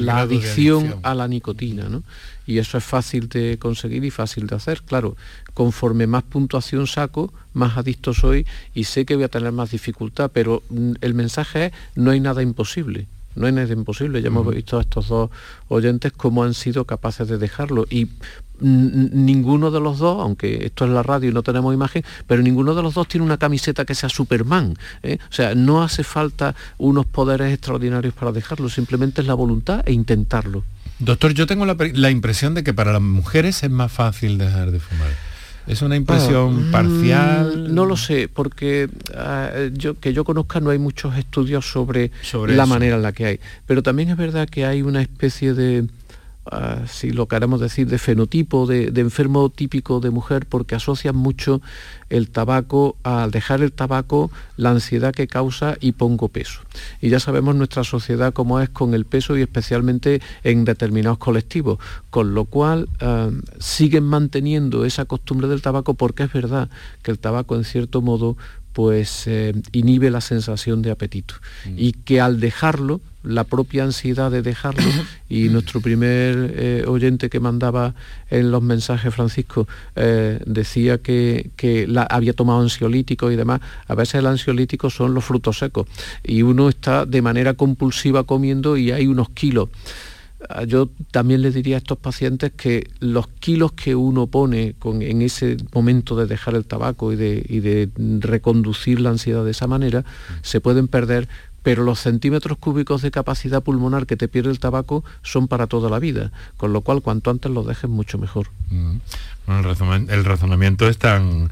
adicción 0.08 0.96
a 1.02 1.14
la 1.14 1.26
nicotina, 1.26 1.88
¿no? 1.88 2.02
Y 2.46 2.58
eso 2.58 2.78
es 2.78 2.84
fácil 2.84 3.28
de 3.28 3.58
conseguir 3.58 4.04
y 4.04 4.10
fácil 4.10 4.46
de 4.46 4.56
hacer. 4.56 4.82
Claro, 4.82 5.16
conforme 5.54 6.06
más 6.06 6.22
puntuación 6.22 6.86
saco, 6.86 7.32
más 7.54 7.76
adicto 7.76 8.14
soy 8.14 8.46
y 8.74 8.84
sé 8.84 9.04
que 9.04 9.14
voy 9.14 9.24
a 9.24 9.28
tener 9.28 9.52
más 9.52 9.70
dificultad, 9.70 10.30
pero 10.32 10.62
mm, 10.70 10.92
el 11.00 11.14
mensaje 11.14 11.66
es 11.66 11.72
no 11.94 12.10
hay 12.10 12.20
nada 12.20 12.42
imposible. 12.42 13.06
No 13.34 13.46
hay 13.46 13.52
nada 13.52 13.72
imposible, 13.72 14.20
ya 14.20 14.28
hemos 14.28 14.46
visto 14.54 14.76
a 14.76 14.82
estos 14.82 15.08
dos 15.08 15.30
oyentes 15.68 16.12
cómo 16.12 16.44
han 16.44 16.52
sido 16.52 16.84
capaces 16.84 17.26
de 17.28 17.38
dejarlo 17.38 17.86
y 17.88 18.08
ninguno 18.60 19.70
de 19.70 19.80
los 19.80 19.98
dos, 19.98 20.20
aunque 20.20 20.66
esto 20.66 20.84
es 20.84 20.90
la 20.90 21.02
radio 21.02 21.30
y 21.30 21.32
no 21.32 21.42
tenemos 21.42 21.74
imagen, 21.74 22.04
pero 22.26 22.42
ninguno 22.42 22.74
de 22.74 22.82
los 22.82 22.94
dos 22.94 23.08
tiene 23.08 23.26
una 23.26 23.38
camiseta 23.38 23.84
que 23.84 23.94
sea 23.94 24.08
Superman. 24.08 24.76
¿eh? 25.02 25.18
O 25.30 25.32
sea, 25.32 25.54
no 25.54 25.82
hace 25.82 26.04
falta 26.04 26.54
unos 26.78 27.06
poderes 27.06 27.52
extraordinarios 27.52 28.14
para 28.14 28.32
dejarlo, 28.32 28.68
simplemente 28.68 29.20
es 29.20 29.26
la 29.26 29.34
voluntad 29.34 29.82
e 29.86 29.92
intentarlo. 29.92 30.62
Doctor, 31.04 31.34
yo 31.34 31.46
tengo 31.48 31.66
la, 31.66 32.10
impresión 32.10 32.54
de 32.54 32.62
que 32.62 32.72
para 32.72 32.92
las 32.92 33.02
mujeres 33.02 33.64
es 33.64 33.70
más 33.70 33.90
fácil 33.90 34.38
dejar 34.38 34.70
de 34.70 34.78
fumar. 34.78 35.08
¿Es 35.66 35.82
una 35.82 35.96
impresión 35.96 36.66
ah, 36.68 36.72
parcial? 36.72 37.56
Mm, 37.56 37.74
no 37.74 37.86
lo 37.86 37.96
sé, 37.96 38.28
porque 38.28 38.88
ah, 39.16 39.50
yo, 39.72 39.98
que 39.98 40.12
yo 40.12 40.24
conozca 40.24 40.60
no 40.60 40.70
hay 40.70 40.78
muchos 40.78 41.16
estudios 41.16 41.66
sobre, 41.66 42.12
la 42.46 42.66
manera 42.66 42.96
en 42.96 43.02
la 43.02 43.12
que 43.12 43.26
hay. 43.26 43.40
Pero 43.66 43.82
también 43.82 44.10
es 44.10 44.16
verdad 44.16 44.48
que 44.48 44.64
hay 44.64 44.82
una 44.82 45.02
especie 45.02 45.54
de, 45.54 45.86
ah, 46.46 46.80
si 46.86 47.10
lo 47.10 47.28
queremos 47.28 47.60
decir, 47.60 47.86
de 47.86 47.98
fenotipo, 47.98 48.66
de, 48.66 48.88
enfermo 49.00 49.48
típico 49.50 50.00
de 50.00 50.10
mujer, 50.10 50.46
porque 50.46 50.74
asocian 50.74 51.16
mucho 51.16 51.60
el 52.10 52.30
tabaco, 52.30 52.96
al 53.02 53.30
dejar 53.30 53.62
el 53.62 53.72
tabaco, 53.72 54.30
la 54.56 54.70
ansiedad 54.70 55.14
que 55.14 55.26
causa 55.26 55.76
y 55.80 55.92
pongo 55.92 56.28
peso. 56.28 56.60
Y 57.00 57.08
ya 57.08 57.20
sabemos 57.20 57.54
nuestra 57.54 57.84
sociedad 57.84 58.32
cómo 58.32 58.60
es 58.60 58.68
con 58.68 58.94
el 58.94 59.04
peso 59.04 59.36
y 59.36 59.42
especialmente 59.42 60.20
en 60.44 60.64
determinados 60.64 61.18
colectivos, 61.18 61.78
con 62.10 62.34
lo 62.34 62.44
cual 62.44 62.88
ah, 63.00 63.30
siguen 63.58 64.04
manteniendo 64.04 64.84
esa 64.84 65.04
costumbre 65.04 65.48
del 65.48 65.62
tabaco 65.62 65.94
porque 65.94 66.24
es 66.24 66.32
verdad 66.32 66.68
que 67.02 67.10
el 67.10 67.18
tabaco 67.18 67.56
en 67.56 67.64
cierto 67.64 68.02
modo 68.02 68.36
pues 68.72 69.26
eh, 69.26 69.54
inhibe 69.72 70.10
la 70.10 70.20
sensación 70.20 70.82
de 70.82 70.90
apetito 70.90 71.34
mm. 71.66 71.74
y 71.76 71.92
que 71.92 72.20
al 72.20 72.40
dejarlo 72.40 73.00
la 73.22 73.44
propia 73.44 73.84
ansiedad 73.84 74.30
de 74.30 74.42
dejarlo. 74.42 74.82
Y 75.32 75.48
nuestro 75.48 75.80
primer 75.80 76.52
eh, 76.54 76.84
oyente 76.86 77.30
que 77.30 77.40
mandaba 77.40 77.94
en 78.28 78.50
los 78.50 78.62
mensajes 78.62 79.14
Francisco 79.14 79.66
eh, 79.96 80.38
decía 80.44 80.98
que, 80.98 81.50
había 82.10 82.34
tomado 82.34 82.60
ansiolítico 82.60 83.30
y 83.30 83.36
demás. 83.36 83.62
A 83.88 83.94
veces 83.94 84.16
el 84.16 84.26
ansiolítico 84.26 84.90
son 84.90 85.14
los 85.14 85.24
frutos 85.24 85.56
secos. 85.56 85.86
Y 86.22 86.42
uno 86.42 86.68
está 86.68 87.06
de 87.06 87.22
manera 87.22 87.54
compulsiva 87.54 88.24
comiendo 88.24 88.76
y 88.76 88.90
hay 88.90 89.06
unos 89.06 89.30
kilos. 89.30 89.70
Ah, 90.48 90.64
yo 90.64 90.90
también 91.10 91.42
les 91.42 91.54
diría 91.54 91.76
a 91.76 91.78
estos 91.78 91.98
pacientes 91.98 92.52
que 92.52 92.88
los 93.00 93.28
kilos 93.28 93.72
que 93.72 93.94
uno 93.94 94.26
pone 94.26 94.74
en 94.84 95.22
ese 95.22 95.56
momento 95.72 96.16
de 96.16 96.26
dejar 96.26 96.54
el 96.54 96.64
tabaco 96.64 97.12
y 97.12 97.16
de, 97.16 97.88
reconducir 98.20 99.00
la 99.00 99.10
ansiedad 99.10 99.44
de 99.44 99.52
esa 99.52 99.66
manera, 99.66 100.04
se 100.42 100.60
pueden 100.60 100.88
perder 100.88 101.28
pero 101.62 101.84
los 101.84 102.00
centímetros 102.00 102.58
cúbicos 102.58 103.02
de 103.02 103.10
capacidad 103.10 103.62
pulmonar 103.62 104.06
que 104.06 104.16
te 104.16 104.28
pierde 104.28 104.50
el 104.50 104.58
tabaco 104.58 105.04
son 105.22 105.48
para 105.48 105.66
toda 105.66 105.90
la 105.90 105.98
vida, 105.98 106.32
con 106.56 106.72
lo 106.72 106.80
cual 106.80 107.02
cuanto 107.02 107.30
antes 107.30 107.50
los 107.50 107.66
dejes 107.66 107.88
mucho 107.88 108.18
mejor. 108.18 108.48
Mm. 108.70 108.96
el 110.08 110.24
razonamiento 110.24 110.88
es 110.88 110.98
tan 110.98 111.50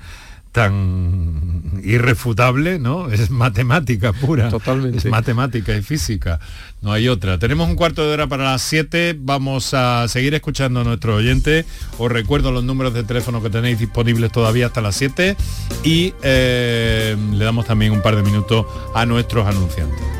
tan 0.53 1.80
irrefutable, 1.84 2.78
¿no? 2.78 3.09
Es 3.20 3.30
matemática 3.30 4.12
pura. 4.12 4.48
Totalmente. 4.48 4.98
Es 4.98 5.07
matemática 5.07 5.76
y 5.76 5.82
física. 5.82 6.40
No 6.82 6.92
hay 6.92 7.09
otra. 7.09 7.38
Tenemos 7.38 7.68
un 7.68 7.76
cuarto 7.76 8.07
de 8.07 8.14
hora 8.14 8.26
para 8.26 8.44
las 8.44 8.62
7. 8.62 9.16
Vamos 9.18 9.74
a 9.74 10.09
seguir 10.09 10.34
escuchando 10.34 10.80
a 10.80 10.84
nuestro 10.84 11.16
oyente. 11.16 11.64
Os 11.98 12.11
recuerdo 12.11 12.53
los 12.53 12.64
números 12.64 12.94
de 12.94 13.05
teléfono 13.05 13.42
que 13.42 13.51
tenéis 13.51 13.78
disponibles 13.78 14.32
todavía 14.32 14.66
hasta 14.66 14.80
las 14.80 14.96
7 14.96 15.36
y 15.84 16.14
eh, 16.22 17.16
le 17.32 17.44
damos 17.44 17.66
también 17.66 17.92
un 17.92 18.01
par 18.01 18.16
de 18.16 18.22
minutos 18.22 18.66
a 18.94 19.05
nuestros 19.07 19.46
anunciantes. 19.46 20.19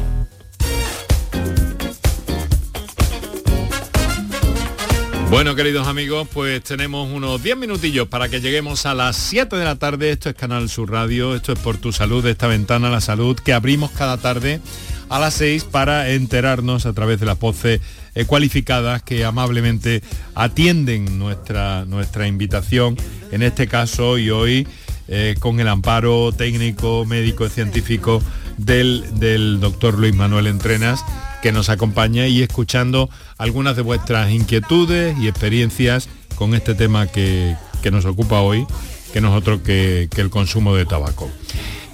Bueno, 5.29 5.57
queridos 5.57 5.89
amigos, 5.89 6.29
pues 6.33 6.63
tenemos 6.63 7.11
unos 7.11 7.43
10 7.43 7.57
minutillos 7.57 8.07
para 8.07 8.29
que 8.29 8.41
lleguemos 8.41 8.87
a 8.87 8.95
las 8.95 9.17
7 9.17 9.57
de 9.57 9.65
la 9.65 9.75
tarde. 9.75 10.11
Esto 10.11 10.31
es 10.31 10.37
Canal 10.37 10.69
Sur 10.69 10.93
Radio, 10.93 11.35
esto 11.35 11.53
es 11.53 11.59
por 11.59 11.79
tu 11.79 11.93
salud, 11.93 12.25
esta 12.27 12.47
ventana 12.47 12.91
la 12.91 13.01
salud 13.01 13.37
que 13.37 13.53
abrimos 13.53 13.91
cada 13.91 14.19
tarde 14.19 14.61
a 15.09 15.19
las 15.19 15.35
6 15.35 15.65
para 15.65 16.11
enterarnos 16.11 16.87
a 16.87 16.93
través 16.93 17.21
de 17.21 17.27
las 17.27 17.39
voces 17.39 17.81
eh, 18.15 18.25
cualificadas 18.25 19.03
que 19.03 19.25
amablemente 19.25 20.03
atienden 20.35 21.19
nuestra, 21.19 21.85
nuestra 21.85 22.27
invitación, 22.27 22.97
en 23.31 23.43
este 23.43 23.69
caso 23.69 24.19
y 24.19 24.31
hoy 24.31 24.67
eh, 25.09 25.37
con 25.39 25.61
el 25.61 25.69
amparo 25.69 26.33
técnico, 26.33 27.05
médico 27.05 27.47
y 27.47 27.51
científico 27.51 28.21
del, 28.57 29.05
del 29.21 29.61
doctor 29.61 29.99
Luis 29.99 30.15
Manuel 30.15 30.49
Entrenas, 30.49 31.05
que 31.43 31.53
nos 31.53 31.69
acompaña 31.69 32.27
y 32.27 32.43
escuchando 32.43 33.09
algunas 33.39 33.77
de 33.77 33.83
vuestras 33.83 34.31
inquietudes 34.31 35.17
y 35.19 35.29
experiencias 35.29 36.09
con 36.35 36.55
este 36.55 36.75
tema 36.75 37.07
que, 37.07 37.55
que 37.83 37.91
nos 37.91 38.05
ocupa 38.05 38.41
hoy, 38.41 38.67
que 39.13 39.21
no 39.21 39.29
es 39.29 39.35
otro 39.35 39.63
que, 39.63 40.09
que 40.13 40.21
el 40.23 40.31
consumo 40.31 40.75
de 40.75 40.87
tabaco. 40.87 41.31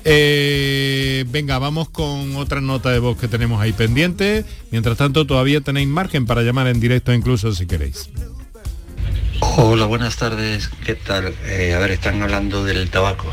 Eh, 0.05 1.25
venga, 1.29 1.59
vamos 1.59 1.89
con 1.89 2.37
otra 2.37 2.61
nota 2.61 2.91
de 2.91 2.99
voz 2.99 3.19
que 3.19 3.29
tenemos 3.29 3.61
ahí 3.61 3.73
pendiente. 3.73 4.45
Mientras 4.71 4.99
tanto, 4.99 5.27
todavía 5.27 5.61
tenéis 5.61 5.89
margen 5.89 6.27
para 6.27 6.43
llamar 6.43 6.67
en 6.67 6.81
directo 6.81 7.13
incluso 7.13 7.53
si 7.53 7.67
queréis. 7.67 8.11
Hola, 9.41 9.87
buenas 9.87 10.17
tardes. 10.17 10.71
¿Qué 10.85 10.95
tal? 10.95 11.35
Eh, 11.47 11.75
a 11.75 11.79
ver, 11.79 11.93
están 11.93 12.23
hablando 12.23 12.65
del 12.65 12.91
tabaco. 12.91 13.27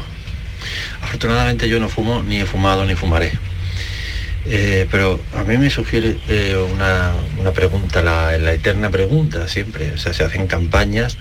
Afortunadamente 1.02 1.70
yo 1.70 1.80
no 1.80 1.90
fumo, 1.90 2.24
ni 2.24 2.38
he 2.38 2.46
fumado, 2.46 2.86
ni 2.86 2.96
fumaré. 2.96 3.32
Eh, 4.46 4.88
pero 4.90 5.20
a 5.36 5.44
mí 5.44 5.58
me 5.58 5.70
sugiere 5.70 6.18
una, 6.74 7.14
pregunta, 7.54 8.02
la, 8.02 8.38
la, 8.38 8.54
eterna 8.54 8.90
pregunta 8.90 9.48
siempre. 9.48 9.94
O 9.94 9.98
sea, 9.98 10.14
se 10.14 10.24
hacen 10.24 10.48
campañas 10.48 11.18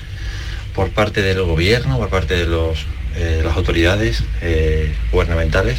por 0.75 0.91
parte 0.91 1.23
del 1.23 1.43
gobierno, 1.43 1.99
por 1.99 2.09
parte 2.09 2.37
de 2.37 2.47
los 2.47 2.87
eh, 3.19 3.43
las 3.45 3.57
autoridades 3.57 4.23
eh, 4.43 4.95
gubernamentales. 5.11 5.79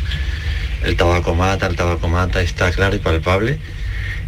El 0.84 0.98
tabaco 0.98 1.36
mata, 1.36 1.68
el 1.68 1.78
tabaco 1.78 2.10
mata, 2.10 2.42
está 2.42 2.70
claro 2.72 2.98
y 2.98 3.00
palpable. 3.00 3.60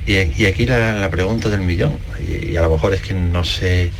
Y, 0.07 0.45
aquí 0.45 0.65
la, 0.65 1.09
pregunta 1.11 1.49
del 1.49 1.61
millón, 1.61 1.97
y, 2.27 2.55
a 2.55 2.61
lo 2.61 2.71
mejor 2.71 2.93
es 2.93 3.01
que 3.01 3.13
no 3.13 3.43
sé, 3.43 3.91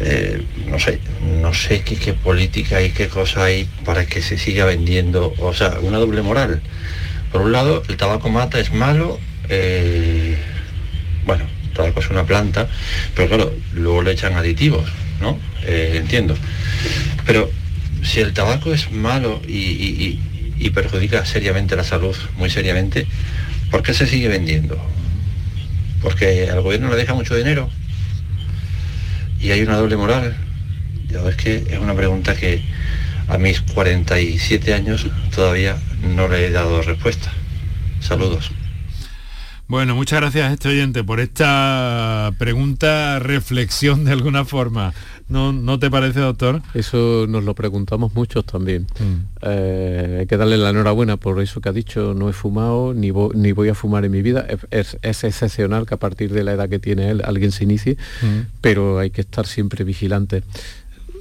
eh, 0.00 0.42
no 0.66 0.78
sé, 0.78 0.98
no 1.40 1.52
sé 1.52 1.82
qué, 1.82 2.14
política 2.14 2.80
y 2.82 2.90
qué 2.90 3.08
cosa 3.08 3.44
hay 3.44 3.68
para 3.84 4.06
que 4.06 4.22
se 4.22 4.38
siga 4.38 4.64
vendiendo, 4.64 5.34
o 5.38 5.52
sea, 5.52 5.78
una 5.82 5.98
doble 5.98 6.22
moral. 6.22 6.62
Por 7.32 7.42
un 7.42 7.52
lado, 7.52 7.82
el 7.88 7.96
tabaco 7.96 8.30
mata, 8.30 8.58
es 8.60 8.72
malo, 8.72 9.20
bueno, 11.26 11.44
el 11.64 11.72
tabaco 11.74 12.00
es 12.00 12.10
una 12.10 12.24
planta, 12.24 12.68
pero 13.14 13.28
claro, 13.28 13.52
luego 13.74 14.02
le 14.02 14.12
echan 14.12 14.34
aditivos, 14.34 14.88
¿no? 15.20 15.38
entiendo. 15.66 16.34
Pero 17.26 17.50
si 18.02 18.20
el 18.20 18.32
tabaco 18.32 18.72
es 18.72 18.90
malo 18.90 19.40
y, 19.46 20.18
perjudica 20.74 21.24
seriamente 21.24 21.74
la 21.74 21.82
salud, 21.82 22.16
muy 22.36 22.48
seriamente, 22.48 23.06
¿por 23.70 23.82
qué 23.82 23.92
se 23.92 24.06
sigue 24.06 24.28
vendiendo? 24.28 24.78
Porque 26.00 26.48
al 26.48 26.60
gobierno 26.60 26.88
le 26.90 26.96
deja 26.96 27.14
mucho 27.14 27.34
dinero 27.34 27.68
y 29.40 29.50
hay 29.50 29.62
una 29.62 29.76
doble 29.76 29.96
moral. 29.96 30.36
Ya 31.08 31.28
es 31.28 31.36
que 31.36 31.64
es 31.68 31.78
una 31.78 31.94
pregunta 31.94 32.36
que 32.36 32.62
a 33.26 33.36
mis 33.38 33.60
47 33.60 34.74
años 34.74 35.06
todavía 35.34 35.76
no 36.02 36.28
le 36.28 36.46
he 36.46 36.50
dado 36.50 36.82
respuesta. 36.82 37.32
Saludos. 38.00 38.52
Bueno, 39.70 39.94
muchas 39.94 40.20
gracias 40.20 40.50
a 40.50 40.52
este 40.52 41.04
por 41.04 41.20
esta 41.20 42.32
pregunta, 42.38 43.20
reflexión 43.20 44.04
de 44.04 44.10
alguna 44.10 44.44
forma. 44.44 44.92
¿No, 45.30 45.52
¿No 45.52 45.78
te 45.78 45.90
parece, 45.90 46.18
doctor? 46.18 46.60
Eso 46.74 47.26
nos 47.28 47.44
lo 47.44 47.54
preguntamos 47.54 48.12
muchos 48.14 48.44
también. 48.44 48.88
Mm. 48.98 49.14
Eh, 49.42 50.16
hay 50.20 50.26
que 50.26 50.36
darle 50.36 50.58
la 50.58 50.70
enhorabuena 50.70 51.16
por 51.16 51.40
eso 51.40 51.60
que 51.60 51.68
ha 51.68 51.72
dicho, 51.72 52.14
no 52.14 52.28
he 52.28 52.32
fumado 52.32 52.92
ni, 52.94 53.12
ni 53.34 53.52
voy 53.52 53.68
a 53.68 53.74
fumar 53.76 54.04
en 54.04 54.10
mi 54.10 54.22
vida. 54.22 54.44
Es, 54.70 54.98
excepcional 55.02 55.86
que 55.86 55.94
a 55.94 55.98
partir 55.98 56.32
de 56.32 56.42
la 56.42 56.52
edad 56.52 56.68
que 56.68 56.80
tiene 56.80 57.10
él 57.10 57.22
alguien 57.24 57.52
se 57.52 57.62
inicie, 57.62 57.96
mm. 58.22 58.58
pero 58.60 58.98
hay 58.98 59.10
que 59.10 59.20
estar 59.20 59.46
siempre 59.46 59.84
vigilante. 59.84 60.42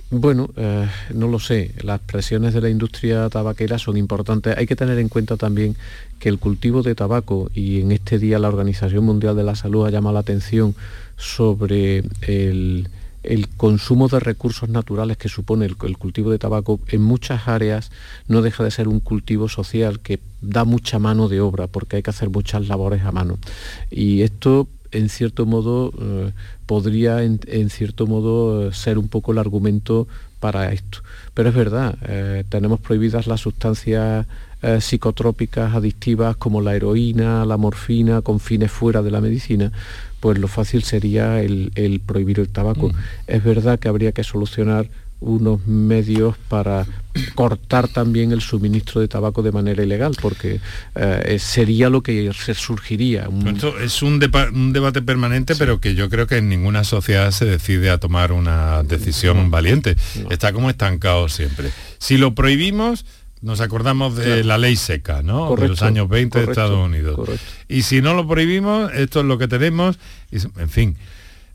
Bueno, 0.09 0.49
eh, 0.57 0.87
no 1.13 1.27
lo 1.27 1.37
sé. 1.37 1.75
Las 1.83 1.99
presiones 1.99 2.55
de 2.55 2.61
la 2.61 2.69
industria 2.69 3.29
tabaquera 3.29 3.77
son 3.77 3.95
importantes. 3.95 4.57
Hay 4.57 4.65
que 4.65 4.75
tener 4.75 4.97
en 4.97 5.07
cuenta 5.07 5.37
también 5.37 5.75
que 6.17 6.29
el 6.29 6.39
cultivo 6.39 6.81
de 6.81 6.95
tabaco, 6.95 7.51
y 7.53 7.81
en 7.81 7.91
este 7.91 8.17
día 8.17 8.39
la 8.39 8.47
Organización 8.47 9.05
Mundial 9.05 9.35
de 9.35 9.43
la 9.43 9.55
Salud 9.55 9.85
ha 9.85 9.91
llamado 9.91 10.15
la 10.15 10.21
atención 10.21 10.73
sobre 11.15 12.03
el, 12.21 12.89
consumo 13.57 14.07
de 14.07 14.19
recursos 14.19 14.69
naturales 14.69 15.17
que 15.17 15.29
supone 15.29 15.65
el, 15.65 15.75
cultivo 15.75 16.31
de 16.31 16.39
tabaco 16.39 16.79
en 16.87 17.01
muchas 17.01 17.47
áreas 17.47 17.91
no 18.27 18.41
deja 18.41 18.63
de 18.63 18.71
ser 18.71 18.87
un 18.87 18.99
cultivo 18.99 19.49
social 19.49 19.99
que 19.99 20.19
da 20.41 20.63
mucha 20.63 20.99
mano 20.99 21.27
de 21.27 21.41
obra 21.41 21.67
porque 21.67 21.97
hay 21.97 22.03
que 22.03 22.11
hacer 22.11 22.29
muchas 22.29 22.67
labores 22.67 23.03
a 23.03 23.11
mano. 23.11 23.37
Y 23.91 24.21
esto 24.21 24.67
en 24.91 25.09
cierto 25.09 25.45
modo 25.45 25.93
eh, 25.99 26.31
podría 26.65 27.23
en, 27.23 27.69
cierto 27.69 28.07
modo 28.07 28.71
ser 28.71 28.97
un 28.97 29.07
poco 29.07 29.31
el 29.31 29.37
argumento 29.37 30.07
para 30.39 30.71
esto. 30.71 30.99
Pero 31.33 31.49
es 31.49 31.55
verdad, 31.55 31.97
eh, 32.07 32.43
tenemos 32.49 32.79
prohibidas 32.79 33.27
las 33.27 33.41
sustancias 33.41 34.25
eh, 34.61 34.81
psicotrópicas 34.81 35.73
adictivas 35.73 36.35
como 36.35 36.61
la 36.61 36.75
heroína, 36.75 37.45
la 37.45 37.57
morfina, 37.57 38.21
con 38.21 38.39
fines 38.39 38.71
fuera 38.71 39.01
de 39.01 39.11
la 39.11 39.21
medicina, 39.21 39.71
pues 40.19 40.37
lo 40.37 40.49
fácil 40.49 40.83
sería 40.83 41.41
el, 41.41 42.01
prohibir 42.05 42.39
el 42.39 42.49
tabaco. 42.49 42.89
Mm. 42.89 42.95
Es 43.27 43.43
verdad 43.43 43.79
que 43.79 43.87
habría 43.87 44.11
que 44.11 44.23
solucionar 44.23 44.87
unos 45.19 45.65
medios 45.67 46.35
para 46.47 46.85
cortar 47.35 47.87
también 47.87 48.31
el 48.31 48.41
suministro 48.41 49.01
de 49.01 49.07
tabaco 49.07 49.41
de 49.41 49.51
manera 49.51 49.83
ilegal, 49.83 50.15
porque 50.21 50.61
eh, 50.95 51.37
sería 51.39 51.89
lo 51.89 52.01
que 52.01 52.31
se 52.33 52.53
surgiría. 52.53 53.27
Esto 53.45 53.79
es 53.79 54.01
un, 54.01 54.19
debate 54.19 55.01
permanente, 55.01 55.55
pero 55.55 55.81
que 55.81 55.95
yo 55.95 56.09
creo 56.09 56.27
que 56.27 56.37
en 56.37 56.49
ninguna 56.49 56.83
sociedad 56.83 57.31
se 57.31 57.45
decide 57.45 57.89
a 57.89 57.97
tomar 57.97 58.31
una 58.31 58.83
decisión 58.83 59.51
valiente. 59.51 59.95
Está 60.29 60.53
como 60.53 60.69
estancado 60.69 61.27
siempre. 61.29 61.71
Si 61.97 62.17
lo 62.17 62.33
prohibimos, 62.35 63.05
nos 63.41 63.61
acordamos 63.61 64.15
de 64.15 64.43
la 64.43 64.57
ley 64.57 64.75
seca, 64.75 65.21
¿no? 65.21 65.55
de 65.55 65.67
los 65.67 65.81
años 65.81 66.07
20 66.09 66.39
de 66.39 66.45
Estados 66.45 66.85
Unidos. 66.85 67.29
Y 67.67 67.83
si 67.83 68.01
no 68.01 68.13
lo 68.13 68.27
prohibimos, 68.27 68.91
esto 68.93 69.21
es 69.21 69.25
lo 69.25 69.37
que 69.37 69.47
tenemos, 69.47 69.99
y, 70.31 70.37
en 70.37 70.69
fin. 70.69 70.97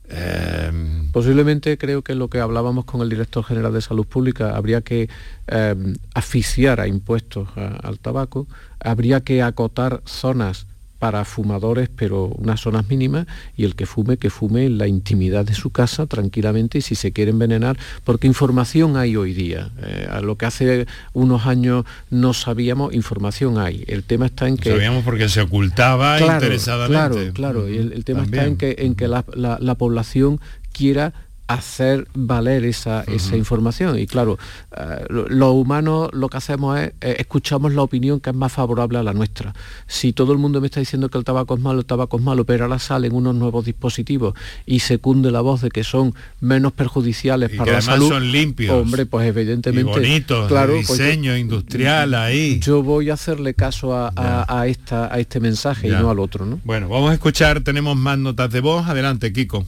Em, 0.09 1.11
Posiblemente 1.13 1.79
creo 1.79 2.03
que 2.03 2.15
lo 2.17 2.29
que 2.29 2.41
hablábamos 2.41 2.85
con 2.85 3.01
el 3.01 3.09
director 3.09 3.45
general 3.45 3.73
de 3.73 3.81
salud 3.81 4.05
pública 4.05 4.57
habría 4.57 4.81
que 4.81 5.09
em, 5.47 5.95
asfixiar 6.13 6.81
a 6.81 6.89
impuestos 6.89 7.49
al 7.57 8.01
tabaco, 8.01 8.49
habría 8.81 9.21
que 9.21 9.41
acotar 9.41 10.03
zonas 10.05 10.67
para 11.05 11.27
fumadores, 11.27 11.91
pero 11.95 12.29
unas 12.29 12.63
zonas 12.63 12.89
mínimas, 12.89 13.27
y 13.59 13.67
el 13.67 13.75
que 13.75 13.85
fume, 13.85 14.17
que 14.17 14.31
fume 14.31 14.65
en 14.65 14.79
la 14.79 14.87
intimidad 14.87 15.45
de 15.45 15.53
su 15.53 15.69
casa 15.69 16.07
tranquilamente 16.07 16.79
y 16.79 16.81
si 16.81 16.95
se 16.95 17.13
quiere 17.13 17.31
envenenar, 17.31 17.77
porque 18.05 18.27
información 18.27 18.97
hay 18.97 19.15
hoy 19.15 19.35
día. 19.35 19.69
Eh, 19.83 20.09
a 20.11 20.23
lo 20.23 20.39
que 20.39 20.47
hace 20.47 20.87
unos 21.13 21.45
años 21.45 21.85
no 22.09 22.33
sabíamos, 22.33 22.95
información 22.95 23.59
hay. 23.59 23.85
El 23.87 24.03
tema 24.03 24.25
está 24.25 24.49
en 24.49 24.57
que... 24.57 24.71
Sabíamos 24.71 25.05
porque 25.05 25.29
se 25.29 25.43
ocultaba 25.43 26.19
interesadamente. 26.19 27.33
Claro, 27.33 27.33
claro. 27.35 27.69
Y 27.69 27.77
el, 27.77 28.03
tema 28.07 28.23
está 28.23 28.47
en 28.47 28.57
que, 28.57 28.75
en 28.79 28.95
que 28.95 29.07
la, 29.07 29.27
la 29.37 29.75
población 29.75 30.41
quiera 30.73 31.13
hacer 31.47 32.09
valer 32.15 32.65
esa, 32.65 33.05
información. 33.35 33.99
Y 33.99 34.07
claro, 34.07 34.39
eh, 34.77 35.05
los 35.09 35.53
humanos 35.53 36.11
lo 36.13 36.29
que 36.29 36.37
hacemos 36.39 36.79
es 36.79 36.93
eh, 37.01 37.17
escuchamos 37.19 37.75
la 37.75 37.83
opinión 37.83 38.21
que 38.21 38.31
es 38.31 38.37
más 38.37 38.53
favorable 38.53 38.99
a 38.99 39.03
la 39.03 39.13
nuestra. 39.13 39.55
Si 39.87 40.13
todo 40.13 40.33
el 40.33 40.39
mundo 40.39 40.61
me 40.61 40.67
está 40.67 40.81
diciendo 40.81 41.09
que 41.09 41.19
el 41.19 41.25
tabaco 41.25 41.55
es 41.55 41.61
malo, 41.61 41.81
el 41.81 41.87
tabaco 41.87 42.17
es 42.17 42.23
malo, 42.23 42.45
pero 42.45 42.65
ahora 42.65 42.79
salen 42.79 43.15
unos 43.15 43.35
nuevos 43.35 43.65
dispositivos 43.65 44.35
y 44.65 44.81
se 44.81 44.99
cunde 44.99 45.31
la 45.31 45.41
voz 45.41 45.61
de 45.61 45.71
que 45.71 45.85
son 45.85 46.15
menos 46.41 46.73
perjudiciales 46.73 47.51
para 47.51 47.73
la 47.73 47.83
salud. 47.83 48.09
son 48.09 48.33
limpios. 48.33 48.75
Hombre, 48.75 49.07
pues 49.07 49.29
evidentemente. 49.29 49.91
Y 49.91 49.95
bonitos, 49.95 50.49
claro, 50.49 50.73
pues 50.75 50.89
diseño 50.89 51.37
industrial 51.37 52.15
ahí. 52.15 52.59
Yo 52.61 52.83
voy 52.83 53.11
a 53.11 53.15
hacerle 53.15 53.55
caso 53.55 53.95
a, 53.95 54.65
esta, 54.67 55.13
a 55.13 55.19
este 55.21 55.41
mensaje 55.41 55.89
y 55.89 55.91
no 55.91 56.11
al 56.11 56.19
otro, 56.19 56.47
¿no? 56.47 56.61
Bueno, 56.65 56.89
vamos 56.89 57.11
a 57.11 57.15
escuchar, 57.15 57.61
tenemos 57.61 57.97
más 57.97 58.19
notas 58.19 58.51
de 58.51 58.61
voz. 58.61 58.87
Adelante, 58.87 59.33
Kiko. 59.33 59.67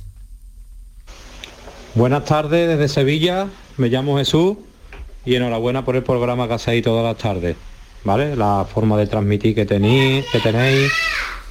Buenas 1.97 2.27
tardes 2.27 2.69
desde 2.69 2.89
Sevilla, 2.89 3.49
me 3.79 3.89
llamo 3.89 4.19
Jesús 4.19 4.59
y 5.25 5.35
enhorabuena 5.35 5.83
por 5.83 5.97
el 5.97 6.03
programa 6.03 6.47
que 6.47 6.53
hacéis 6.53 6.85
todas 6.85 7.03
las 7.03 7.17
tardes, 7.17 7.57
¿vale? 8.05 8.37
La 8.37 8.67
forma 8.71 8.99
de 8.99 9.07
transmitir 9.07 9.55
que 9.55 9.65
tenéis, 9.65 10.27
que 10.31 10.39
tenéis 10.41 10.93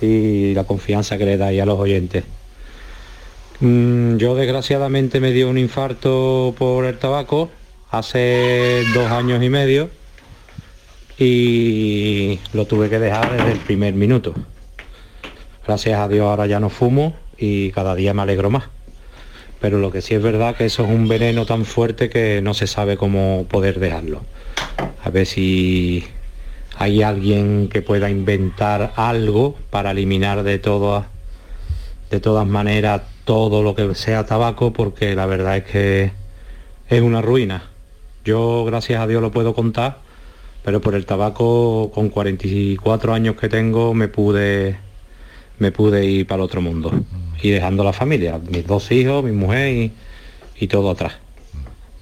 y 0.02 0.54
la 0.54 0.64
confianza 0.64 1.18
que 1.18 1.26
le 1.26 1.38
dais 1.38 1.60
a 1.60 1.66
los 1.66 1.80
oyentes. 1.80 2.26
Mm, 3.60 4.18
yo 4.18 4.36
desgraciadamente 4.36 5.20
me 5.20 5.32
dio 5.32 5.50
un 5.50 5.58
infarto 5.58 6.54
por 6.56 6.86
el 6.86 7.00
tabaco 7.00 7.50
hace 7.90 8.84
dos 8.94 9.10
años 9.10 9.42
y 9.42 9.50
medio 9.50 9.90
y 11.18 12.40
lo 12.54 12.66
tuve 12.68 12.92
que 12.92 13.00
dejar 13.00 13.36
desde 13.36 13.52
el 13.52 13.60
primer 13.62 13.96
minuto. 13.96 14.36
Gracias 15.66 16.00
a 16.00 16.08
Dios 16.08 16.28
ahora 16.28 16.46
ya 16.46 16.60
no 16.60 16.70
fumo 16.70 17.16
y 17.36 17.72
cada 17.72 17.96
día 17.96 18.14
me 18.14 18.22
alegro 18.22 18.52
más 18.52 18.75
pero 19.66 19.80
lo 19.80 19.92
que 19.92 20.04
sí 20.04 20.14
es 20.14 20.22
verdad 20.22 20.56
que 20.56 20.66
eso 20.66 20.84
es 20.84 20.92
un 20.92 21.08
veneno 21.08 21.48
tan 21.48 21.66
fuerte 21.66 22.08
que 22.08 22.40
no 22.40 22.54
se 22.54 22.68
sabe 22.68 22.98
cómo 22.98 23.48
poder 23.50 23.80
dejarlo. 23.80 24.22
A 25.04 25.10
ver 25.10 25.26
si 25.26 26.04
hay 26.78 27.02
alguien 27.02 27.68
que 27.68 27.82
pueda 27.82 28.12
inventar 28.12 28.94
algo 28.96 29.56
para 29.72 29.90
eliminar 29.90 30.44
de 30.44 30.60
todas 30.60 31.08
de 32.12 32.20
todas 32.20 32.46
maneras 32.46 33.02
todo 33.24 33.64
lo 33.64 33.74
que 33.74 33.96
sea 33.96 34.28
tabaco 34.28 34.72
porque 34.72 35.16
la 35.16 35.26
verdad 35.26 35.58
es 35.58 35.64
que 35.64 36.12
es 36.88 37.02
una 37.02 37.24
ruina. 37.24 37.72
Yo 38.24 38.66
gracias 38.66 39.02
a 39.02 39.08
Dios 39.08 39.20
lo 39.20 39.32
puedo 39.32 39.56
contar, 39.56 39.98
pero 40.64 40.80
por 40.80 40.94
el 40.94 41.08
tabaco 41.08 41.90
con 41.92 42.10
44 42.10 43.16
años 43.16 43.36
que 43.36 43.50
tengo 43.50 43.96
me 43.96 44.10
pude 44.10 44.85
me 45.60 45.72
pude 45.72 46.06
ir 46.06 46.28
para 46.28 46.38
el 46.38 46.46
otro 46.46 46.62
mundo 46.62 46.92
y 47.42 47.50
dejando 47.50 47.84
la 47.84 47.94
familia, 47.94 48.40
mis 48.40 48.66
dos 48.66 48.92
hijos, 48.92 49.24
mi 49.24 49.32
mujer 49.32 49.92
y, 50.56 50.68
todo 50.68 50.90
atrás. 50.90 51.14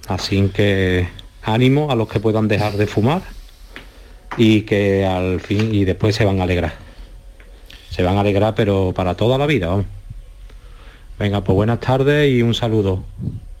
Así 0.08 0.48
que 0.54 1.08
ánimo 1.42 1.90
a 1.90 1.94
los 1.94 2.08
que 2.08 2.20
puedan 2.20 2.48
dejar 2.48 2.72
de 2.74 2.86
fumar 2.86 3.22
y 4.36 4.62
que 4.62 5.04
al 5.04 5.40
fin 5.40 5.74
y 5.74 5.84
después 5.84 6.16
se 6.16 6.24
van 6.24 6.40
a 6.40 6.44
alegrar. 6.44 6.74
Se 7.90 8.02
van 8.02 8.16
a 8.16 8.20
alegrar 8.20 8.54
pero 8.54 8.92
para 8.94 9.14
toda 9.14 9.36
la 9.36 9.46
vida. 9.46 9.84
Venga, 11.18 11.44
pues 11.44 11.54
buenas 11.54 11.80
tardes 11.80 12.32
y 12.32 12.42
un 12.42 12.54
saludo. 12.54 13.04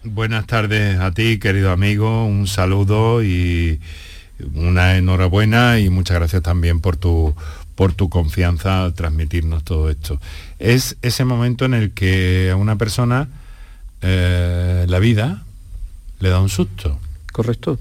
Buenas 0.02 0.46
tardes 0.46 0.98
a 0.98 1.12
ti, 1.12 1.38
querido 1.38 1.70
amigo, 1.70 2.26
un 2.26 2.46
saludo 2.46 3.22
y 3.22 3.80
una 4.54 4.96
enhorabuena 4.96 5.78
y 5.78 5.88
muchas 5.88 6.16
gracias 6.16 6.42
también 6.42 6.80
por 6.80 6.96
tu 6.96 7.34
por 7.74 7.92
tu 7.92 8.08
confianza 8.08 8.84
al 8.84 8.94
transmitirnos 8.94 9.64
todo 9.64 9.90
esto. 9.90 10.20
Es 10.58 10.96
ese 11.02 11.24
momento 11.24 11.64
en 11.64 11.74
el 11.74 11.92
que 11.92 12.50
a 12.52 12.56
una 12.56 12.76
persona 12.76 13.28
eh, 14.02 14.86
la 14.88 14.98
vida 14.98 15.44
le 16.20 16.28
da 16.28 16.40
un 16.40 16.48
susto. 16.48 16.98
Correcto. 17.32 17.78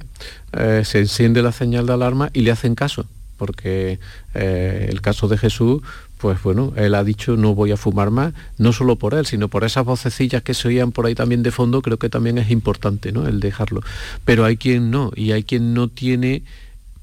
Eh, 0.53 0.81
se 0.83 0.99
enciende 0.99 1.41
la 1.41 1.51
señal 1.51 1.85
de 1.85 1.93
alarma 1.93 2.29
y 2.33 2.41
le 2.41 2.51
hacen 2.51 2.75
caso, 2.75 3.05
porque 3.37 3.99
eh, 4.33 4.87
el 4.89 5.01
caso 5.01 5.27
de 5.27 5.37
Jesús, 5.37 5.81
pues 6.17 6.41
bueno, 6.41 6.73
él 6.75 6.95
ha 6.95 7.03
dicho 7.03 7.37
no 7.37 7.53
voy 7.53 7.71
a 7.71 7.77
fumar 7.77 8.09
más, 8.09 8.33
no 8.57 8.73
solo 8.73 8.95
por 8.95 9.13
él, 9.13 9.25
sino 9.25 9.49
por 9.49 9.63
esas 9.63 9.85
vocecillas 9.85 10.41
que 10.41 10.53
se 10.53 10.69
oían 10.69 10.91
por 10.91 11.05
ahí 11.05 11.13
también 11.13 11.43
de 11.43 11.51
fondo, 11.51 11.81
creo 11.81 11.99
que 11.99 12.09
también 12.09 12.37
es 12.37 12.49
importante, 12.49 13.11
¿no? 13.11 13.27
El 13.27 13.39
dejarlo. 13.39 13.81
Pero 14.25 14.43
hay 14.45 14.57
quien 14.57 14.89
no, 14.89 15.11
y 15.15 15.33
hay 15.33 15.43
quien 15.43 15.73
no 15.73 15.87
tiene 15.87 16.43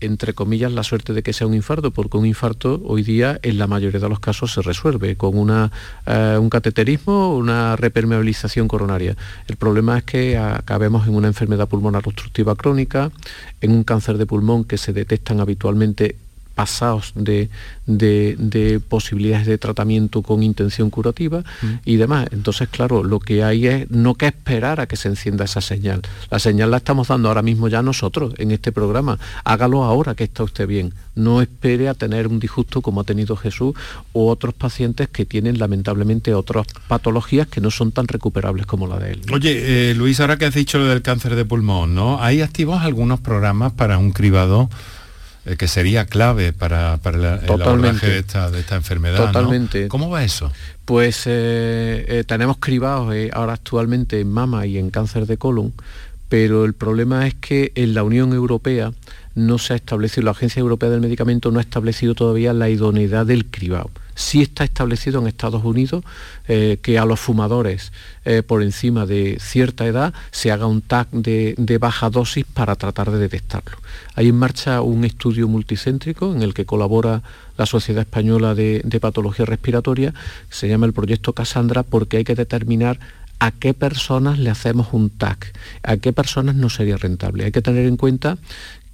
entre 0.00 0.34
comillas, 0.34 0.72
la 0.72 0.82
suerte 0.82 1.12
de 1.12 1.22
que 1.22 1.32
sea 1.32 1.46
un 1.46 1.54
infarto, 1.54 1.90
porque 1.90 2.16
un 2.16 2.26
infarto 2.26 2.80
hoy 2.84 3.02
día 3.02 3.38
en 3.42 3.58
la 3.58 3.66
mayoría 3.66 4.00
de 4.00 4.08
los 4.08 4.20
casos 4.20 4.52
se 4.52 4.62
resuelve 4.62 5.16
con 5.16 5.36
una, 5.36 5.70
eh, 6.06 6.36
un 6.40 6.50
cateterismo, 6.50 7.36
una 7.36 7.76
repermeabilización 7.76 8.68
coronaria. 8.68 9.16
El 9.46 9.56
problema 9.56 9.98
es 9.98 10.04
que 10.04 10.38
acabemos 10.38 11.06
en 11.06 11.14
una 11.14 11.28
enfermedad 11.28 11.68
pulmonar 11.68 12.02
obstructiva 12.06 12.54
crónica, 12.54 13.10
en 13.60 13.72
un 13.72 13.84
cáncer 13.84 14.18
de 14.18 14.26
pulmón 14.26 14.64
que 14.64 14.78
se 14.78 14.92
detectan 14.92 15.40
habitualmente 15.40 16.16
pasados 16.60 17.14
de, 17.14 17.48
posibilidades 18.90 19.46
de 19.46 19.56
tratamiento 19.56 20.20
con 20.20 20.42
intención 20.42 20.90
curativa 20.90 21.40
mm. 21.40 21.66
y 21.86 21.96
demás. 21.96 22.28
Entonces, 22.32 22.68
claro, 22.68 23.02
lo 23.02 23.18
que 23.18 23.42
hay 23.42 23.66
es 23.66 23.90
no 23.90 24.14
que 24.14 24.26
esperar 24.26 24.78
a 24.78 24.86
que 24.86 24.96
se 24.96 25.08
encienda 25.08 25.46
esa 25.46 25.62
señal. 25.62 26.02
La 26.30 26.38
señal 26.38 26.70
la 26.70 26.76
estamos 26.76 27.08
dando 27.08 27.28
ahora 27.28 27.40
mismo 27.40 27.68
ya 27.68 27.80
nosotros 27.80 28.34
en 28.36 28.50
este 28.50 28.72
programa. 28.72 29.18
Hágalo 29.42 29.84
ahora 29.84 30.14
que 30.14 30.24
está 30.24 30.44
usted 30.44 30.66
bien. 30.66 30.92
No 31.14 31.40
espere 31.40 31.88
a 31.88 31.94
tener 31.94 32.26
un 32.26 32.40
disgusto 32.40 32.82
como 32.82 33.00
ha 33.00 33.04
tenido 33.04 33.36
Jesús 33.36 33.74
o 34.12 34.28
otros 34.28 34.52
pacientes 34.52 35.08
que 35.08 35.24
tienen 35.24 35.58
lamentablemente 35.58 36.34
otras 36.34 36.66
patologías 36.88 37.46
que 37.46 37.62
no 37.62 37.70
son 37.70 37.90
tan 37.90 38.06
recuperables 38.06 38.66
como 38.66 38.86
la 38.86 38.98
de 38.98 39.12
él. 39.12 39.22
Oye, 39.32 39.90
eh, 39.90 39.94
Luis, 39.94 40.20
ahora 40.20 40.36
que 40.36 40.44
has 40.44 40.54
dicho 40.54 40.76
lo 40.76 40.84
del 40.88 41.00
cáncer 41.00 41.36
de 41.36 41.46
pulmón, 41.46 41.94
¿no? 41.94 42.22
¿Hay 42.22 42.42
activos 42.42 42.82
algunos 42.82 43.18
programas 43.20 43.72
para 43.72 43.96
un 43.96 44.12
cribado? 44.12 44.68
Eh, 45.50 45.56
que 45.56 45.66
sería 45.66 46.06
clave 46.06 46.52
para, 46.52 46.98
para 46.98 47.40
el 47.40 47.50
abordaje 47.50 48.06
de 48.06 48.18
esta, 48.20 48.50
de 48.50 48.60
esta 48.60 48.76
enfermedad. 48.76 49.26
Totalmente. 49.26 49.88
¿Cómo 49.88 50.08
va 50.08 50.22
eso? 50.22 50.52
Pues 50.84 51.26
eh, 51.26 52.04
eh, 52.06 52.24
tenemos 52.24 52.58
cribados 52.58 53.12
ahora 53.32 53.54
actualmente 53.54 54.20
en 54.20 54.30
mama 54.30 54.66
y 54.66 54.78
en 54.78 54.90
cáncer 54.90 55.26
de 55.26 55.38
colon, 55.38 55.72
pero 56.28 56.64
el 56.64 56.74
problema 56.74 57.26
es 57.26 57.34
que 57.34 57.72
en 57.74 57.94
la 57.94 58.04
Unión 58.04 58.32
Europea 58.32 58.92
no 59.34 59.58
se 59.58 59.72
ha 59.72 59.76
establecido, 59.76 60.24
la 60.24 60.32
Agencia 60.32 60.60
Europea 60.60 60.90
del 60.90 61.00
Medicamento 61.00 61.50
no 61.50 61.58
ha 61.58 61.62
establecido 61.62 62.14
todavía 62.14 62.52
la 62.52 62.68
idoneidad 62.68 63.26
del 63.26 63.46
cribado 63.46 63.90
sí 64.20 64.42
está 64.42 64.64
establecido 64.64 65.20
en 65.20 65.26
Estados 65.26 65.64
Unidos 65.64 66.04
eh, 66.46 66.78
que 66.82 66.98
a 66.98 67.04
los 67.06 67.18
fumadores 67.18 67.90
eh, 68.24 68.42
por 68.42 68.62
encima 68.62 69.06
de 69.06 69.38
cierta 69.40 69.86
edad 69.86 70.12
se 70.30 70.52
haga 70.52 70.66
un 70.66 70.82
TAC 70.82 71.08
de, 71.10 71.78
baja 71.80 72.10
dosis 72.10 72.44
para 72.44 72.76
tratar 72.76 73.10
de 73.10 73.18
detectarlo. 73.18 73.78
Hay 74.14 74.28
en 74.28 74.36
marcha 74.36 74.82
un 74.82 75.04
estudio 75.04 75.48
multicéntrico 75.48 76.34
en 76.34 76.42
el 76.42 76.52
que 76.52 76.66
colabora 76.66 77.22
la 77.56 77.64
Sociedad 77.64 78.02
Española 78.02 78.54
de, 78.54 78.82
de 78.84 79.00
Patología 79.00 79.46
Respiratoria, 79.46 80.12
se 80.50 80.68
llama 80.68 80.86
el 80.86 80.92
proyecto 80.92 81.32
Cassandra, 81.32 81.82
porque 81.82 82.18
hay 82.18 82.24
que 82.24 82.34
determinar 82.34 82.98
a 83.38 83.52
qué 83.52 83.72
personas 83.72 84.38
le 84.38 84.50
hacemos 84.50 84.88
un 84.92 85.08
TAC, 85.08 85.54
a 85.82 85.96
qué 85.96 86.12
personas 86.12 86.56
no 86.56 86.68
sería 86.68 86.98
rentable. 86.98 87.44
Hay 87.44 87.52
que 87.52 87.62
tener 87.62 87.86
en 87.86 87.96
cuenta 87.96 88.36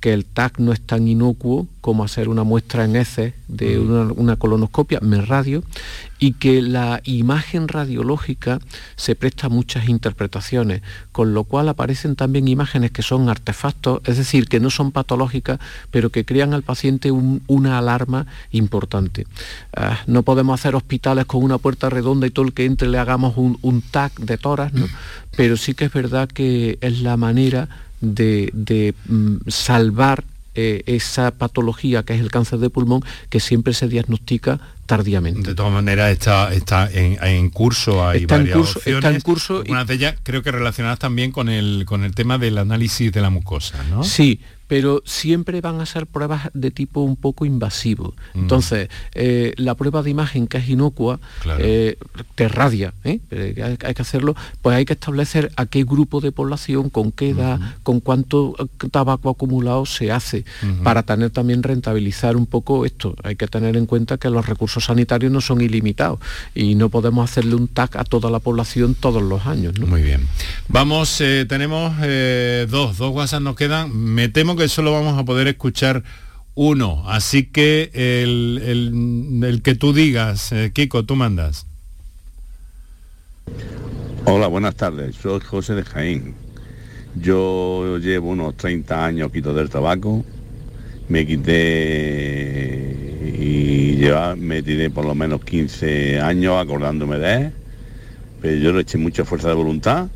que 0.01 0.13
el 0.13 0.25
TAC 0.25 0.59
no 0.59 0.73
es 0.73 0.81
tan 0.81 1.09
inocuo 1.09 1.67
como 1.81 2.05
hacer 2.05 2.29
una 2.29 2.45
muestra 2.45 2.85
en 2.85 2.97
heces 2.97 3.35
de 3.49 3.79
mm. 3.79 4.13
una, 4.17 4.37
colonoscopia, 4.37 4.99
me 5.01 5.21
radio, 5.21 5.63
y 6.19 6.33
que 6.33 6.61
la 6.63 7.01
imagen 7.05 7.69
radiológica 7.69 8.59
se 8.97 9.15
presta 9.15 9.47
a 9.47 9.51
muchas 9.51 9.89
interpretaciones, 9.89 10.83
con 11.13 11.33
lo 11.33 11.45
cual 11.45 11.69
aparecen 11.69 12.17
también 12.17 12.49
imágenes 12.49 12.91
que 12.91 13.03
son 13.03 13.29
artefactos, 13.29 14.01
es 14.05 14.17
decir, 14.17 14.49
que 14.49 14.61
no 14.61 14.71
son 14.71 14.93
patológicas, 14.93 15.61
pero 15.91 16.11
que 16.11 16.25
crean 16.25 16.55
al 16.55 16.63
paciente 16.63 17.11
una 17.13 17.79
alarma 17.79 18.27
importante. 18.51 19.27
Ah, 19.77 20.01
no 20.07 20.25
podemos 20.25 20.61
hacer 20.61 20.75
hospitales 20.75 21.27
con 21.27 21.43
una 21.43 21.59
puerta 21.59 21.89
redonda 21.89 22.27
y 22.27 22.31
todo 22.31 22.47
el 22.47 22.53
que 22.53 22.65
entre 22.65 22.89
le 22.89 22.99
hagamos 22.99 23.37
un, 23.37 23.59
un 23.63 23.81
TAC 23.81 24.19
de 24.19 24.39
toras, 24.39 24.73
¿no? 24.73 24.87
Mm. 24.87 24.91
pero 25.37 25.57
sí 25.57 25.75
que 25.75 25.85
es 25.87 25.93
verdad 25.93 26.29
que 26.29 26.79
es 26.81 27.01
la 27.01 27.17
manera 27.17 27.86
de, 28.01 28.95
mm, 29.09 29.37
salvar 29.49 30.25
eh, 30.55 30.83
esa 30.87 31.33
patología 31.33 32.03
que 32.03 32.15
es 32.15 32.21
el 32.21 32.31
cáncer 32.31 32.59
de 32.61 32.71
pulmón 32.71 33.03
que 33.29 33.41
siempre 33.41 33.75
se 33.75 33.89
diagnostica 33.89 34.59
tardíamente. 34.87 35.51
De 35.51 35.55
todas 35.55 35.73
maneras 35.73 36.11
está, 36.11 36.53
está 36.55 36.89
en, 36.91 37.51
curso, 37.51 38.09
hay 38.09 38.23
está 38.23 38.39
varias 38.39 38.57
en 38.57 38.63
curso, 38.63 38.81
Está 38.87 39.11
en 39.11 39.21
curso 39.21 39.65
Una 39.69 39.85
de 39.85 39.95
ellas 39.95 40.15
creo 40.23 40.43
que 40.43 40.51
relacionadas 40.51 40.99
también 40.99 41.31
con 41.31 41.51
el, 41.51 41.85
con 41.85 42.05
el 42.05 42.15
tema 42.15 42.39
del 42.39 42.57
análisis 42.57 43.13
de 43.13 43.21
la 43.21 43.29
mucosa, 43.29 43.83
¿no? 43.91 44.03
Sí, 44.03 44.41
pero 44.69 45.03
siempre 45.05 45.61
van 45.61 45.81
a 45.81 45.87
ser 45.87 46.07
pruebas 46.07 46.51
de 46.55 46.71
tipo 46.71 47.01
un 47.01 47.17
poco 47.17 47.45
invasivo. 47.45 48.15
Mm. 48.35 48.41
Entonces, 48.41 48.89
eh, 49.15 49.53
la 49.57 49.75
prueba 49.75 50.03
de 50.03 50.11
imagen 50.11 50.47
que 50.47 50.59
es 50.59 50.69
inocua, 50.69 51.21
eh, 51.59 51.97
te 52.35 52.49
radia, 52.49 52.93
¿eh? 53.05 53.21
hay, 53.31 53.95
que 53.95 54.03
hacerlo, 54.03 54.35
pues 54.63 54.77
hay 54.77 54.85
que 54.85 54.95
establecer 54.95 55.53
a 55.57 55.67
qué 55.67 55.85
grupo 55.85 56.21
de 56.21 56.33
población, 56.33 56.91
con 56.91 57.13
qué 57.13 57.31
edad, 57.31 57.61
con 57.83 58.01
cuánto 58.01 58.55
tabaco 58.91 59.31
acumulado 59.31 59.87
se 59.87 60.11
hace, 60.11 60.45
para 60.83 61.03
tener 61.03 61.31
también 61.31 61.63
rentabilizar 61.63 62.37
un 62.37 62.47
poco 62.47 62.85
esto. 62.85 63.15
Hay 63.23 63.37
que 63.37 63.47
tener 63.47 63.77
en 63.77 63.87
cuenta 63.87 64.19
que 64.19 64.31
los 64.31 64.47
recursos 64.47 64.85
sanitarios 64.85 65.33
no 65.33 65.41
son 65.41 65.61
ilimitados 65.61 66.19
y 66.55 66.75
no 66.75 66.89
podemos 66.89 67.31
hacerle 67.31 67.55
un 67.55 67.69
TAC 67.69 67.97
a 67.97 68.05
toda 68.05 68.31
la 68.31 68.41
población 68.41 68.95
todos 68.95 69.23
los 69.23 69.47
años. 69.47 69.79
Muy 69.79 70.03
bien. 70.03 70.27
Vamos, 70.69 71.23
tenemos 71.49 71.97
dos, 72.69 72.99
dos 72.99 73.15
WhatsApp 73.15 73.43
nos 73.43 73.57
quedan. 73.57 73.97
Me 73.97 74.29
temo 74.29 74.56
que 74.57 74.69
solo 74.69 74.93
vamos 74.93 75.19
a 75.19 75.25
poder 75.25 75.47
escuchar 75.49 76.03
uno, 76.55 77.05
así 77.07 77.45
que 77.45 77.91
el, 77.95 79.61
que 79.63 79.75
tú 79.75 79.93
digas, 79.93 80.53
eh, 80.53 80.71
Kiko, 80.73 81.05
tú 81.05 81.15
mandas. 81.15 81.67
Hola, 84.25 84.47
buenas 84.47 84.75
tardes, 84.75 85.17
soy 85.17 85.41
José 85.41 85.75
de 85.75 85.85
Jaén. 85.85 86.35
Yo 87.15 87.99
llevo 87.99 88.31
unos 88.31 88.57
30 88.57 89.05
años 89.05 89.31
quito 89.33 89.53
del 89.55 89.69
tabaco, 89.71 90.25
me 91.09 91.27
quité 91.27 92.97
y 93.39 93.97
lleva, 93.97 94.35
me 94.35 94.63
tiré 94.63 94.91
por 94.91 95.05
lo 95.05 95.15
menos 95.15 95.45
15 95.45 96.21
años 96.21 96.57
acordándome 96.61 97.19
de 97.19 97.35
él, 97.35 97.53
pero 98.41 98.57
yo 98.57 98.73
le 98.73 98.81
eché 98.81 98.99
mucha 98.99 99.25
fuerza 99.25 99.49
de 99.49 99.55
voluntad 99.55 100.09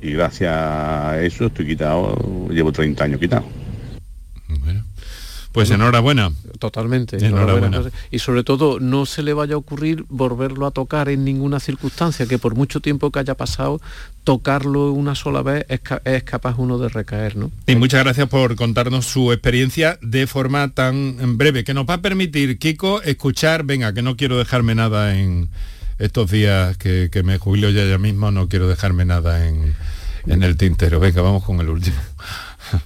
y 0.00 0.12
gracias 0.12 0.52
a 0.52 1.20
eso 1.22 1.46
estoy 1.46 1.66
quitado, 1.66 2.48
llevo 2.50 2.72
30 2.72 3.04
años 3.04 3.20
quitado. 3.20 3.44
Pues 5.52 5.70
enhorabuena. 5.70 6.30
Totalmente. 6.58 7.16
Enhorabuena. 7.16 7.82
Y 8.10 8.18
sobre 8.18 8.44
todo, 8.44 8.80
no 8.80 9.06
se 9.06 9.22
le 9.22 9.32
vaya 9.32 9.54
a 9.54 9.58
ocurrir 9.58 10.04
volverlo 10.08 10.66
a 10.66 10.70
tocar 10.70 11.08
en 11.08 11.24
ninguna 11.24 11.58
circunstancia, 11.58 12.26
que 12.26 12.38
por 12.38 12.54
mucho 12.54 12.80
tiempo 12.80 13.10
que 13.10 13.18
haya 13.18 13.34
pasado, 13.34 13.80
tocarlo 14.24 14.92
una 14.92 15.14
sola 15.14 15.42
vez 15.42 15.66
es, 15.68 15.80
es 16.04 16.22
capaz 16.22 16.56
uno 16.58 16.78
de 16.78 16.88
recaer. 16.88 17.36
¿no? 17.36 17.50
Y 17.66 17.76
muchas 17.76 18.04
gracias 18.04 18.28
por 18.28 18.54
contarnos 18.56 19.06
su 19.06 19.32
experiencia 19.32 19.98
de 20.02 20.26
forma 20.26 20.68
tan 20.68 21.38
breve, 21.38 21.64
que 21.64 21.74
nos 21.74 21.88
va 21.88 21.94
a 21.94 22.02
permitir, 22.02 22.58
Kiko, 22.58 23.02
escuchar, 23.02 23.64
venga, 23.64 23.92
que 23.92 24.02
no 24.02 24.16
quiero 24.16 24.38
dejarme 24.38 24.74
nada 24.74 25.18
en 25.18 25.48
estos 25.98 26.30
días 26.30 26.76
que, 26.76 27.10
me 27.24 27.38
jubilo 27.38 27.70
ya 27.70 27.84
ya 27.84 27.98
mismo, 27.98 28.30
no 28.30 28.48
quiero 28.48 28.68
dejarme 28.68 29.04
nada 29.04 29.48
en, 29.48 29.74
en 30.26 30.42
el 30.42 30.56
tintero. 30.56 31.00
Venga, 31.00 31.22
vamos 31.22 31.44
con 31.44 31.60
el 31.60 31.68
último. 31.68 31.96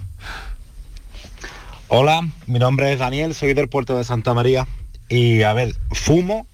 Hola, 1.89 2.27
mi 2.47 2.59
nombre 2.59 2.93
es 2.93 2.99
Daniel, 2.99 3.35
soy 3.35 3.55
del 3.55 3.69
puerto 3.69 3.99
de 3.99 4.05
Santa 4.05 4.33
María 4.33 4.67
y 5.09 5.43
a 5.43 5.53
ver, 5.53 5.75
fumo 5.91 6.47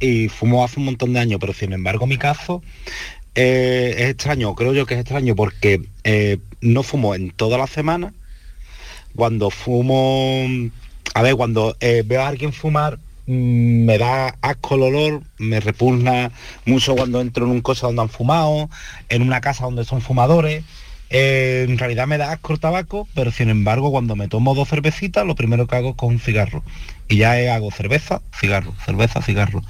y 0.00 0.28
fumo 0.28 0.64
hace 0.64 0.80
un 0.80 0.86
montón 0.86 1.14
de 1.14 1.20
años, 1.20 1.40
pero 1.40 1.54
sin 1.54 1.72
embargo 1.72 2.06
mi 2.06 2.18
caso 2.18 2.62
eh, 3.34 3.94
es 3.96 4.10
extraño, 4.10 4.54
creo 4.54 4.74
yo 4.74 4.84
que 4.84 4.94
es 4.94 5.00
extraño 5.00 5.34
porque 5.34 5.80
eh, 6.04 6.38
no 6.60 6.82
fumo 6.82 7.14
en 7.14 7.30
toda 7.30 7.56
la 7.56 7.66
semana. 7.66 8.12
Cuando 9.14 9.50
fumo, 9.50 10.46
a 11.14 11.22
ver, 11.22 11.36
cuando 11.36 11.76
eh, 11.80 12.02
veo 12.04 12.22
a 12.22 12.28
alguien 12.28 12.52
fumar 12.52 12.98
me 13.32 13.98
da 13.98 14.36
asco 14.42 14.76
el 14.76 14.82
olor, 14.82 15.22
me 15.38 15.60
repugna 15.60 16.30
mucho 16.66 16.94
cuando 16.94 17.20
entro 17.20 17.44
en 17.44 17.52
un 17.52 17.60
coche 17.60 17.82
donde 17.82 18.02
han 18.02 18.08
fumado, 18.08 18.68
en 19.08 19.22
una 19.22 19.40
casa 19.40 19.64
donde 19.64 19.84
son 19.84 20.00
fumadores 20.00 20.64
eh, 21.14 21.66
en 21.68 21.76
realidad 21.76 22.06
me 22.06 22.16
da 22.16 22.32
asco 22.32 22.54
el 22.54 22.58
tabaco, 22.58 23.06
pero 23.14 23.30
sin 23.30 23.50
embargo 23.50 23.90
cuando 23.90 24.16
me 24.16 24.28
tomo 24.28 24.54
dos 24.54 24.70
cervecitas, 24.70 25.26
lo 25.26 25.34
primero 25.34 25.66
que 25.66 25.76
hago 25.76 25.90
es 25.90 25.96
con 25.96 26.08
un 26.08 26.18
cigarro. 26.18 26.64
Y 27.06 27.18
ya 27.18 27.32
hago 27.54 27.70
cerveza, 27.70 28.22
cigarro, 28.34 28.74
cerveza, 28.84 29.20
cigarro. 29.20 29.62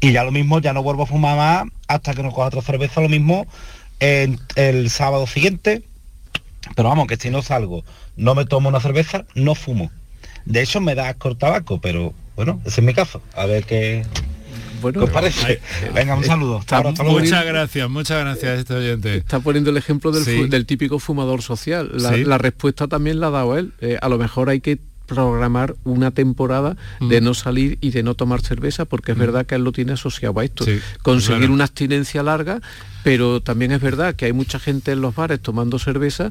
Y 0.00 0.10
ya 0.10 0.24
lo 0.24 0.32
mismo, 0.32 0.58
ya 0.58 0.72
no 0.72 0.82
vuelvo 0.82 1.04
a 1.04 1.06
fumar 1.06 1.36
más 1.36 1.72
hasta 1.86 2.14
que 2.14 2.24
no 2.24 2.32
coja 2.32 2.48
otra 2.48 2.62
cerveza, 2.62 3.00
lo 3.00 3.08
mismo 3.08 3.46
el 4.00 4.90
sábado 4.90 5.28
siguiente. 5.28 5.84
Pero 6.74 6.88
vamos, 6.88 7.06
que 7.06 7.16
si 7.16 7.30
no 7.30 7.42
salgo, 7.42 7.84
no 8.16 8.34
me 8.34 8.44
tomo 8.44 8.68
una 8.68 8.80
cerveza, 8.80 9.24
no 9.34 9.54
fumo. 9.54 9.92
De 10.46 10.62
hecho 10.62 10.80
me 10.80 10.96
da 10.96 11.10
asco 11.10 11.28
el 11.28 11.38
tabaco, 11.38 11.80
pero 11.80 12.12
bueno, 12.38 12.60
ese 12.64 12.82
es 12.82 12.86
mi 12.86 12.94
caso. 12.94 13.20
A 13.34 13.46
ver 13.46 13.64
qué, 13.64 14.06
bueno, 14.80 15.08
parece? 15.08 15.60
Venga, 15.92 16.14
un 16.14 16.22
saludo. 16.22 16.62
muchas 17.04 17.44
gracias, 17.44 17.90
muchas 17.90 18.20
gracias 18.20 18.60
este 18.60 18.74
oyente. 18.74 19.16
Está 19.16 19.40
poniendo 19.40 19.70
el 19.70 19.76
ejemplo 19.76 20.12
del, 20.12 20.64
típico 20.64 21.00
fumador 21.00 21.42
social. 21.42 21.90
La, 21.96 22.38
respuesta 22.38 22.86
también 22.86 23.18
la 23.18 23.26
ha 23.26 23.30
dado 23.30 23.58
él. 23.58 23.72
Eh, 23.80 23.98
a 24.00 24.08
lo 24.08 24.18
mejor 24.18 24.50
hay 24.50 24.60
que 24.60 24.78
programar 25.08 25.74
una 25.82 26.12
temporada 26.12 26.76
de 27.00 27.20
mm. 27.20 27.24
no 27.24 27.34
salir 27.34 27.78
y 27.80 27.90
de 27.90 28.04
no 28.04 28.14
tomar 28.14 28.40
cerveza, 28.40 28.84
porque 28.84 29.12
es 29.12 29.18
mm. 29.18 29.20
verdad 29.20 29.46
que 29.46 29.56
él 29.56 29.64
lo 29.64 29.72
tiene 29.72 29.94
asociado 29.94 30.38
a 30.38 30.44
esto. 30.44 30.64
Conseguir 31.02 31.50
una 31.50 31.64
abstinencia 31.64 32.22
larga, 32.22 32.60
pero 33.02 33.40
también 33.40 33.72
es 33.72 33.80
verdad 33.80 34.14
que 34.14 34.26
hay 34.26 34.32
mucha 34.32 34.60
gente 34.60 34.92
en 34.92 35.00
los 35.00 35.14
bares 35.14 35.40
tomando 35.40 35.80
cerveza 35.80 36.30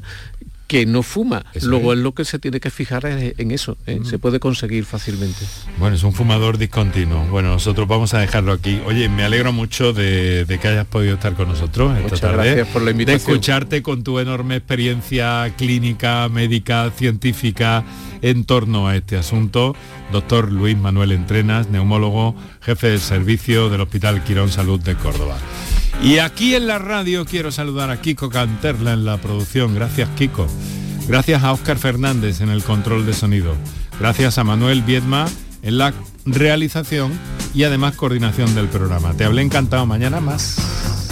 que 0.68 0.84
no 0.84 1.02
fuma. 1.02 1.46
Luego 1.62 1.94
es. 1.94 1.98
lo 1.98 2.12
que 2.12 2.24
se 2.24 2.38
tiene 2.38 2.60
que 2.60 2.70
fijar 2.70 3.06
es 3.06 3.34
en 3.38 3.50
eso, 3.50 3.78
¿eh? 3.86 4.00
se 4.04 4.18
puede 4.18 4.38
conseguir 4.38 4.84
fácilmente. 4.84 5.44
Bueno, 5.78 5.96
es 5.96 6.04
un 6.04 6.12
fumador 6.12 6.58
discontinuo. 6.58 7.24
Bueno, 7.30 7.48
nosotros 7.48 7.88
vamos 7.88 8.12
a 8.12 8.18
dejarlo 8.18 8.52
aquí. 8.52 8.78
Oye, 8.86 9.08
me 9.08 9.24
alegro 9.24 9.52
mucho 9.52 9.94
de, 9.94 10.44
que 10.60 10.68
hayas 10.68 10.86
podido 10.86 11.14
estar 11.14 11.34
con 11.34 11.48
nosotros 11.48 11.92
esta 11.92 12.02
Muchas 12.02 12.20
tarde. 12.20 12.44
gracias 12.44 12.68
por 12.68 12.82
la 12.82 12.90
invitación. 12.90 13.26
De 13.26 13.32
escucharte 13.32 13.82
con 13.82 14.04
tu 14.04 14.18
enorme 14.18 14.56
experiencia 14.56 15.52
clínica, 15.56 16.28
médica, 16.28 16.90
científica 16.94 17.82
en 18.20 18.44
torno 18.44 18.88
a 18.88 18.96
este 18.96 19.16
asunto. 19.16 19.74
Doctor 20.12 20.52
Luis 20.52 20.76
Manuel 20.76 21.12
Entrenas, 21.12 21.70
neumólogo, 21.70 22.34
jefe 22.60 22.90
del 22.90 23.00
servicio 23.00 23.70
del 23.70 23.80
Hospital 23.80 24.22
Quirón 24.22 24.50
Salud 24.50 24.80
de 24.80 24.94
Córdoba. 24.96 25.38
Y 26.02 26.18
aquí 26.18 26.54
en 26.54 26.66
la 26.66 26.78
radio 26.78 27.24
quiero 27.24 27.50
saludar 27.50 27.90
a 27.90 28.00
Kiko 28.00 28.30
Canterla 28.30 28.92
en 28.92 29.04
la 29.04 29.18
producción. 29.18 29.74
Gracias 29.74 30.08
Kiko. 30.16 30.46
Gracias 31.08 31.42
a 31.42 31.52
Óscar 31.52 31.78
Fernández 31.78 32.40
en 32.40 32.50
el 32.50 32.62
control 32.62 33.04
de 33.04 33.14
sonido. 33.14 33.54
Gracias 33.98 34.38
a 34.38 34.44
Manuel 34.44 34.82
Viedma 34.82 35.26
en 35.62 35.78
la 35.78 35.92
realización 36.24 37.12
y 37.52 37.64
además 37.64 37.96
coordinación 37.96 38.54
del 38.54 38.68
programa. 38.68 39.14
Te 39.14 39.24
hablé 39.24 39.42
encantado 39.42 39.86
mañana 39.86 40.20
más. 40.20 41.07